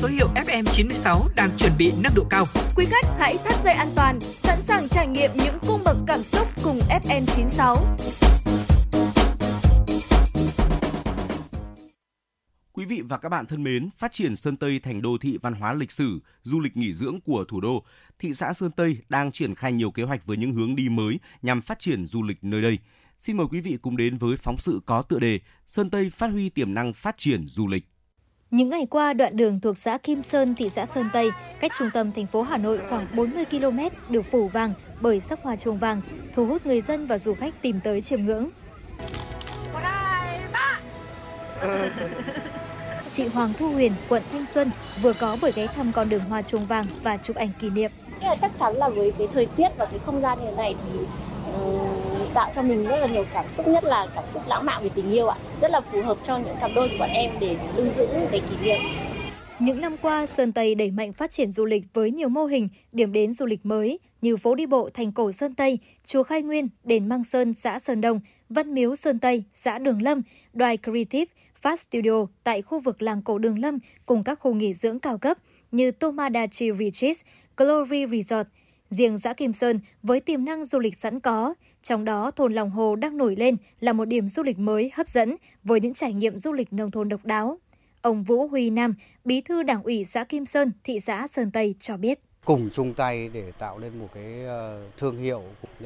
[0.04, 2.46] Số hiệu FM96 đang chuẩn bị nâng độ cao.
[2.76, 6.20] Quý khách hãy thắt dây an toàn, sẵn sàng trải nghiệm những cung bậc cảm
[6.20, 7.76] xúc cùng FN96.
[12.74, 15.54] Quý vị và các bạn thân mến, phát triển Sơn Tây thành đô thị văn
[15.54, 17.84] hóa lịch sử, du lịch nghỉ dưỡng của thủ đô,
[18.20, 21.20] thị xã Sơn Tây đang triển khai nhiều kế hoạch với những hướng đi mới
[21.42, 22.78] nhằm phát triển du lịch nơi đây.
[23.20, 26.28] Xin mời quý vị cùng đến với phóng sự có tựa đề Sơn Tây phát
[26.28, 27.93] huy tiềm năng phát triển du lịch.
[28.54, 31.30] Những ngày qua, đoạn đường thuộc xã Kim Sơn, thị xã Sơn Tây,
[31.60, 33.80] cách trung tâm thành phố Hà Nội khoảng 40 km
[34.10, 36.02] được phủ vàng bởi sắc hoa chuông vàng,
[36.34, 38.50] thu hút người dân và du khách tìm tới chiêm ngưỡng.
[43.10, 46.42] Chị Hoàng Thu Huyền, quận Thanh Xuân vừa có buổi ghé thăm con đường hoa
[46.42, 47.92] chuông vàng và chụp ảnh kỷ niệm.
[48.42, 51.00] chắc chắn là với cái thời tiết và cái không gian như thế này thì
[51.54, 51.93] ừ,
[52.34, 54.90] tạo cho mình rất là nhiều cảm xúc nhất là cảm xúc lãng mạn về
[54.96, 57.56] tình yêu ạ rất là phù hợp cho những cặp đôi của bọn em để
[57.76, 58.80] lưu giữ để kỷ niệm
[59.60, 62.70] những năm qua, Sơn Tây đẩy mạnh phát triển du lịch với nhiều mô hình,
[62.92, 66.42] điểm đến du lịch mới như phố đi bộ thành cổ Sơn Tây, chùa Khai
[66.42, 68.20] Nguyên, đền Măng Sơn, xã Sơn Đông,
[68.50, 70.22] Văn Miếu Sơn Tây, xã Đường Lâm,
[70.54, 71.26] Đoài Creative,
[71.62, 75.18] Fast Studio tại khu vực làng cổ Đường Lâm cùng các khu nghỉ dưỡng cao
[75.18, 75.38] cấp
[75.72, 77.16] như Tomadachi Retreat,
[77.58, 78.48] Glory Resort.
[78.94, 82.70] Riêng xã Kim Sơn với tiềm năng du lịch sẵn có, trong đó thôn Lòng
[82.70, 86.14] Hồ đang nổi lên là một điểm du lịch mới hấp dẫn với những trải
[86.14, 87.58] nghiệm du lịch nông thôn độc đáo.
[88.02, 88.96] Ông Vũ Huy Nam,
[89.26, 92.20] bí thư đảng ủy xã Kim Sơn, thị xã Sơn Tây cho biết.
[92.46, 95.44] Cùng chung tay để tạo nên một cái ờ, thương hiệu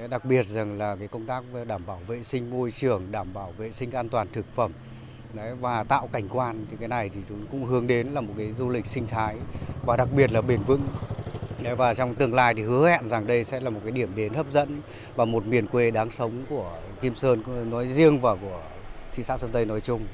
[0.10, 3.54] đặc biệt rằng là cái công tác đảm bảo vệ sinh môi trường đảm bảo
[3.58, 4.72] vệ sinh an toàn thực phẩm.
[5.34, 8.34] Đấy, và tạo cảnh quan thì cái này thì chúng cũng hướng đến là một
[8.38, 9.36] cái du lịch sinh thái
[9.86, 10.82] và đặc biệt là bền vững
[11.78, 14.34] và trong tương lai thì hứa hẹn rằng đây sẽ là một cái điểm đến
[14.34, 14.82] hấp dẫn
[15.16, 16.72] và một miền quê đáng sống của
[17.02, 18.62] Kim Sơn nói riêng và của
[19.12, 20.08] thị xã Sơn Tây nói chung.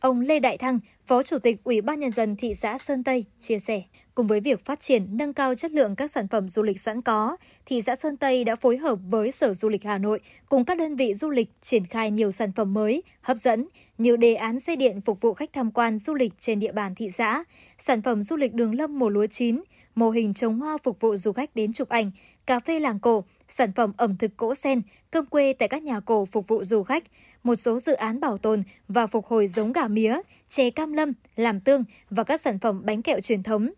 [0.00, 3.24] Ông Lê Đại Thăng, Phó Chủ tịch Ủy ban Nhân dân thị xã Sơn Tây,
[3.38, 3.82] chia sẻ,
[4.14, 7.02] cùng với việc phát triển nâng cao chất lượng các sản phẩm du lịch sẵn
[7.02, 7.36] có,
[7.66, 10.78] thị xã Sơn Tây đã phối hợp với Sở Du lịch Hà Nội cùng các
[10.78, 13.68] đơn vị du lịch triển khai nhiều sản phẩm mới, hấp dẫn
[13.98, 16.94] như đề án xe điện phục vụ khách tham quan du lịch trên địa bàn
[16.94, 17.44] thị xã,
[17.78, 19.60] sản phẩm du lịch đường lâm mùa lúa chín,
[19.96, 22.10] mô hình trồng hoa phục vụ du khách đến chụp ảnh,
[22.46, 26.00] cà phê làng cổ, sản phẩm ẩm thực cỗ sen, cơm quê tại các nhà
[26.00, 27.04] cổ phục vụ du khách,
[27.42, 31.12] một số dự án bảo tồn và phục hồi giống gà mía, chè cam lâm,
[31.36, 33.70] làm tương và các sản phẩm bánh kẹo truyền thống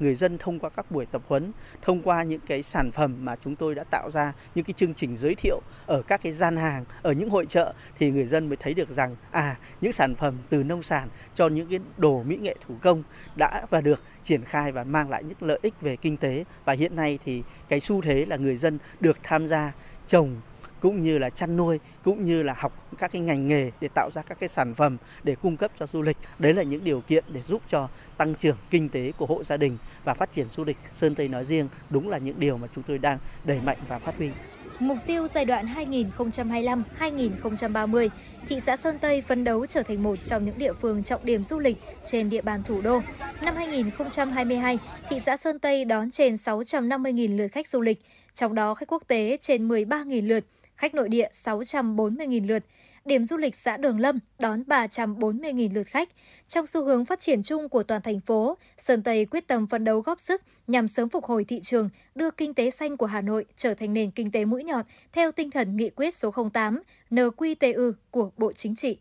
[0.00, 1.52] người dân thông qua các buổi tập huấn,
[1.82, 4.94] thông qua những cái sản phẩm mà chúng tôi đã tạo ra, những cái chương
[4.94, 8.48] trình giới thiệu ở các cái gian hàng, ở những hội trợ thì người dân
[8.48, 12.22] mới thấy được rằng à những sản phẩm từ nông sản cho những cái đồ
[12.22, 13.02] mỹ nghệ thủ công
[13.36, 16.44] đã và được triển khai và mang lại những lợi ích về kinh tế.
[16.64, 19.72] Và hiện nay thì cái xu thế là người dân được tham gia
[20.06, 20.36] trồng
[20.80, 24.10] cũng như là chăn nuôi cũng như là học các cái ngành nghề để tạo
[24.14, 27.00] ra các cái sản phẩm để cung cấp cho du lịch đấy là những điều
[27.00, 30.46] kiện để giúp cho tăng trưởng kinh tế của hộ gia đình và phát triển
[30.56, 33.60] du lịch Sơn Tây nói riêng đúng là những điều mà chúng tôi đang đẩy
[33.60, 34.30] mạnh và phát huy.
[34.78, 38.08] Mục tiêu giai đoạn 2025-2030,
[38.48, 41.44] thị xã Sơn Tây phấn đấu trở thành một trong những địa phương trọng điểm
[41.44, 43.00] du lịch trên địa bàn thủ đô.
[43.42, 44.78] Năm 2022,
[45.08, 47.98] thị xã Sơn Tây đón trên 650.000 lượt khách du lịch,
[48.34, 50.44] trong đó khách quốc tế trên 13.000 lượt,
[50.80, 52.64] khách nội địa 640.000 lượt.
[53.04, 56.08] Điểm du lịch xã Đường Lâm đón 340.000 lượt khách.
[56.48, 59.84] Trong xu hướng phát triển chung của toàn thành phố, Sơn Tây quyết tâm phấn
[59.84, 63.20] đấu góp sức nhằm sớm phục hồi thị trường, đưa kinh tế xanh của Hà
[63.20, 66.82] Nội trở thành nền kinh tế mũi nhọn theo tinh thần nghị quyết số 08
[67.10, 68.98] NQTU của Bộ Chính trị.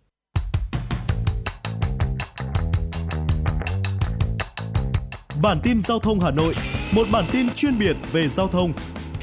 [5.41, 6.55] Bản tin giao thông Hà Nội,
[6.91, 8.73] một bản tin chuyên biệt về giao thông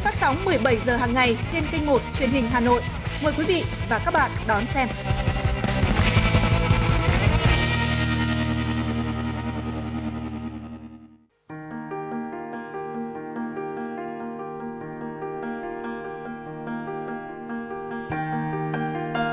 [0.00, 2.82] phát sóng 17 giờ hàng ngày trên kênh 1 truyền hình Hà Nội.
[3.22, 4.88] Mời quý vị và các bạn đón xem.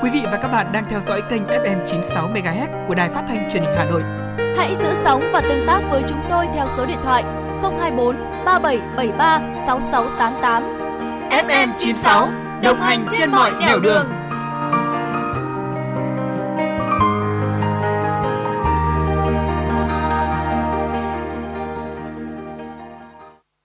[0.02, 3.24] Quý vị và các bạn đang theo dõi kênh FM 96 MHz của đài phát
[3.28, 4.02] thanh truyền hình Hà Nội.
[4.56, 7.24] Hãy giữ sóng và tương tác với chúng tôi theo số điện thoại
[7.62, 10.62] 024 3773 6688.
[11.30, 12.28] FM 96
[12.62, 13.82] đồng hành trên mọi nẻo đường.
[13.82, 14.06] đường.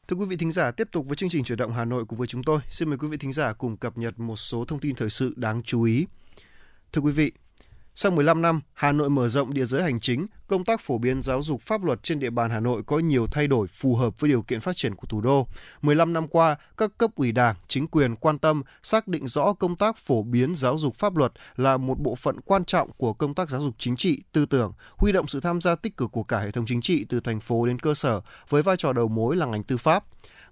[0.08, 2.20] Thưa quý vị thính giả, tiếp tục với chương trình chuyển động Hà Nội cùng
[2.20, 2.60] với chúng tôi.
[2.70, 5.34] Xin mời quý vị thính giả cùng cập nhật một số thông tin thời sự
[5.36, 6.08] đáng chú ý.
[6.94, 7.32] Thưa quý vị,
[7.96, 11.22] sau 15 năm, Hà Nội mở rộng địa giới hành chính, công tác phổ biến
[11.22, 14.20] giáo dục pháp luật trên địa bàn Hà Nội có nhiều thay đổi phù hợp
[14.20, 15.48] với điều kiện phát triển của thủ đô.
[15.82, 19.76] 15 năm qua, các cấp ủy Đảng, chính quyền quan tâm xác định rõ công
[19.76, 23.34] tác phổ biến giáo dục pháp luật là một bộ phận quan trọng của công
[23.34, 26.24] tác giáo dục chính trị, tư tưởng, huy động sự tham gia tích cực của
[26.24, 29.08] cả hệ thống chính trị từ thành phố đến cơ sở với vai trò đầu
[29.08, 30.04] mối là ngành tư pháp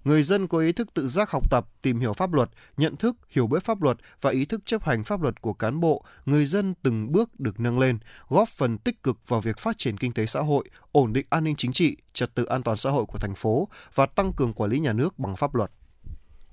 [0.04, 3.16] người dân có ý thức tự giác học tập, tìm hiểu pháp luật, nhận thức,
[3.30, 6.46] hiểu biết pháp luật và ý thức chấp hành pháp luật của cán bộ, người
[6.46, 7.98] dân từng bước được nâng lên,
[8.28, 11.44] góp phần tích cực vào việc phát triển kinh tế xã hội, ổn định an
[11.44, 14.52] ninh chính trị, trật tự an toàn xã hội của thành phố và tăng cường
[14.52, 15.70] quản lý nhà nước bằng pháp luật.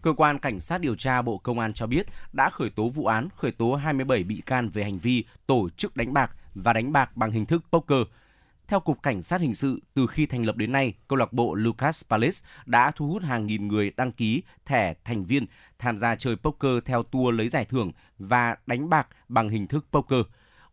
[0.02, 3.06] Cơ quan Cảnh sát điều tra Bộ Công an cho biết đã khởi tố vụ
[3.06, 6.92] án, khởi tố 27 bị can về hành vi tổ chức đánh bạc và đánh
[6.92, 8.02] bạc bằng hình thức poker–
[8.70, 11.54] theo Cục Cảnh sát Hình sự, từ khi thành lập đến nay, câu lạc bộ
[11.54, 15.46] Lucas Palace đã thu hút hàng nghìn người đăng ký thẻ thành viên
[15.80, 19.86] tham gia chơi poker theo tour lấy giải thưởng và đánh bạc bằng hình thức
[19.91, 20.20] poker.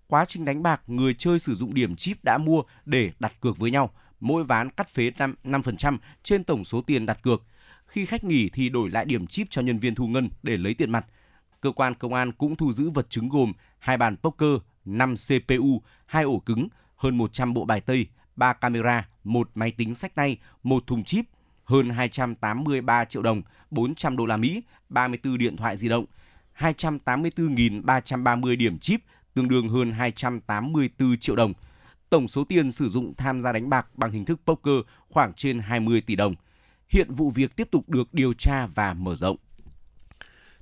[0.06, 3.59] Quá trình đánh bạc, người chơi sử dụng điểm chip đã mua để đặt cược
[3.59, 3.90] với nhau.
[4.20, 5.10] Mỗi ván cắt phế
[5.44, 7.43] 5% trên tổng số tiền đặt cược.
[7.86, 10.74] Khi khách nghỉ thì đổi lại điểm chip cho nhân viên thu ngân để lấy
[10.74, 11.06] tiền mặt.
[11.60, 15.82] Cơ quan công an cũng thu giữ vật chứng gồm hai bàn poker, 5 CPU,
[16.06, 18.06] hai ổ cứng, hơn 100 bộ bài tây,
[18.36, 21.24] 3 camera, một máy tính sách tay, một thùng chip,
[21.64, 26.05] hơn 283 triệu đồng, 400 đô la Mỹ, 34 điện thoại di động,
[26.59, 29.01] 284.330 điểm chip,
[29.35, 31.52] tương đương hơn 284 triệu đồng.
[32.10, 34.74] Tổng số tiền sử dụng tham gia đánh bạc bằng hình thức poker
[35.09, 36.35] khoảng trên 20 tỷ đồng.
[36.89, 39.36] Hiện vụ việc tiếp tục được điều tra và mở rộng.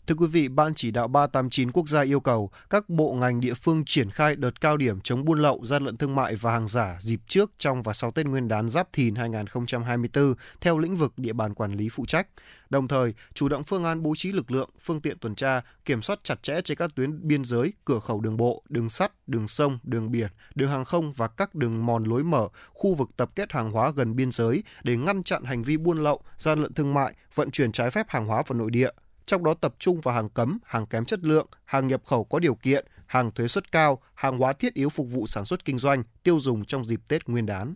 [0.07, 3.55] Thưa quý vị, Ban chỉ đạo 389 quốc gia yêu cầu các bộ ngành địa
[3.55, 6.69] phương triển khai đợt cao điểm chống buôn lậu, gian lận thương mại và hàng
[6.69, 11.13] giả dịp trước, trong và sau Tết Nguyên đán Giáp Thìn 2024 theo lĩnh vực
[11.17, 12.29] địa bàn quản lý phụ trách.
[12.71, 16.03] Đồng thời, chủ động phương án bố trí lực lượng, phương tiện tuần tra, kiểm
[16.03, 19.49] soát chặt chẽ trên các tuyến biên giới, cửa khẩu đường bộ, đường sắt, đường
[19.49, 23.31] sông, đường biển, đường hàng không và các đường mòn lối mở, khu vực tập
[23.35, 26.75] kết hàng hóa gần biên giới để ngăn chặn hành vi buôn lậu, gian lận
[26.75, 28.91] thương mại, vận chuyển trái phép hàng hóa vào nội địa,
[29.27, 32.39] trong đó tập trung vào hàng cấm, hàng kém chất lượng, hàng nhập khẩu có
[32.39, 35.79] điều kiện, hàng thuế suất cao, hàng hóa thiết yếu phục vụ sản xuất kinh
[35.79, 37.75] doanh, tiêu dùng trong dịp Tết Nguyên đán.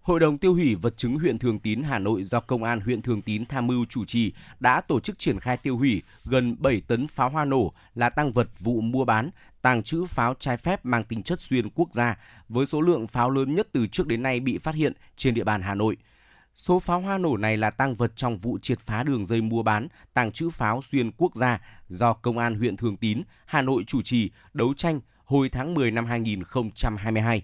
[0.00, 3.02] Hội đồng tiêu hủy vật chứng huyện Thường Tín Hà Nội do Công an huyện
[3.02, 6.80] Thường Tín tham mưu chủ trì đã tổ chức triển khai tiêu hủy gần 7
[6.80, 9.30] tấn pháo hoa nổ là tăng vật vụ mua bán,
[9.62, 12.18] tàng trữ pháo trái phép mang tính chất xuyên quốc gia
[12.48, 15.44] với số lượng pháo lớn nhất từ trước đến nay bị phát hiện trên địa
[15.44, 15.96] bàn Hà Nội–
[16.54, 19.62] Số pháo hoa nổ này là tăng vật trong vụ triệt phá đường dây mua
[19.62, 23.84] bán, tàng trữ pháo xuyên quốc gia do Công an huyện Thường Tín, Hà Nội
[23.86, 27.42] chủ trì đấu tranh hồi tháng 10 năm 2022.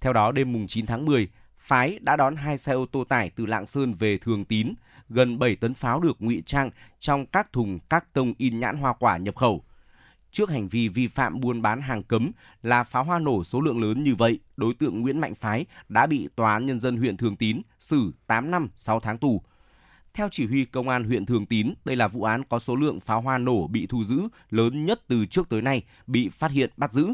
[0.00, 1.28] Theo đó, đêm mùng 9 tháng 10,
[1.58, 4.74] phái đã đón hai xe ô tô tải từ Lạng Sơn về Thường Tín,
[5.08, 6.70] gần 7 tấn pháo được ngụy trang
[7.00, 9.64] trong các thùng các tông in nhãn hoa quả nhập khẩu.
[10.32, 12.30] Trước hành vi vi phạm buôn bán hàng cấm
[12.62, 16.06] là pháo hoa nổ số lượng lớn như vậy, đối tượng Nguyễn Mạnh Phái đã
[16.06, 19.42] bị Tòa án Nhân dân huyện Thường Tín xử 8 năm 6 tháng tù.
[20.14, 23.00] Theo chỉ huy Công an huyện Thường Tín, đây là vụ án có số lượng
[23.00, 26.70] pháo hoa nổ bị thu giữ lớn nhất từ trước tới nay bị phát hiện
[26.76, 27.08] bắt giữ.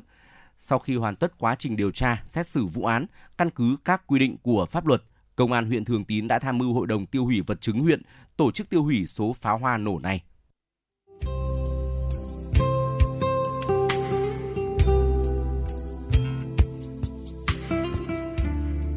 [0.59, 3.07] Sau khi hoàn tất quá trình điều tra, xét xử vụ án,
[3.39, 5.03] căn cứ các quy định của pháp luật,
[5.37, 8.03] Công an huyện Thường Tín đã tham mưu Hội đồng tiêu hủy vật chứng huyện
[8.37, 10.23] tổ chức tiêu hủy số pháo hoa nổ này.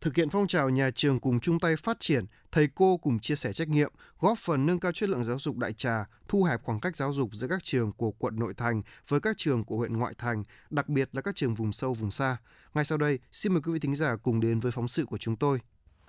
[0.00, 3.34] thực hiện phong trào nhà trường cùng chung tay phát triển, thầy cô cùng chia
[3.34, 6.62] sẻ trách nhiệm, góp phần nâng cao chất lượng giáo dục đại trà, thu hẹp
[6.62, 9.76] khoảng cách giáo dục giữa các trường của quận nội thành với các trường của
[9.76, 12.36] huyện ngoại thành, đặc biệt là các trường vùng sâu vùng xa.
[12.74, 15.18] Ngay sau đây, xin mời quý vị thính giả cùng đến với phóng sự của
[15.18, 15.58] chúng tôi.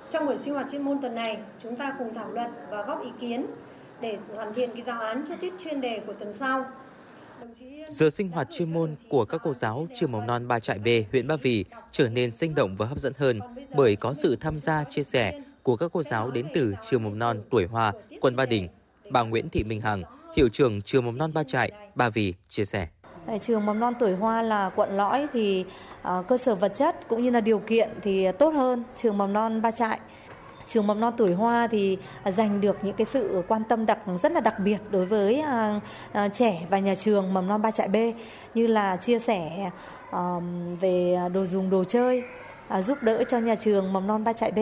[0.10, 3.04] Trong buổi sinh hoạt chuyên môn tuần này, chúng ta cùng thảo luận và góp
[3.04, 3.46] ý kiến
[4.02, 6.66] để hoàn thiện cái giáo án cho tiết chuyên đề của tuần sau
[7.88, 10.88] Giờ sinh hoạt chuyên môn của các cô giáo trường mầm non Ba Trại B,
[11.12, 13.40] huyện Ba Vì trở nên sinh động và hấp dẫn hơn
[13.76, 17.20] bởi có sự tham gia chia sẻ của các cô giáo đến từ trường mầm
[17.20, 18.68] non Tuổi Hoa, quận Ba Đình.
[19.10, 20.04] Bà Nguyễn Thị Minh Hằng,
[20.36, 22.88] hiệu trưởng trường mầm non Ba Trại, Ba Vì chia sẻ.
[23.26, 25.66] Tại trường mầm non tuổi hoa là quận lõi thì
[26.02, 29.34] uh, cơ sở vật chất cũng như là điều kiện thì tốt hơn trường mầm
[29.34, 30.00] non ba trại
[30.68, 34.32] trường mầm non tuổi hoa thì giành được những cái sự quan tâm đặc rất
[34.32, 35.80] là đặc biệt đối với ờ,
[36.12, 37.96] ờ, trẻ và nhà trường mầm non ba trại B
[38.54, 39.72] như là chia sẻ
[40.80, 42.24] về đồ dùng đồ chơi
[42.72, 44.60] à, giúp đỡ cho nhà trường mầm non ba trại B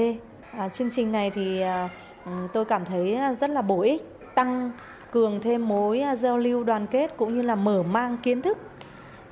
[0.52, 1.90] à, chương trình này thì à,
[2.26, 4.02] ừ, tôi cảm thấy rất là bổ ích
[4.36, 4.72] tăng
[5.12, 8.58] cường thêm mối à, giao lưu đoàn kết cũng như là mở mang kiến thức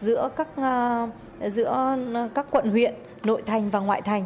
[0.01, 1.07] giữa các à,
[1.51, 1.97] giữa
[2.35, 2.93] các quận huyện
[3.23, 4.25] nội thành và ngoại thành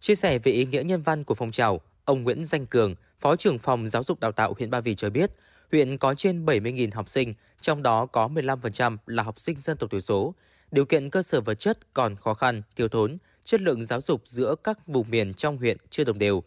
[0.00, 3.36] Chia sẻ về ý nghĩa nhân văn của phong trào, ông Nguyễn Danh Cường, Phó
[3.36, 5.30] trưởng phòng giáo dục đào tạo huyện Ba Vì cho biết,
[5.72, 9.90] huyện có trên 70.000 học sinh, trong đó có 15% là học sinh dân tộc
[9.90, 10.34] thiểu số.
[10.70, 14.22] Điều kiện cơ sở vật chất còn khó khăn, thiếu thốn, chất lượng giáo dục
[14.24, 16.42] giữa các vùng miền trong huyện chưa đồng đều.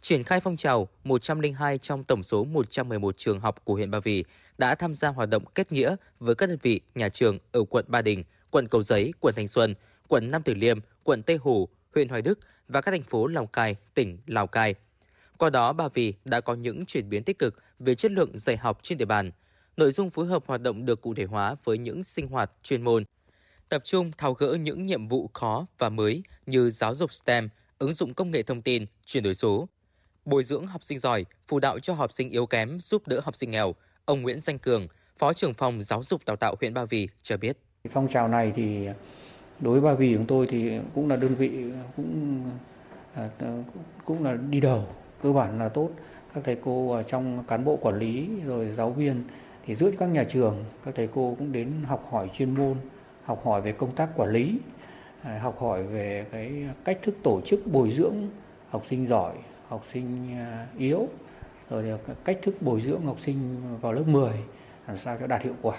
[0.00, 4.24] Triển khai phong trào, 102 trong tổng số 111 trường học của huyện Ba Vì
[4.58, 7.84] đã tham gia hoạt động kết nghĩa với các đơn vị nhà trường ở quận
[7.88, 9.74] Ba Đình, quận Cầu Giấy, quận Thanh Xuân,
[10.08, 12.38] quận Nam Từ Liêm, quận Tây Hồ, huyện Hoài Đức
[12.68, 14.74] và các thành phố Lào Cai, tỉnh Lào Cai.
[15.38, 18.56] Qua đó, Ba Vì đã có những chuyển biến tích cực về chất lượng dạy
[18.56, 19.30] học trên địa bàn.
[19.76, 22.82] Nội dung phối hợp hoạt động được cụ thể hóa với những sinh hoạt chuyên
[22.82, 23.04] môn.
[23.72, 27.92] Tập trung tháo gỡ những nhiệm vụ khó và mới như giáo dục STEM, ứng
[27.92, 29.68] dụng công nghệ thông tin, chuyển đổi số,
[30.24, 33.36] bồi dưỡng học sinh giỏi, phụ đạo cho học sinh yếu kém, giúp đỡ học
[33.36, 33.74] sinh nghèo.
[34.04, 34.86] Ông Nguyễn Danh Cường,
[35.18, 37.58] Phó trưởng phòng giáo dục đào tạo huyện Ba Vì cho biết.
[37.90, 38.88] Phong trào này thì
[39.60, 41.64] đối với Ba Vì chúng tôi thì cũng là đơn vị
[41.96, 42.42] cũng
[43.14, 43.62] à, à,
[44.04, 44.86] cũng là đi đầu
[45.22, 45.90] cơ bản là tốt
[46.34, 49.24] các thầy cô trong cán bộ quản lý rồi giáo viên
[49.66, 52.76] thì giữa các nhà trường các thầy cô cũng đến học hỏi chuyên môn
[53.24, 54.58] học hỏi về công tác quản lý
[55.22, 56.52] à, học hỏi về cái
[56.84, 58.14] cách thức tổ chức bồi dưỡng
[58.70, 59.34] học sinh giỏi
[59.68, 61.08] học sinh à, yếu
[61.70, 64.30] rồi cách thức bồi dưỡng học sinh vào lớp 10
[64.88, 65.76] làm sao cho đạt hiệu quả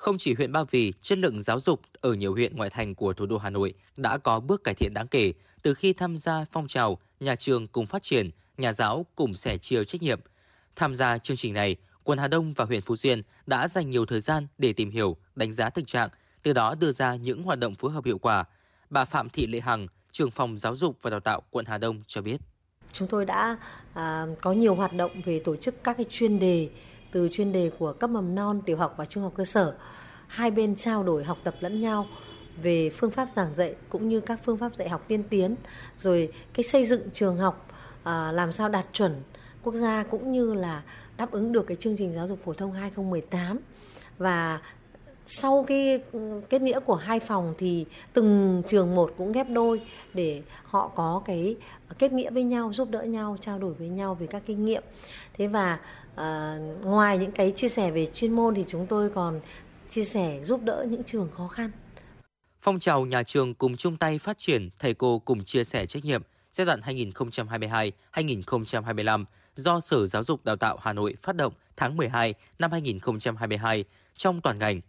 [0.00, 3.12] không chỉ huyện Ba Vì, chất lượng giáo dục ở nhiều huyện ngoại thành của
[3.12, 5.32] thủ đô Hà Nội đã có bước cải thiện đáng kể
[5.62, 9.58] từ khi tham gia phong trào nhà trường cùng phát triển, nhà giáo cùng sẻ
[9.58, 10.20] chia trách nhiệm.
[10.76, 14.06] Tham gia chương trình này, quận Hà Đông và huyện Phú Xuyên đã dành nhiều
[14.06, 16.10] thời gian để tìm hiểu, đánh giá thực trạng,
[16.42, 18.44] từ đó đưa ra những hoạt động phối hợp hiệu quả.
[18.90, 22.02] Bà Phạm Thị Lệ Hằng, trưởng phòng giáo dục và đào tạo quận Hà Đông
[22.06, 22.40] cho biết.
[22.92, 23.56] Chúng tôi đã
[23.94, 26.70] à, có nhiều hoạt động về tổ chức các cái chuyên đề
[27.12, 29.74] từ chuyên đề của cấp mầm non, tiểu học và trung học cơ sở.
[30.26, 32.06] Hai bên trao đổi học tập lẫn nhau
[32.62, 35.56] về phương pháp giảng dạy cũng như các phương pháp dạy học tiên tiến,
[35.98, 37.68] rồi cái xây dựng trường học
[38.02, 39.22] à, làm sao đạt chuẩn
[39.62, 40.82] quốc gia cũng như là
[41.16, 43.58] đáp ứng được cái chương trình giáo dục phổ thông 2018
[44.18, 44.60] và
[45.32, 46.00] sau cái
[46.48, 49.80] kết nghĩa của hai phòng thì từng trường một cũng ghép đôi
[50.14, 51.56] để họ có cái
[51.98, 54.82] kết nghĩa với nhau giúp đỡ nhau trao đổi với nhau về các kinh nghiệm
[55.32, 55.78] thế và
[56.14, 59.40] à, ngoài những cái chia sẻ về chuyên môn thì chúng tôi còn
[59.88, 61.70] chia sẻ giúp đỡ những trường khó khăn
[62.60, 66.04] phong trào nhà trường cùng chung tay phát triển thầy cô cùng chia sẻ trách
[66.04, 66.80] nhiệm giai đoạn
[68.12, 69.24] 2022-2025
[69.54, 73.84] do Sở Giáo dục Đào tạo Hà Nội phát động tháng 12 năm 2022
[74.16, 74.80] trong toàn ngành.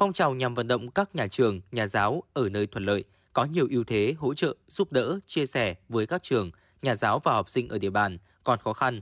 [0.00, 3.44] Phong trào nhằm vận động các nhà trường, nhà giáo ở nơi thuận lợi, có
[3.44, 6.50] nhiều ưu thế hỗ trợ, giúp đỡ, chia sẻ với các trường,
[6.82, 9.00] nhà giáo và học sinh ở địa bàn còn khó khăn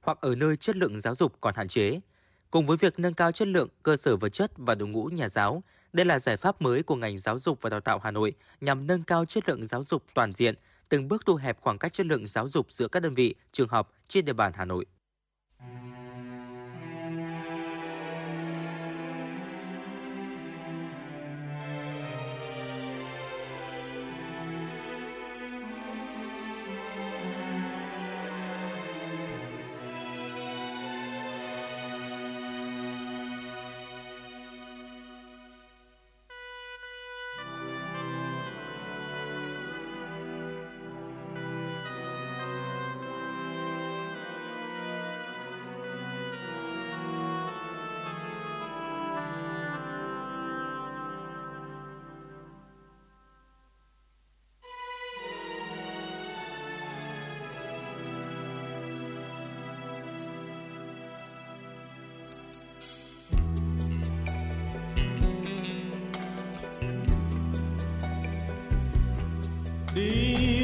[0.00, 2.00] hoặc ở nơi chất lượng giáo dục còn hạn chế.
[2.50, 5.28] Cùng với việc nâng cao chất lượng cơ sở vật chất và đội ngũ nhà
[5.28, 5.62] giáo,
[5.92, 8.86] đây là giải pháp mới của ngành giáo dục và đào tạo Hà Nội nhằm
[8.86, 10.54] nâng cao chất lượng giáo dục toàn diện,
[10.88, 13.68] từng bước thu hẹp khoảng cách chất lượng giáo dục giữa các đơn vị, trường
[13.68, 14.86] học trên địa bàn Hà Nội.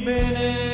[0.06, 0.65] Đi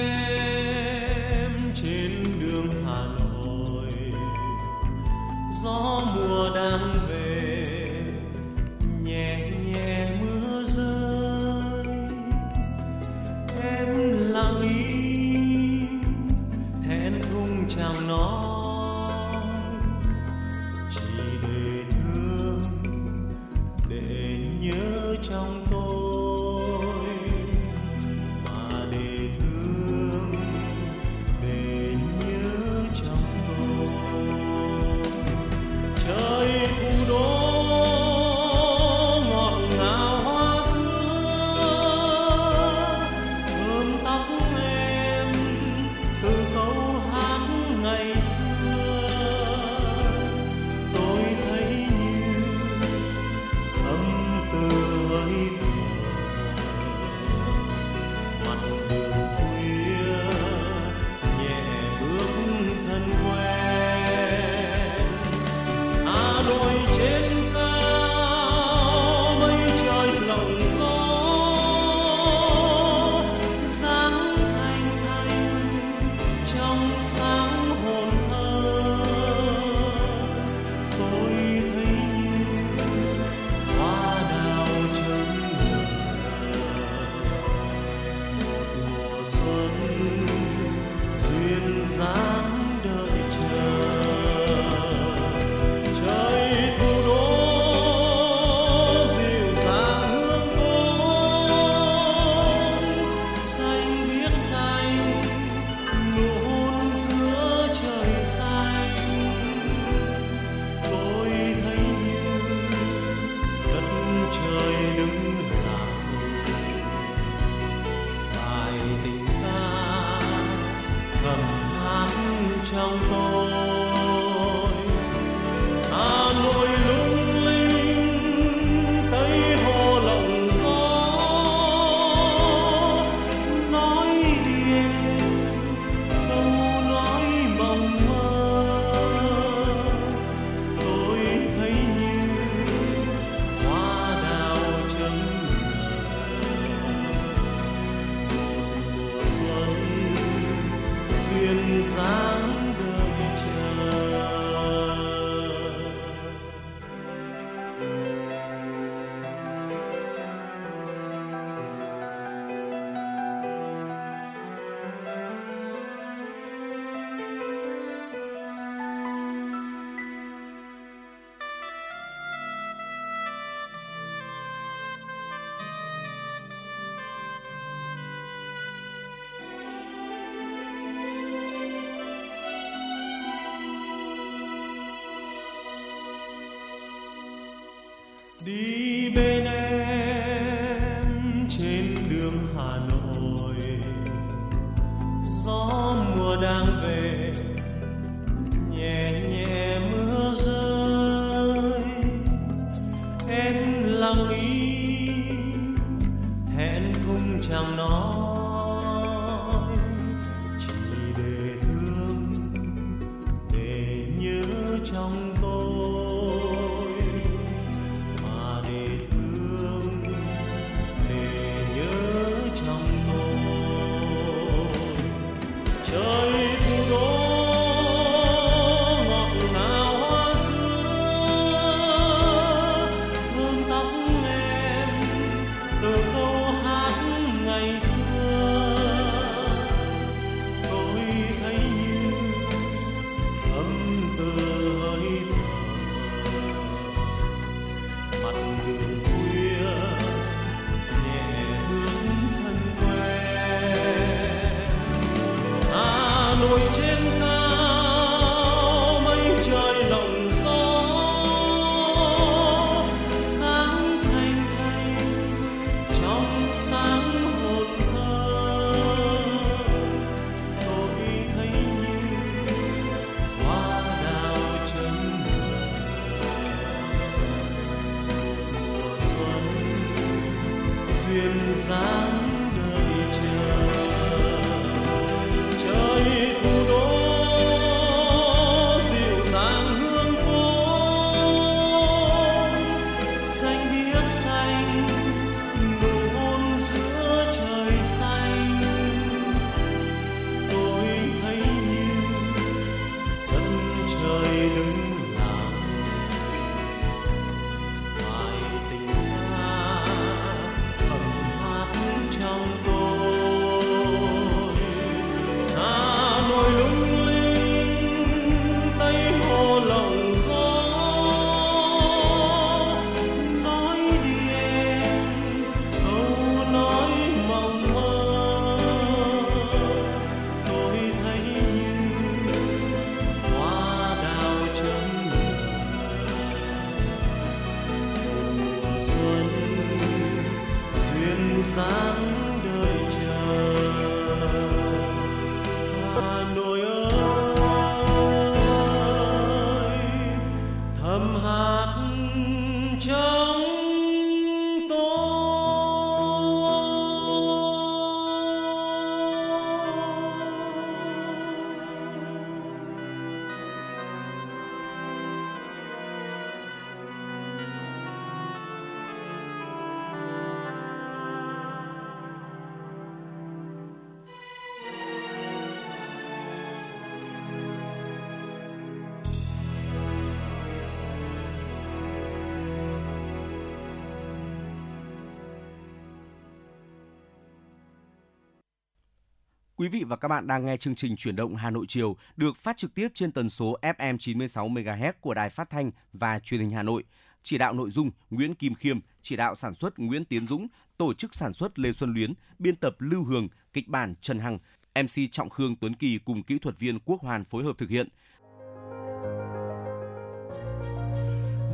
[389.63, 392.37] Quý vị và các bạn đang nghe chương trình Chuyển động Hà Nội chiều được
[392.37, 396.41] phát trực tiếp trên tần số FM 96 MHz của Đài Phát thanh và Truyền
[396.41, 396.85] hình Hà Nội.
[397.23, 400.95] Chỉ đạo nội dung Nguyễn Kim Khiêm, chỉ đạo sản xuất Nguyễn Tiến Dũng, tổ
[400.95, 404.39] chức sản xuất Lê Xuân Luyến, biên tập Lưu Hường, kịch bản Trần Hằng,
[404.75, 407.89] MC Trọng Khương Tuấn Kỳ cùng kỹ thuật viên Quốc Hoàn phối hợp thực hiện.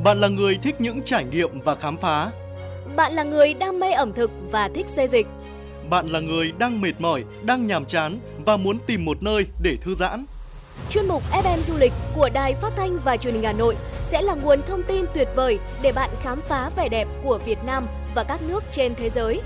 [0.03, 2.31] Bạn là người thích những trải nghiệm và khám phá.
[2.95, 5.27] Bạn là người đam mê ẩm thực và thích xê dịch.
[5.89, 9.77] Bạn là người đang mệt mỏi, đang nhàm chán và muốn tìm một nơi để
[9.81, 10.25] thư giãn.
[10.89, 14.21] Chuyên mục FM Du lịch của Đài Phát thanh và Truyền hình Hà Nội sẽ
[14.21, 17.87] là nguồn thông tin tuyệt vời để bạn khám phá vẻ đẹp của Việt Nam
[18.15, 19.41] và các nước trên thế giới.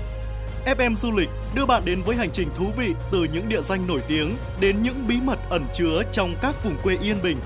[0.64, 3.86] FM Du lịch đưa bạn đến với hành trình thú vị từ những địa danh
[3.86, 7.38] nổi tiếng đến những bí mật ẩn chứa trong các vùng quê yên bình.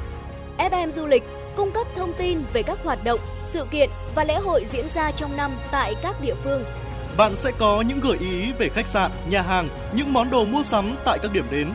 [0.59, 1.23] FM Du lịch
[1.57, 5.11] cung cấp thông tin về các hoạt động, sự kiện và lễ hội diễn ra
[5.11, 6.65] trong năm tại các địa phương.
[7.19, 10.63] Bạn sẽ có những gợi ý về khách sạn, nhà hàng, những món đồ mua
[10.63, 11.69] sắm tại các điểm đến.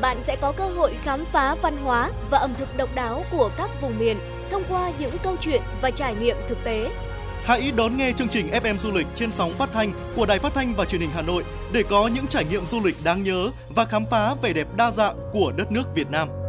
[0.00, 3.50] Bạn sẽ có cơ hội khám phá văn hóa và ẩm thực độc đáo của
[3.56, 4.18] các vùng miền
[4.50, 6.90] thông qua những câu chuyện và trải nghiệm thực tế.
[7.44, 10.54] Hãy đón nghe chương trình FM Du lịch trên sóng phát thanh của Đài Phát
[10.54, 13.50] thanh và Truyền hình Hà Nội để có những trải nghiệm du lịch đáng nhớ
[13.68, 16.41] và khám phá vẻ đẹp đa dạng của đất nước Việt Nam.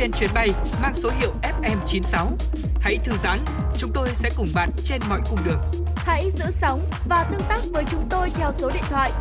[0.00, 0.50] Trên chuyến bay
[0.82, 2.26] mang số hiệu FM96.
[2.80, 3.38] Hãy thư giãn,
[3.74, 5.60] chúng tôi sẽ cùng bạn trên mọi cung đường.
[5.96, 9.12] Hãy giữ sóng và tương tác với chúng tôi theo số điện thoại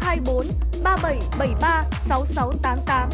[0.00, 0.46] 024
[0.84, 3.08] 3773 6688.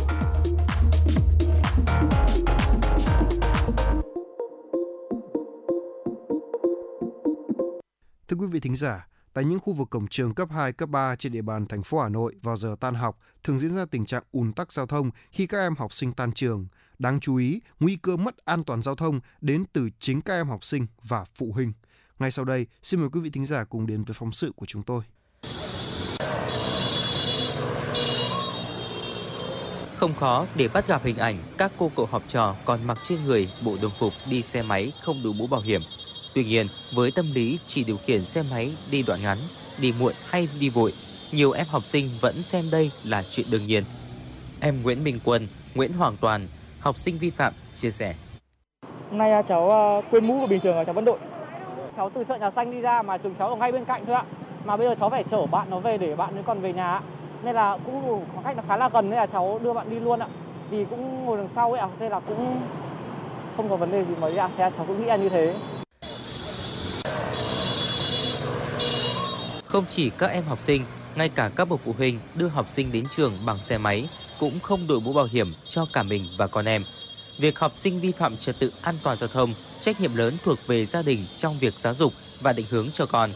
[8.28, 11.16] Thưa quý vị thính giả, tại những khu vực cổng trường cấp 2, cấp 3
[11.16, 14.06] trên địa bàn thành phố Hà Nội vào giờ tan học thường diễn ra tình
[14.06, 16.66] trạng ùn tắc giao thông khi các em học sinh tan trường.
[17.00, 20.48] Đáng chú ý, nguy cơ mất an toàn giao thông đến từ chính các em
[20.48, 21.72] học sinh và phụ huynh.
[22.18, 24.66] Ngay sau đây, xin mời quý vị thính giả cùng đến với phóng sự của
[24.66, 25.02] chúng tôi.
[29.96, 33.24] Không khó để bắt gặp hình ảnh các cô cậu học trò còn mặc trên
[33.24, 35.82] người bộ đồng phục đi xe máy không đủ mũ bảo hiểm.
[36.34, 39.48] Tuy nhiên, với tâm lý chỉ điều khiển xe máy đi đoạn ngắn,
[39.78, 40.94] đi muộn hay đi vội,
[41.32, 43.84] nhiều em học sinh vẫn xem đây là chuyện đương nhiên.
[44.60, 46.48] Em Nguyễn Minh Quân, Nguyễn Hoàng Toàn,
[46.80, 48.14] học sinh vi phạm chia sẻ.
[49.10, 51.18] Hôm nay à, cháu à, quên mũ của bình thường là cháu vẫn đội.
[51.96, 54.14] Cháu từ chợ nhà xanh đi ra mà trường cháu ở ngay bên cạnh thôi
[54.14, 54.24] ạ.
[54.64, 56.92] Mà bây giờ cháu phải chở bạn nó về để bạn nó còn về nhà
[56.92, 57.02] ạ.
[57.42, 60.00] Nên là cũng khoảng cách nó khá là gần nên là cháu đưa bạn đi
[60.00, 60.26] luôn ạ.
[60.70, 62.60] Vì cũng ngồi đằng sau ấy ạ, nên là cũng
[63.56, 64.48] không có vấn đề gì mấy ạ.
[64.56, 65.54] Thế là cháu cũng nghĩ là như thế.
[69.64, 70.84] Không chỉ các em học sinh,
[71.14, 74.08] ngay cả các bậc phụ huynh đưa học sinh đến trường bằng xe máy
[74.40, 76.84] cũng không đội mũ bảo hiểm cho cả mình và con em.
[77.38, 80.58] Việc học sinh vi phạm trật tự an toàn giao thông, trách nhiệm lớn thuộc
[80.66, 82.12] về gia đình trong việc giáo dục
[82.42, 83.32] và định hướng cho con.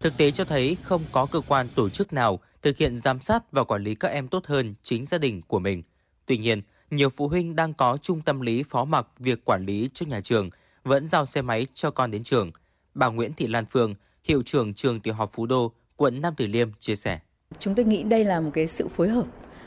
[0.00, 3.52] Thực tế cho thấy không có cơ quan tổ chức nào thực hiện giám sát
[3.52, 5.82] và quản lý các em tốt hơn chính gia đình của mình.
[6.26, 9.88] Tuy nhiên, nhiều phụ huynh đang có chung tâm lý phó mặc việc quản lý
[9.94, 10.50] cho nhà trường,
[10.84, 12.50] vẫn giao xe máy cho con đến trường.
[12.94, 16.46] Bà Nguyễn Thị Lan Phương, hiệu trưởng trường tiểu học Phú Đô, quận Nam Từ
[16.46, 17.20] Liêm chia sẻ.
[17.58, 19.24] Chúng tôi nghĩ đây là một cái sự phối hợp,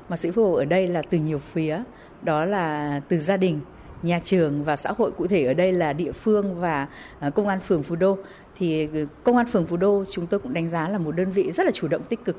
[0.09, 1.83] mà sự phù hợp ở đây là từ nhiều phía,
[2.21, 3.59] đó là từ gia đình,
[4.03, 6.87] nhà trường và xã hội cụ thể ở đây là địa phương và
[7.19, 8.17] à, công an phường Phú Đô.
[8.55, 11.31] Thì ừ, công an phường Phú Đô chúng tôi cũng đánh giá là một đơn
[11.31, 12.37] vị rất là chủ động tích cực.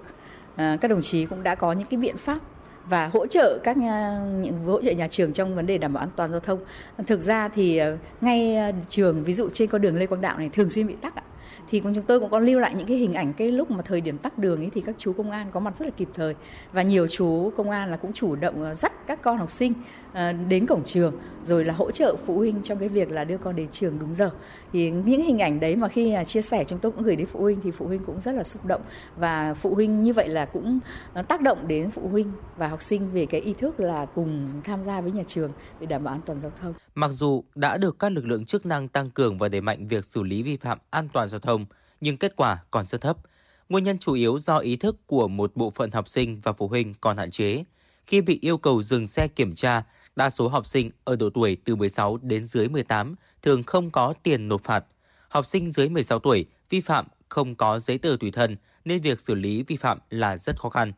[0.56, 2.38] À, các đồng chí cũng đã có những cái biện pháp
[2.88, 6.02] và hỗ trợ các nhà những hỗ trợ nhà trường trong vấn đề đảm bảo
[6.02, 6.59] an toàn giao thông.
[7.06, 10.38] Thực ra thì à, ngay à, trường ví dụ trên con đường Lê Quang Đạo
[10.38, 11.22] này thường xuyên bị tắc ạ
[11.68, 14.01] thì chúng tôi cũng có lưu lại những cái hình ảnh cái lúc mà thời
[14.01, 16.34] điểm tắc đường ấy thì các chú công an có mặt rất là kịp thời.
[16.72, 19.72] Và nhiều chú công an là cũng chủ động ờ, dắt các con học sinh
[20.12, 21.15] À, đến cổng trường
[21.45, 24.15] rồi là hỗ trợ phụ huynh trong cái việc là đưa con đến trường đúng
[24.15, 24.31] giờ
[24.73, 27.41] thì những hình ảnh đấy mà khi chia sẻ chúng tôi cũng gửi đến phụ
[27.41, 28.81] huynh thì phụ huynh cũng rất là xúc động
[29.16, 30.78] và phụ huynh như vậy là cũng
[31.12, 34.49] à, tác động đến phụ huynh và học sinh về cái ý thức là cùng
[34.65, 36.74] tham gia với nhà trường để đảm bảo an toàn giao thông.
[36.95, 40.05] Mặc dù đã được các lực lượng chức năng tăng cường và đẩy mạnh việc
[40.05, 41.66] xử lý vi phạm an toàn giao thông,
[42.01, 43.16] nhưng kết quả còn rất thấp.
[43.69, 46.69] Nguyên nhân chủ yếu do ý thức của một bộ phận học sinh và phụ
[46.69, 47.65] huynh còn hạn chế.
[48.07, 49.83] Khi bị yêu cầu dừng xe kiểm tra,
[50.16, 54.15] đa số học sinh ở độ tuổi từ 16 đến dưới 18 thường không có
[54.23, 54.85] tiền nộp phạt.
[55.28, 59.20] Học sinh dưới 16 tuổi vi phạm không có giấy tờ tùy thân nên việc
[59.20, 60.93] xử lý vi phạm là rất khó khăn.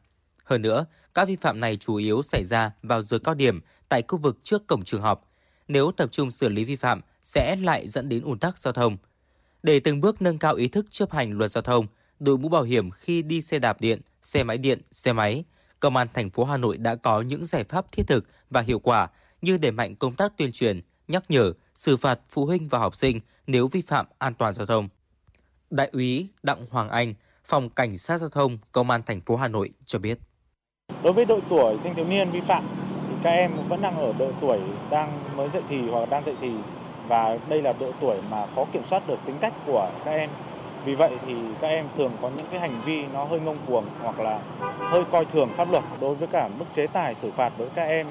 [0.44, 4.02] Hơn nữa, các vi phạm này chủ yếu xảy ra vào giờ cao điểm tại
[4.08, 5.30] khu vực trước cổng trường học.
[5.68, 8.96] Nếu tập trung xử lý vi phạm sẽ lại dẫn đến ùn tắc giao thông.
[9.62, 11.86] Để từng bước nâng cao ý thức chấp hành luật giao thông,
[12.20, 15.44] đội mũ bảo hiểm khi đi xe đạp điện, xe máy điện, xe máy,
[15.80, 18.78] Công an thành phố Hà Nội đã có những giải pháp thiết thực và hiệu
[18.78, 19.08] quả
[19.42, 22.96] như đẩy mạnh công tác tuyên truyền, nhắc nhở, xử phạt phụ huynh và học
[22.96, 24.88] sinh nếu vi phạm an toàn giao thông.
[25.70, 27.14] Đại úy Đặng Hoàng Anh,
[27.44, 30.18] Phòng Cảnh sát Giao thông Công an thành phố Hà Nội cho biết.
[31.02, 32.64] Đối với độ tuổi thanh thiếu niên vi phạm
[33.08, 34.58] thì các em vẫn đang ở độ tuổi
[34.90, 36.50] đang mới dậy thì hoặc đang dậy thì
[37.08, 40.30] và đây là độ tuổi mà khó kiểm soát được tính cách của các em.
[40.84, 43.84] Vì vậy thì các em thường có những cái hành vi nó hơi ngông cuồng
[44.02, 44.40] hoặc là
[44.78, 47.76] hơi coi thường pháp luật đối với cả mức chế tài xử phạt đối với
[47.76, 48.06] các em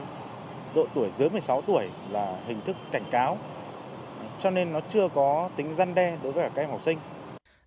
[0.75, 3.37] độ tuổi dưới 16 tuổi là hình thức cảnh cáo.
[4.39, 6.97] Cho nên nó chưa có tính răn đe đối với cả các em học sinh.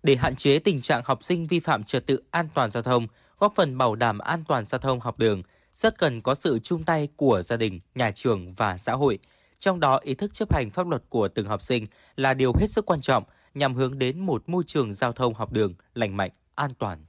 [0.02, 3.06] Để hạn chế tình trạng học sinh vi phạm trật tự an toàn giao thông,
[3.39, 6.82] góp phần bảo đảm an toàn giao thông học đường, rất cần có sự chung
[6.82, 9.18] tay của gia đình, nhà trường và xã hội.
[9.59, 11.86] Trong đó, ý thức chấp hành pháp luật của từng học sinh
[12.16, 13.24] là điều hết sức quan trọng
[13.55, 17.05] nhằm hướng đến một môi trường giao thông học đường lành mạnh, an toàn.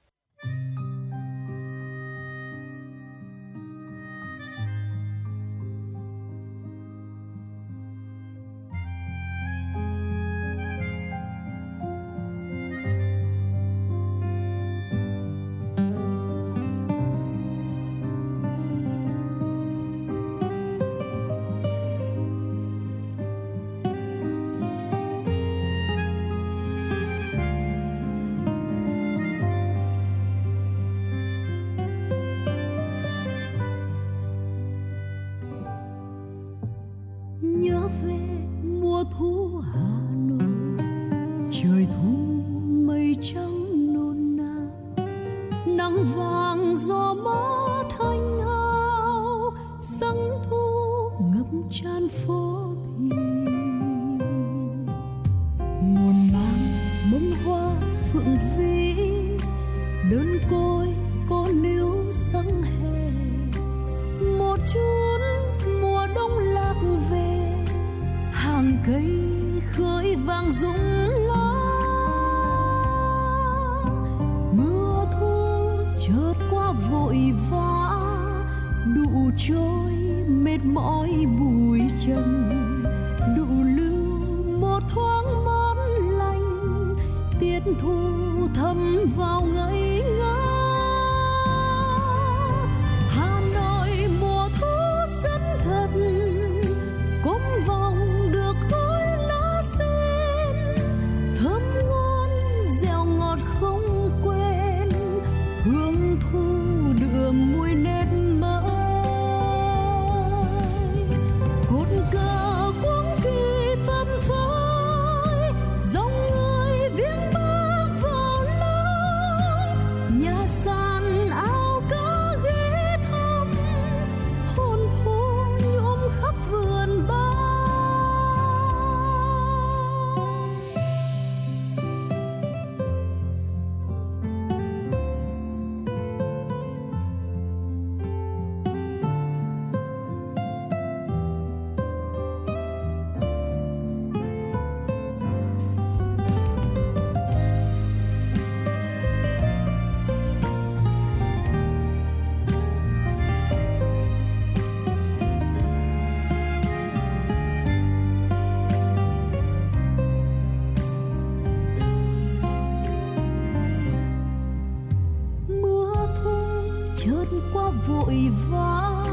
[167.87, 169.03] Vội vã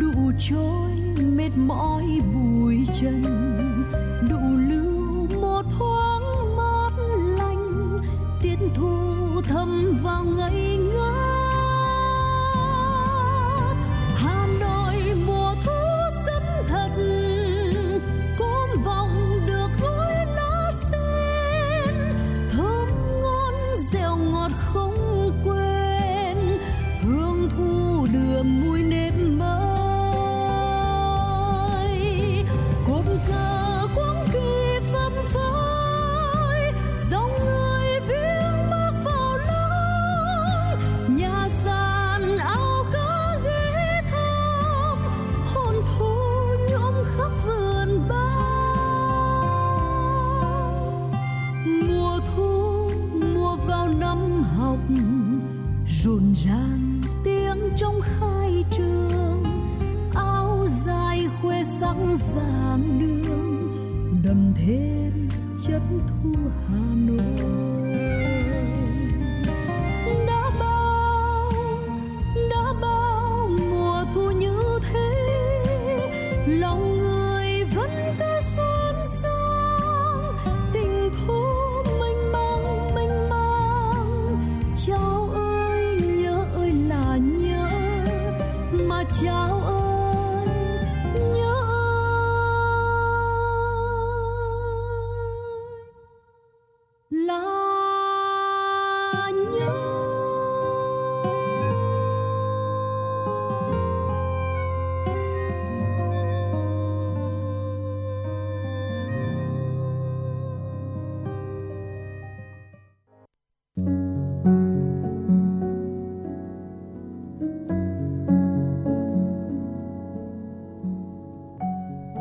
[0.00, 0.90] đủ trôi
[1.36, 2.04] mệt mỏi
[2.34, 3.22] bùi chân.
[4.30, 4.55] đủ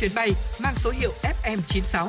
[0.00, 0.32] Chuyến bay
[0.62, 2.08] mang số hiệu FM96.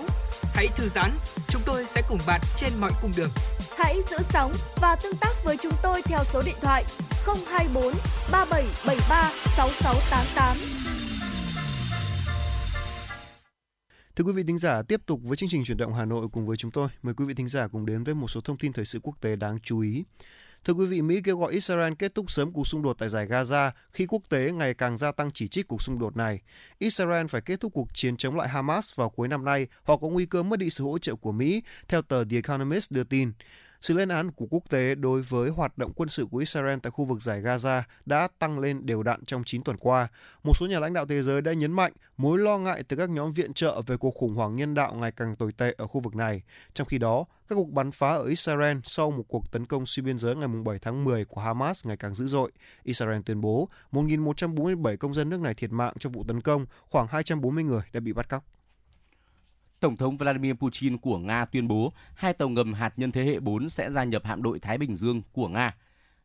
[0.53, 1.11] Hãy thư giãn,
[1.47, 3.29] chúng tôi sẽ cùng bạn trên mọi cung đường.
[3.77, 6.85] Hãy giữ sóng và tương tác với chúng tôi theo số điện thoại
[7.25, 7.83] 024
[8.31, 10.57] 3773 6688.
[14.15, 16.47] Thưa quý vị thính giả, tiếp tục với chương trình chuyển động Hà Nội cùng
[16.47, 16.87] với chúng tôi.
[17.01, 19.15] Mời quý vị thính giả cùng đến với một số thông tin thời sự quốc
[19.21, 20.03] tế đáng chú ý.
[20.65, 23.27] Thưa quý vị, Mỹ kêu gọi Israel kết thúc sớm cuộc xung đột tại giải
[23.27, 26.39] Gaza khi quốc tế ngày càng gia tăng chỉ trích cuộc xung đột này.
[26.77, 30.07] Israel phải kết thúc cuộc chiến chống lại Hamas vào cuối năm nay hoặc có
[30.07, 33.31] nguy cơ mất đi sự hỗ trợ của Mỹ, theo tờ The Economist đưa tin.
[33.81, 36.91] Sự lên án của quốc tế đối với hoạt động quân sự của Israel tại
[36.91, 40.07] khu vực giải Gaza đã tăng lên đều đặn trong 9 tuần qua.
[40.43, 43.09] Một số nhà lãnh đạo thế giới đã nhấn mạnh mối lo ngại từ các
[43.09, 46.01] nhóm viện trợ về cuộc khủng hoảng nhân đạo ngày càng tồi tệ ở khu
[46.01, 46.41] vực này.
[46.73, 50.05] Trong khi đó, các cuộc bắn phá ở Israel sau một cuộc tấn công xuyên
[50.05, 52.51] biên giới ngày 7 tháng 10 của Hamas ngày càng dữ dội.
[52.83, 57.07] Israel tuyên bố 1.147 công dân nước này thiệt mạng trong vụ tấn công, khoảng
[57.07, 58.43] 240 người đã bị bắt cóc.
[59.81, 63.39] Tổng thống Vladimir Putin của Nga tuyên bố hai tàu ngầm hạt nhân thế hệ
[63.39, 65.75] 4 sẽ gia nhập hạm đội Thái Bình Dương của Nga.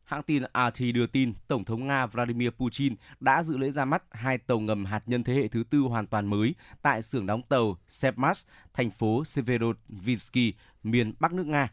[0.03, 4.03] Hãng tin RT đưa tin Tổng thống Nga Vladimir Putin đã dự lễ ra mắt
[4.11, 7.41] hai tàu ngầm hạt nhân thế hệ thứ tư hoàn toàn mới tại xưởng đóng
[7.49, 10.53] tàu Sevmaz, thành phố Severodvinsky,
[10.83, 11.71] miền Bắc nước Nga.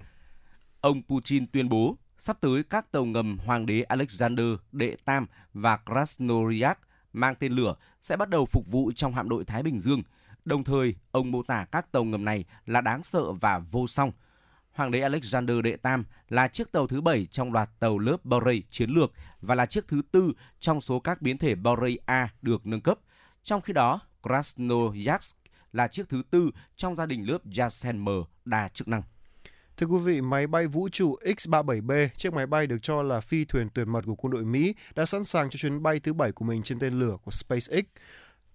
[0.80, 5.76] Ông Putin tuyên bố sắp tới các tàu ngầm Hoàng đế Alexander Đệ Tam và
[5.76, 6.80] Krasnoyarsk
[7.12, 10.02] mang tên lửa sẽ bắt đầu phục vụ trong hạm đội Thái Bình Dương.
[10.44, 14.12] Đồng thời, ông mô tả các tàu ngầm này là đáng sợ và vô song.
[14.72, 18.62] Hoàng đế Alexander Đệ Tam là chiếc tàu thứ bảy trong loạt tàu lớp Borei
[18.70, 22.66] chiến lược và là chiếc thứ tư trong số các biến thể Borei A được
[22.66, 22.98] nâng cấp.
[23.42, 25.36] Trong khi đó, Krasnoyarsk
[25.72, 28.08] là chiếc thứ tư trong gia đình lớp Yasen M
[28.44, 29.02] đa chức năng.
[29.76, 33.44] Thưa quý vị, máy bay vũ trụ X-37B, chiếc máy bay được cho là phi
[33.44, 36.32] thuyền tuyệt mật của quân đội Mỹ, đã sẵn sàng cho chuyến bay thứ bảy
[36.32, 37.84] của mình trên tên lửa của SpaceX.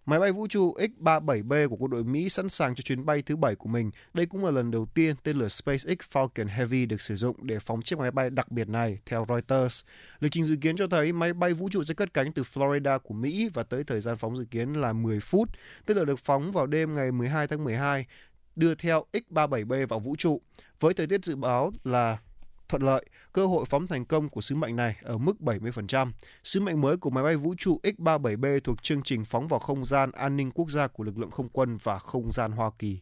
[0.06, 3.36] Máy bay vũ trụ X-37B của quân đội Mỹ sẵn sàng cho chuyến bay thứ
[3.36, 3.92] bảy của mình.
[4.14, 7.60] Đây cũng là lần đầu tiên tên lửa SpaceX Falcon Heavy được sử dụng để
[7.60, 9.84] phóng chiếc máy bay đặc biệt này, theo Reuters.
[10.20, 13.00] Lịch trình dự kiến cho thấy máy bay vũ trụ sẽ cất cánh từ Florida
[13.00, 15.50] của Mỹ và tới thời gian phóng dự kiến là 10 phút.
[15.86, 18.06] Tên lửa được phóng vào đêm ngày 12 tháng 12,
[18.56, 20.42] đưa theo X-37B vào vũ trụ.
[20.80, 22.18] Với thời tiết dự báo là
[22.70, 26.12] thuận lợi, cơ hội phóng thành công của sứ mệnh này ở mức 70%.
[26.44, 29.86] Sứ mệnh mới của máy bay vũ trụ X-37B thuộc chương trình phóng vào không
[29.86, 33.00] gian an ninh quốc gia của lực lượng không quân và không gian Hoa Kỳ.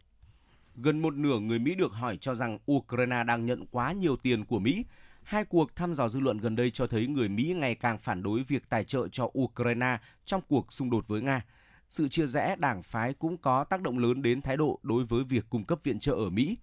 [0.75, 4.45] Gần một nửa người Mỹ được hỏi cho rằng Ukraine đang nhận quá nhiều tiền
[4.45, 4.85] của Mỹ.
[5.23, 8.23] Hai cuộc thăm dò dư luận gần đây cho thấy người Mỹ ngày càng phản
[8.23, 11.45] đối việc tài trợ cho Ukraine trong cuộc xung đột với Nga.
[11.89, 15.23] Sự chia rẽ đảng phái cũng có tác động lớn đến thái độ đối với
[15.23, 16.57] việc cung cấp viện trợ ở Mỹ.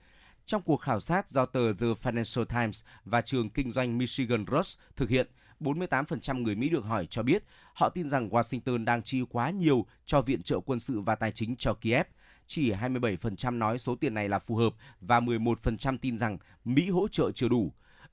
[0.46, 4.78] Trong cuộc khảo sát do tờ The Financial Times và trường kinh doanh Michigan Ross
[4.96, 5.26] thực hiện,
[5.60, 7.44] 48% người Mỹ được hỏi cho biết
[7.74, 11.32] họ tin rằng Washington đang chi quá nhiều cho viện trợ quân sự và tài
[11.32, 12.06] chính cho Kiev.
[12.46, 17.08] Chỉ 27% nói số tiền này là phù hợp và 11% tin rằng Mỹ hỗ
[17.08, 17.72] trợ chưa đủ.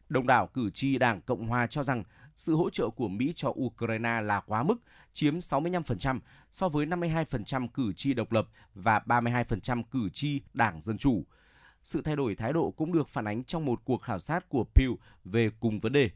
[0.10, 2.04] Đồng đảo cử tri Đảng Cộng Hòa cho rằng
[2.36, 4.82] sự hỗ trợ của Mỹ cho Ukraine là quá mức,
[5.14, 6.20] chiếm 65%
[6.52, 11.24] so với 52% cử tri độc lập và 32% cử tri Đảng Dân Chủ.
[11.84, 14.66] Sự thay đổi thái độ cũng được phản ánh trong một cuộc khảo sát của
[14.76, 14.96] Pew
[15.26, 16.10] về cùng vấn đề.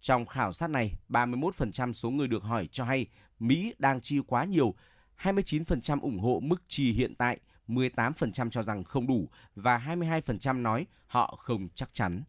[0.00, 3.06] Trong khảo sát này, 31% số người được hỏi cho hay
[3.38, 4.74] Mỹ đang chi quá nhiều,
[5.22, 7.38] 29% ủng hộ mức chi hiện tại,
[7.68, 12.22] 18% cho rằng không đủ và 22% nói họ không chắc chắn.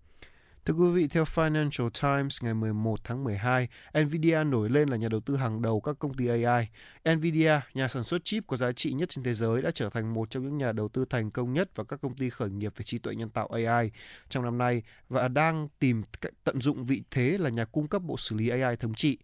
[0.68, 3.68] Thưa quý vị, theo Financial Times ngày 11 tháng 12,
[4.03, 6.68] Nvidia nổi lên là nhà đầu tư hàng đầu các công ty AI.
[7.15, 10.14] Nvidia, nhà sản xuất chip có giá trị nhất trên thế giới, đã trở thành
[10.14, 12.73] một trong những nhà đầu tư thành công nhất vào các công ty khởi nghiệp
[12.77, 13.91] về trí tuệ nhân tạo AI
[14.30, 18.02] trong năm nay và đang tìm cách tận dụng vị thế là nhà cung cấp
[18.02, 19.18] bộ xử lý AI thống trị.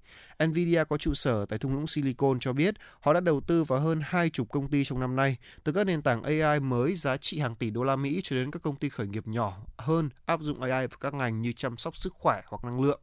[0.45, 3.79] Nvidia có trụ sở tại thung lũng Silicon cho biết họ đã đầu tư vào
[3.79, 7.17] hơn hai chục công ty trong năm nay, từ các nền tảng AI mới giá
[7.17, 10.09] trị hàng tỷ đô la Mỹ cho đến các công ty khởi nghiệp nhỏ hơn
[10.25, 12.99] áp dụng AI vào các ngành ngành như chăm sóc sức khỏe hoặc năng lượng.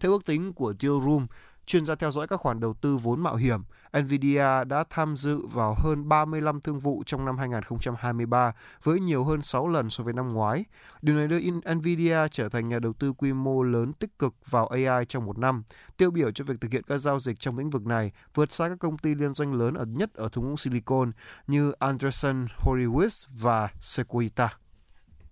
[0.00, 1.26] Theo ước tính của Deal Room,
[1.66, 3.60] chuyên gia theo dõi các khoản đầu tư vốn mạo hiểm,
[3.98, 8.52] Nvidia đã tham dự vào hơn 35 thương vụ trong năm 2023
[8.82, 10.64] với nhiều hơn 6 lần so với năm ngoái.
[11.02, 11.40] Điều này đưa
[11.74, 15.38] Nvidia trở thành nhà đầu tư quy mô lớn tích cực vào AI trong một
[15.38, 15.62] năm,
[15.96, 18.68] tiêu biểu cho việc thực hiện các giao dịch trong lĩnh vực này, vượt xa
[18.68, 21.12] các công ty liên doanh lớn ở nhất ở thung lũng Silicon
[21.46, 24.63] như Anderson Horowitz và Sequoia.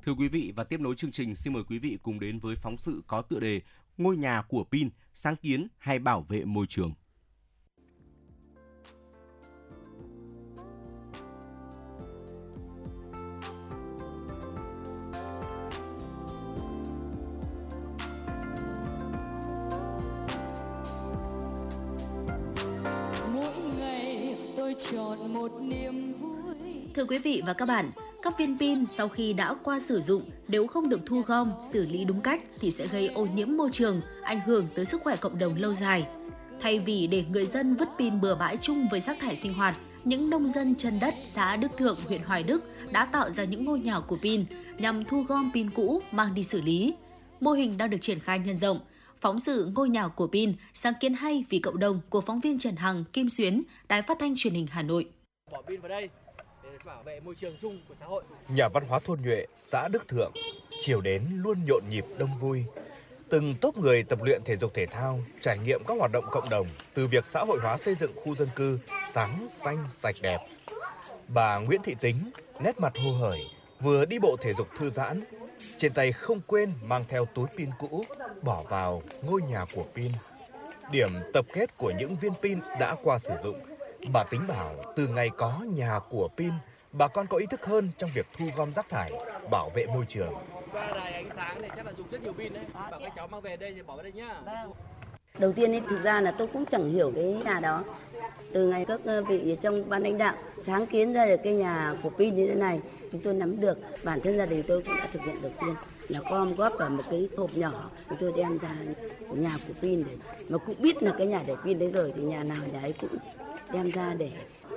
[0.07, 2.57] Thưa quý vị và tiếp nối chương trình, xin mời quý vị cùng đến với
[2.57, 3.61] phóng sự có tựa đề
[3.99, 6.93] Ngôi nhà của pin, sáng kiến hay bảo vệ môi trường.
[26.95, 27.91] Thưa quý vị và các bạn,
[28.23, 31.87] các viên pin sau khi đã qua sử dụng nếu không được thu gom, xử
[31.91, 35.17] lý đúng cách thì sẽ gây ô nhiễm môi trường, ảnh hưởng tới sức khỏe
[35.17, 36.07] cộng đồng lâu dài.
[36.61, 39.75] Thay vì để người dân vứt pin bừa bãi chung với rác thải sinh hoạt,
[40.05, 43.65] những nông dân chân đất xã Đức Thượng, huyện Hoài Đức đã tạo ra những
[43.65, 44.45] ngôi nhà của pin
[44.79, 46.95] nhằm thu gom pin cũ mang đi xử lý.
[47.41, 48.81] Mô hình đang được triển khai nhân rộng.
[49.21, 52.59] Phóng sự ngôi nhà của pin, sáng kiến hay vì cộng đồng của phóng viên
[52.59, 55.09] Trần Hằng, Kim Xuyến, Đài Phát thanh Truyền hình Hà Nội.
[55.53, 56.09] Bỏ pin vào đây
[56.85, 58.23] bảo vệ môi trường chung của xã hội.
[58.49, 60.33] Nhà văn hóa thôn Nhuệ, xã Đức Thượng,
[60.81, 62.65] chiều đến luôn nhộn nhịp đông vui.
[63.29, 66.51] Từng tốp người tập luyện thể dục thể thao, trải nghiệm các hoạt động cộng
[66.51, 68.79] đồng từ việc xã hội hóa xây dựng khu dân cư
[69.11, 70.39] sáng, xanh, sạch đẹp.
[71.29, 72.31] Bà Nguyễn Thị Tính,
[72.61, 73.41] nét mặt hô hởi,
[73.81, 75.23] vừa đi bộ thể dục thư giãn,
[75.77, 78.05] trên tay không quên mang theo túi pin cũ
[78.43, 80.13] bỏ vào ngôi nhà của pin.
[80.91, 83.61] Điểm tập kết của những viên pin đã qua sử dụng.
[84.13, 86.53] Bà tính bảo từ ngày có nhà của pin
[86.93, 89.13] bà con có ý thức hơn trong việc thu gom rác thải,
[89.51, 90.35] bảo vệ môi trường.
[90.73, 92.65] Qua đài ánh sáng này chắc là dùng rất nhiều pin đấy.
[92.75, 94.41] Bảo các cháu mang về đây thì bỏ vào đây nhá.
[95.39, 97.85] Đầu tiên ấy, thực ra là tôi cũng chẳng hiểu cái nhà đó.
[98.53, 100.35] Từ ngày các ờ, vị trong ban lãnh đạo
[100.67, 102.81] sáng kiến ra được cái nhà của pin như thế này,
[103.13, 103.79] chúng tôi nắm được.
[104.05, 105.75] Bản thân gia đình tôi cũng đã thực hiện đầu tiên
[106.09, 108.69] là gom góp vào một cái hộp nhỏ chúng tôi đem ra
[109.31, 110.17] nhà của pin để
[110.49, 112.95] mà cũng biết là cái nhà để pin đấy rồi thì nhà nào nhà ấy
[113.01, 113.11] cũng
[113.73, 114.31] đem ra để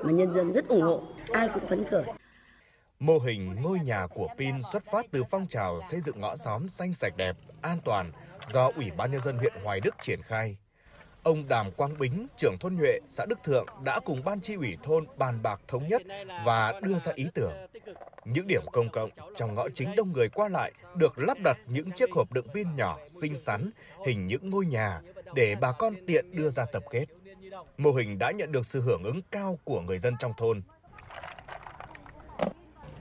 [0.06, 1.04] mà nhân dân rất ủng hộ,
[1.34, 2.04] ai cũng phấn khởi.
[3.00, 6.70] Mô hình ngôi nhà của pin xuất phát từ phong trào xây dựng ngõ xóm
[6.70, 8.12] xanh sạch đẹp, an toàn
[8.46, 10.58] do Ủy ban Nhân dân huyện Hoài Đức triển khai.
[11.24, 14.78] Ông Đàm Quang Bính, trưởng thôn Nhuệ, xã Đức Thượng đã cùng ban chi ủy
[14.84, 16.02] thôn bàn bạc thống nhất
[16.46, 17.54] và đưa ra ý tưởng.
[18.26, 21.92] Những điểm công cộng trong ngõ chính đông người qua lại được lắp đặt những
[21.92, 23.70] chiếc hộp đựng pin nhỏ xinh xắn,
[24.06, 25.02] hình những ngôi nhà
[25.34, 27.06] để bà con tiện đưa ra tập kết.
[27.78, 30.62] Mô hình đã nhận được sự hưởng ứng cao của người dân trong thôn.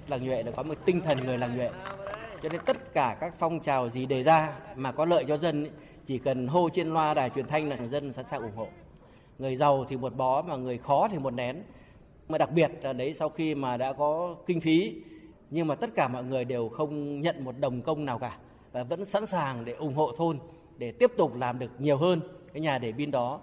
[0.08, 1.70] Làng Nhuệ đã có một tinh thần người làng Nhuệ.
[2.42, 5.70] Cho nên tất cả các phong trào gì đề ra mà có lợi cho dân,
[6.06, 8.68] chỉ cần hô trên loa đài truyền thanh là người dân sẵn sàng ủng hộ.
[9.38, 11.62] Người giàu thì một bó mà người khó thì một nén.
[12.28, 15.02] Mà đặc biệt là đấy, sau khi mà đã có kinh phí,
[15.50, 18.38] nhưng mà tất cả mọi người đều không nhận một đồng công nào cả
[18.72, 20.38] và vẫn sẵn sàng để ủng hộ thôn,
[20.78, 22.20] để tiếp tục làm được nhiều hơn
[22.52, 23.40] cái nhà để pin đó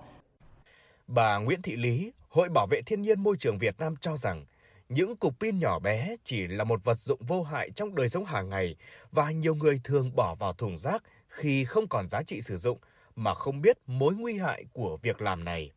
[1.13, 4.45] Bà Nguyễn Thị Lý, Hội Bảo vệ Thiên nhiên Môi trường Việt Nam cho rằng
[4.89, 8.25] những cục pin nhỏ bé chỉ là một vật dụng vô hại trong đời sống
[8.25, 8.75] hàng ngày
[9.11, 12.77] và nhiều người thường bỏ vào thùng rác khi không còn giá trị sử dụng
[13.15, 15.71] mà không biết mối nguy hại của việc làm này.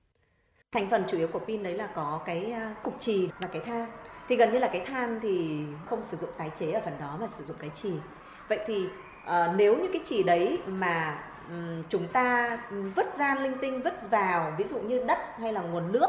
[0.73, 3.63] Thành phần chủ yếu của pin đấy là có cái à, cục trì và cái
[3.65, 3.91] than.
[4.29, 7.19] Thì gần như là cái than thì không sử dụng tái chế ở phần đó
[7.21, 7.93] mà sử dụng cái trì.
[8.49, 8.87] Vậy thì
[9.25, 11.25] uh, nếu như cái trì đấy mà
[11.89, 12.59] chúng ta
[12.97, 16.09] vứt ra linh tinh vứt vào ví dụ như đất hay là nguồn nước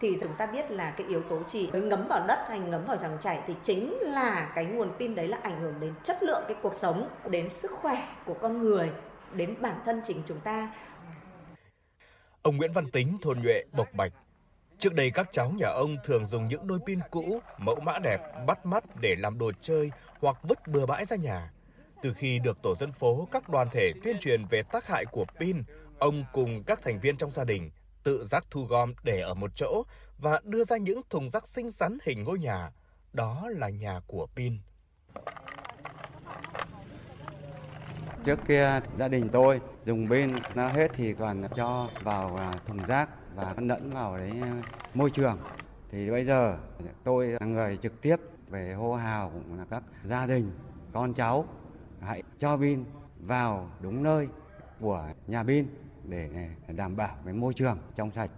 [0.00, 2.84] thì chúng ta biết là cái yếu tố chỉ với ngấm vào đất hay ngấm
[2.86, 6.22] vào dòng chảy thì chính là cái nguồn pin đấy là ảnh hưởng đến chất
[6.22, 8.90] lượng cái cuộc sống đến sức khỏe của con người
[9.32, 10.70] đến bản thân chính chúng ta
[12.42, 14.12] ông Nguyễn Văn Tính thôn nhuệ Bộc Bạch
[14.78, 18.20] Trước đây các cháu nhà ông thường dùng những đôi pin cũ, mẫu mã đẹp,
[18.46, 19.90] bắt mắt để làm đồ chơi
[20.20, 21.50] hoặc vứt bừa bãi ra nhà.
[22.02, 25.24] Từ khi được tổ dân phố, các đoàn thể tuyên truyền về tác hại của
[25.40, 25.62] pin,
[25.98, 27.70] ông cùng các thành viên trong gia đình
[28.02, 29.82] tự rác thu gom để ở một chỗ
[30.18, 32.70] và đưa ra những thùng rác xinh xắn hình ngôi nhà.
[33.12, 34.58] Đó là nhà của pin.
[38.24, 42.86] Trước kia gia đình tôi dùng pin nó hết thì còn cho vào à, thùng
[42.86, 44.62] rác và lẫn vào đấy à,
[44.94, 45.38] môi trường.
[45.90, 46.58] Thì bây giờ
[47.04, 48.16] tôi là người trực tiếp
[48.48, 50.52] về hô hào cũng là các gia đình,
[50.92, 51.46] con cháu
[52.00, 52.84] hãy cho pin
[53.20, 54.28] vào đúng nơi
[54.80, 55.66] của nhà pin
[56.04, 56.28] để
[56.68, 58.30] đảm bảo cái môi trường trong sạch.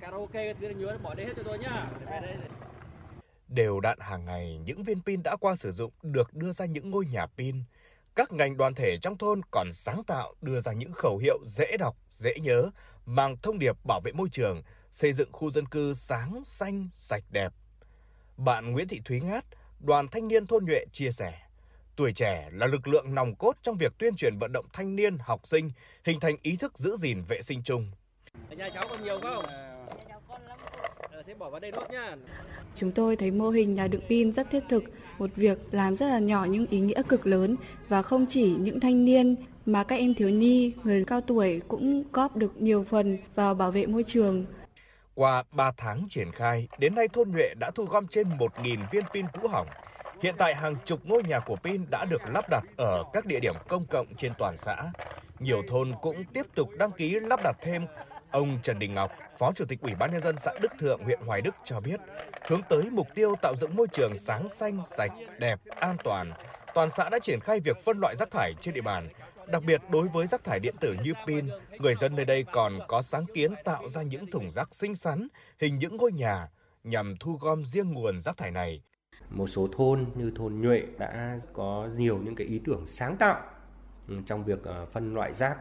[0.00, 1.90] Karaoke thứ nhớ bỏ đây hết cho tôi nhá.
[3.48, 6.90] Đều đặn hàng ngày, những viên pin đã qua sử dụng được đưa ra những
[6.90, 7.56] ngôi nhà pin.
[8.14, 11.76] các ngành đoàn thể trong thôn còn sáng tạo đưa ra những khẩu hiệu dễ
[11.78, 12.70] đọc, dễ nhớ,
[13.06, 17.24] mang thông điệp bảo vệ môi trường, xây dựng khu dân cư sáng, xanh, sạch
[17.30, 17.52] đẹp.
[18.36, 19.44] Bạn Nguyễn Thị Thúy Ngát,
[19.80, 21.40] đoàn thanh niên thôn Nhuệ chia sẻ,
[21.96, 25.18] tuổi trẻ là lực lượng nòng cốt trong việc tuyên truyền vận động thanh niên,
[25.20, 25.70] học sinh
[26.04, 27.90] hình thành ý thức giữ gìn vệ sinh chung.
[28.50, 29.44] Ở nhà cháu còn nhiều không?
[31.10, 32.16] Ờ, thế bỏ vào đây đốt nhá.
[32.74, 34.84] Chúng tôi thấy mô hình nhà đựng pin rất thiết thực,
[35.18, 37.56] một việc làm rất là nhỏ nhưng ý nghĩa cực lớn
[37.88, 42.04] và không chỉ những thanh niên mà các em thiếu nhi, người cao tuổi cũng
[42.12, 44.46] góp được nhiều phần vào bảo vệ môi trường.
[45.14, 49.04] Qua 3 tháng triển khai, đến nay thôn Nhuệ đã thu gom trên 1.000 viên
[49.14, 49.66] pin cũ hỏng.
[50.22, 53.40] Hiện tại hàng chục ngôi nhà của pin đã được lắp đặt ở các địa
[53.40, 54.76] điểm công cộng trên toàn xã.
[55.38, 57.86] Nhiều thôn cũng tiếp tục đăng ký lắp đặt thêm.
[58.30, 61.20] Ông Trần Đình Ngọc, Phó Chủ tịch Ủy ban nhân dân xã Đức Thượng, huyện
[61.26, 62.00] Hoài Đức cho biết,
[62.46, 66.32] hướng tới mục tiêu tạo dựng môi trường sáng xanh, sạch, đẹp, an toàn,
[66.74, 69.08] toàn xã đã triển khai việc phân loại rác thải trên địa bàn.
[69.46, 72.78] Đặc biệt đối với rác thải điện tử như pin, người dân nơi đây còn
[72.88, 75.28] có sáng kiến tạo ra những thùng rác xinh xắn,
[75.60, 76.48] hình những ngôi nhà
[76.84, 78.82] nhằm thu gom riêng nguồn rác thải này.
[79.34, 83.42] Một số thôn như thôn Nhuệ đã có nhiều những cái ý tưởng sáng tạo
[84.08, 85.56] ừ, trong việc ờ, phân loại rác,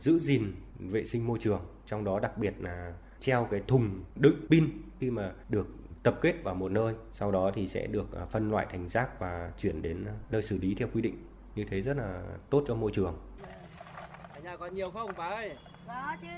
[0.00, 4.46] giữ gìn vệ sinh môi trường, trong đó đặc biệt là treo cái thùng đựng
[4.50, 4.70] pin
[5.00, 5.66] khi mà được
[6.02, 9.20] tập kết vào một nơi, sau đó thì sẽ được ờ, phân loại thành rác
[9.20, 11.26] và chuyển đến nơi xử lý theo quy định.
[11.54, 13.18] Như thế rất là tốt cho môi trường.
[14.34, 15.56] Ở nhà còn nhiều không bà ơi?
[15.86, 16.28] Có chứ,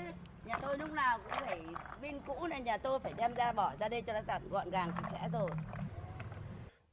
[0.45, 1.61] nhà tôi lúc nào cũng phải
[2.01, 4.69] pin cũ nên nhà tôi phải đem ra bỏ ra đây cho nó sạch gọn
[4.69, 5.49] gàng sạch sẽ rồi.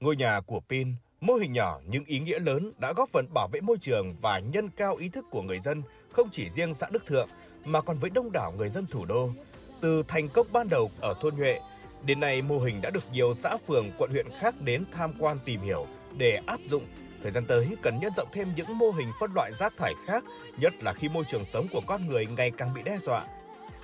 [0.01, 3.49] Ngôi nhà của pin, mô hình nhỏ nhưng ý nghĩa lớn đã góp phần bảo
[3.53, 6.87] vệ môi trường và nhân cao ý thức của người dân không chỉ riêng xã
[6.91, 7.29] Đức Thượng
[7.65, 9.31] mà còn với đông đảo người dân thủ đô.
[9.81, 11.61] Từ thành công ban đầu ở thôn Nhuệ,
[12.05, 15.39] đến nay mô hình đã được nhiều xã phường, quận huyện khác đến tham quan
[15.45, 15.87] tìm hiểu
[16.17, 16.87] để áp dụng.
[17.23, 20.25] Thời gian tới cần nhân rộng thêm những mô hình phân loại rác thải khác,
[20.59, 23.27] nhất là khi môi trường sống của con người ngày càng bị đe dọa.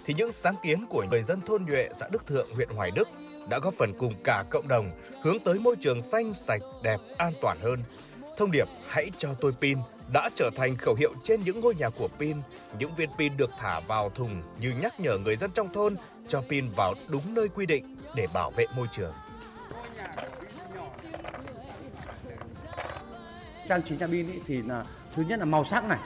[0.04, 3.08] Thì những sáng kiến của người dân thôn Nhuệ, xã Đức Thượng, huyện Hoài Đức
[3.48, 4.90] đã góp phần cùng cả cộng đồng
[5.22, 7.78] hướng tới môi trường xanh, sạch, đẹp, an toàn hơn.
[8.36, 9.78] Thông điệp hãy cho tôi pin
[10.12, 12.36] đã trở thành khẩu hiệu trên những ngôi nhà của pin.
[12.78, 15.96] Những viên pin được thả vào thùng như nhắc nhở người dân trong thôn
[16.28, 19.12] cho pin vào đúng nơi quy định để bảo vệ môi trường.
[23.68, 25.98] trang trí nhà pin thì là thứ nhất là màu sắc này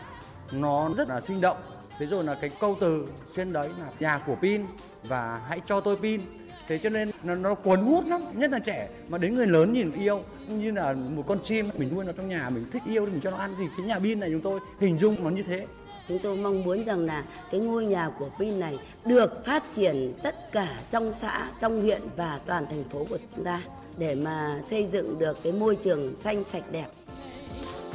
[0.53, 1.57] nó rất là sinh động
[1.99, 3.07] thế rồi là cái câu từ
[3.37, 4.67] trên đấy là nhà của pin
[5.03, 6.21] và hãy cho tôi pin
[6.69, 8.89] thế cho nên nó, nó cuốn hút lắm nhất là trẻ.
[9.09, 12.29] Mà đến người lớn nhìn yêu như là một con chim mình nuôi nó trong
[12.29, 13.51] nhà mình thích yêu thì mình cho nó ăn.
[13.59, 15.67] Thì cái nhà pin này chúng tôi hình dung nó như thế.
[16.09, 20.13] Chúng tôi mong muốn rằng là cái ngôi nhà của pin này được phát triển
[20.23, 23.63] tất cả trong xã, trong huyện và toàn thành phố của chúng ta
[23.99, 26.87] để mà xây dựng được cái môi trường xanh sạch đẹp.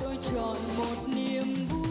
[0.01, 1.90] tôi chọn một niềm vui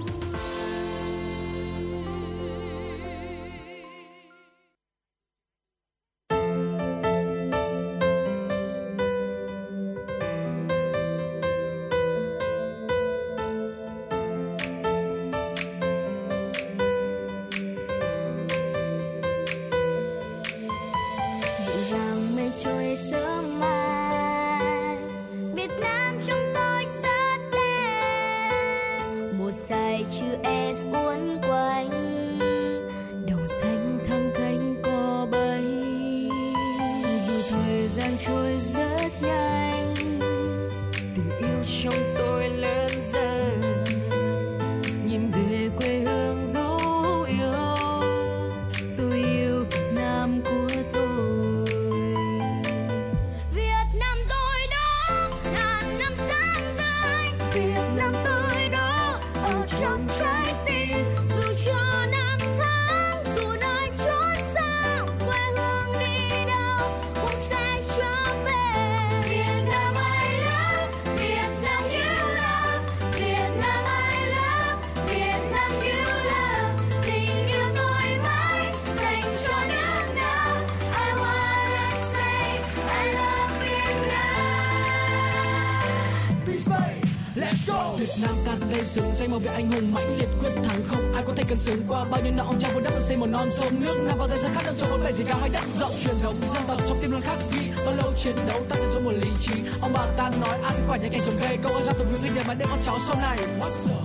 [88.91, 91.13] sừng danh màu về anh hùng mãnh liệt quyết thắng không?
[91.15, 93.27] Ai có thể cân xứng qua bao nhiêu năm ông cha vun đắp xây một
[93.27, 93.95] non sông nước?
[94.05, 95.93] Nam vào thời gian khát trong bốn bể gì cao hay đất rộng?
[96.05, 97.61] Truyền thống dân tộc trong tim luôn khắc ghi.
[97.87, 99.53] Bao lâu chiến đấu ta sẽ dùng một lý trí?
[99.81, 102.35] Ông bà ta nói, ăn quả nhà cảnh trồng cây, câu ơn gia tộc những
[102.35, 103.39] người mà để con cháu sau này.
[103.61, 104.00] What's up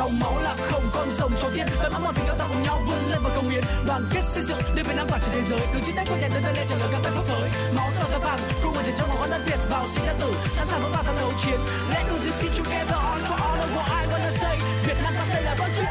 [0.00, 2.62] dòng máu là không con rồng cho tiên tấm ấm một tình yêu ta cùng
[2.62, 5.30] nhau vươn lên và công hiến đoàn kết xây dựng đưa việt nam tỏa trên
[5.34, 5.60] thế giới.
[5.72, 7.88] Đường trên tay của nhà đơn lên lên trả lời các tay pháp phới máu
[7.98, 10.34] tỏa ra vàng, cùng một trong một đất việt vào sinh ra tử.
[10.50, 11.60] Sẵn sàng vững vàng tham đấu chiến.
[11.90, 14.58] Let do this shit together on for all of what I wanna say.
[14.86, 15.84] Việt nam ta đây là con chữ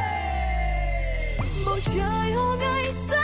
[1.65, 3.18] bầu trời hôm nay xa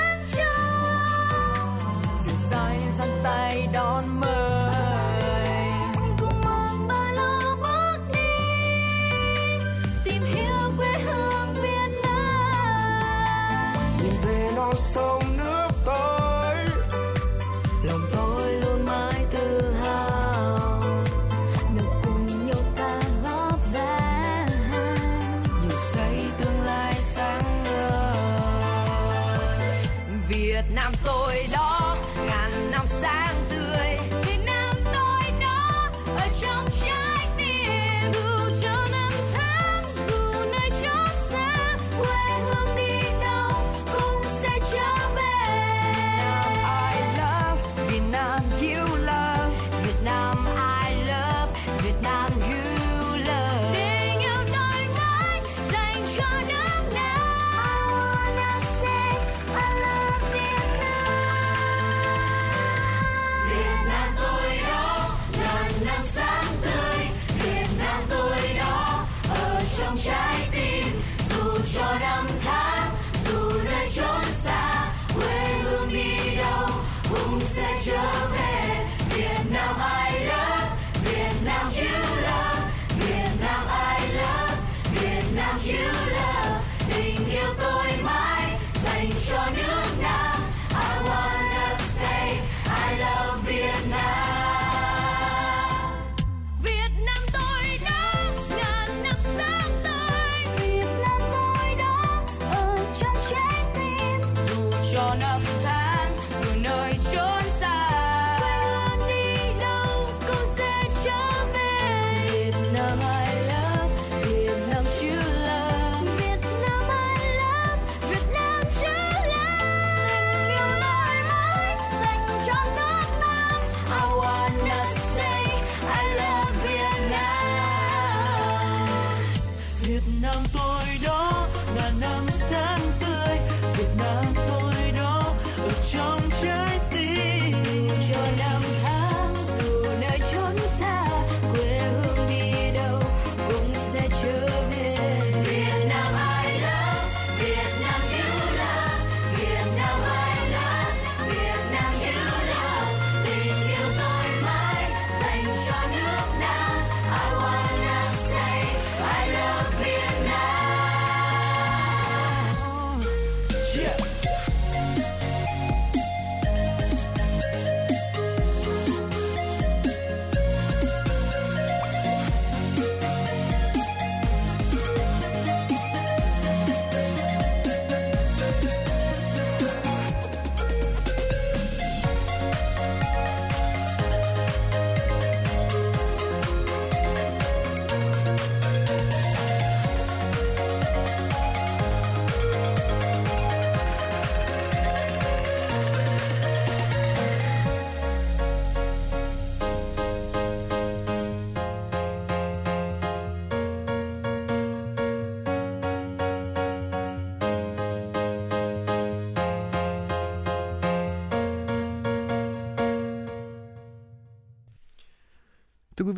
[30.75, 31.24] Nam tôi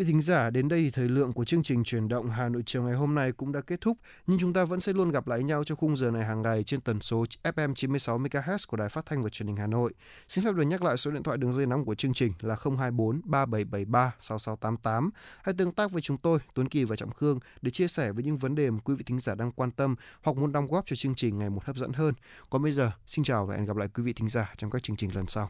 [0.07, 2.83] thính giả, đến đây thì thời lượng của chương trình chuyển động Hà Nội chiều
[2.83, 3.97] ngày hôm nay cũng đã kết thúc,
[4.27, 6.63] nhưng chúng ta vẫn sẽ luôn gặp lại nhau trong khung giờ này hàng ngày
[6.63, 9.93] trên tần số FM 96 MHz của Đài Phát thanh và Truyền hình Hà Nội.
[10.27, 12.55] Xin phép được nhắc lại số điện thoại đường dây nóng của chương trình là
[12.63, 15.09] 024 3773 6688.
[15.43, 18.23] Hãy tương tác với chúng tôi, Tuấn Kỳ và Trọng Khương để chia sẻ với
[18.23, 20.85] những vấn đề mà quý vị thính giả đang quan tâm hoặc muốn đóng góp
[20.85, 22.13] cho chương trình ngày một hấp dẫn hơn.
[22.49, 24.83] Còn bây giờ, xin chào và hẹn gặp lại quý vị thính giả trong các
[24.83, 25.49] chương trình lần sau.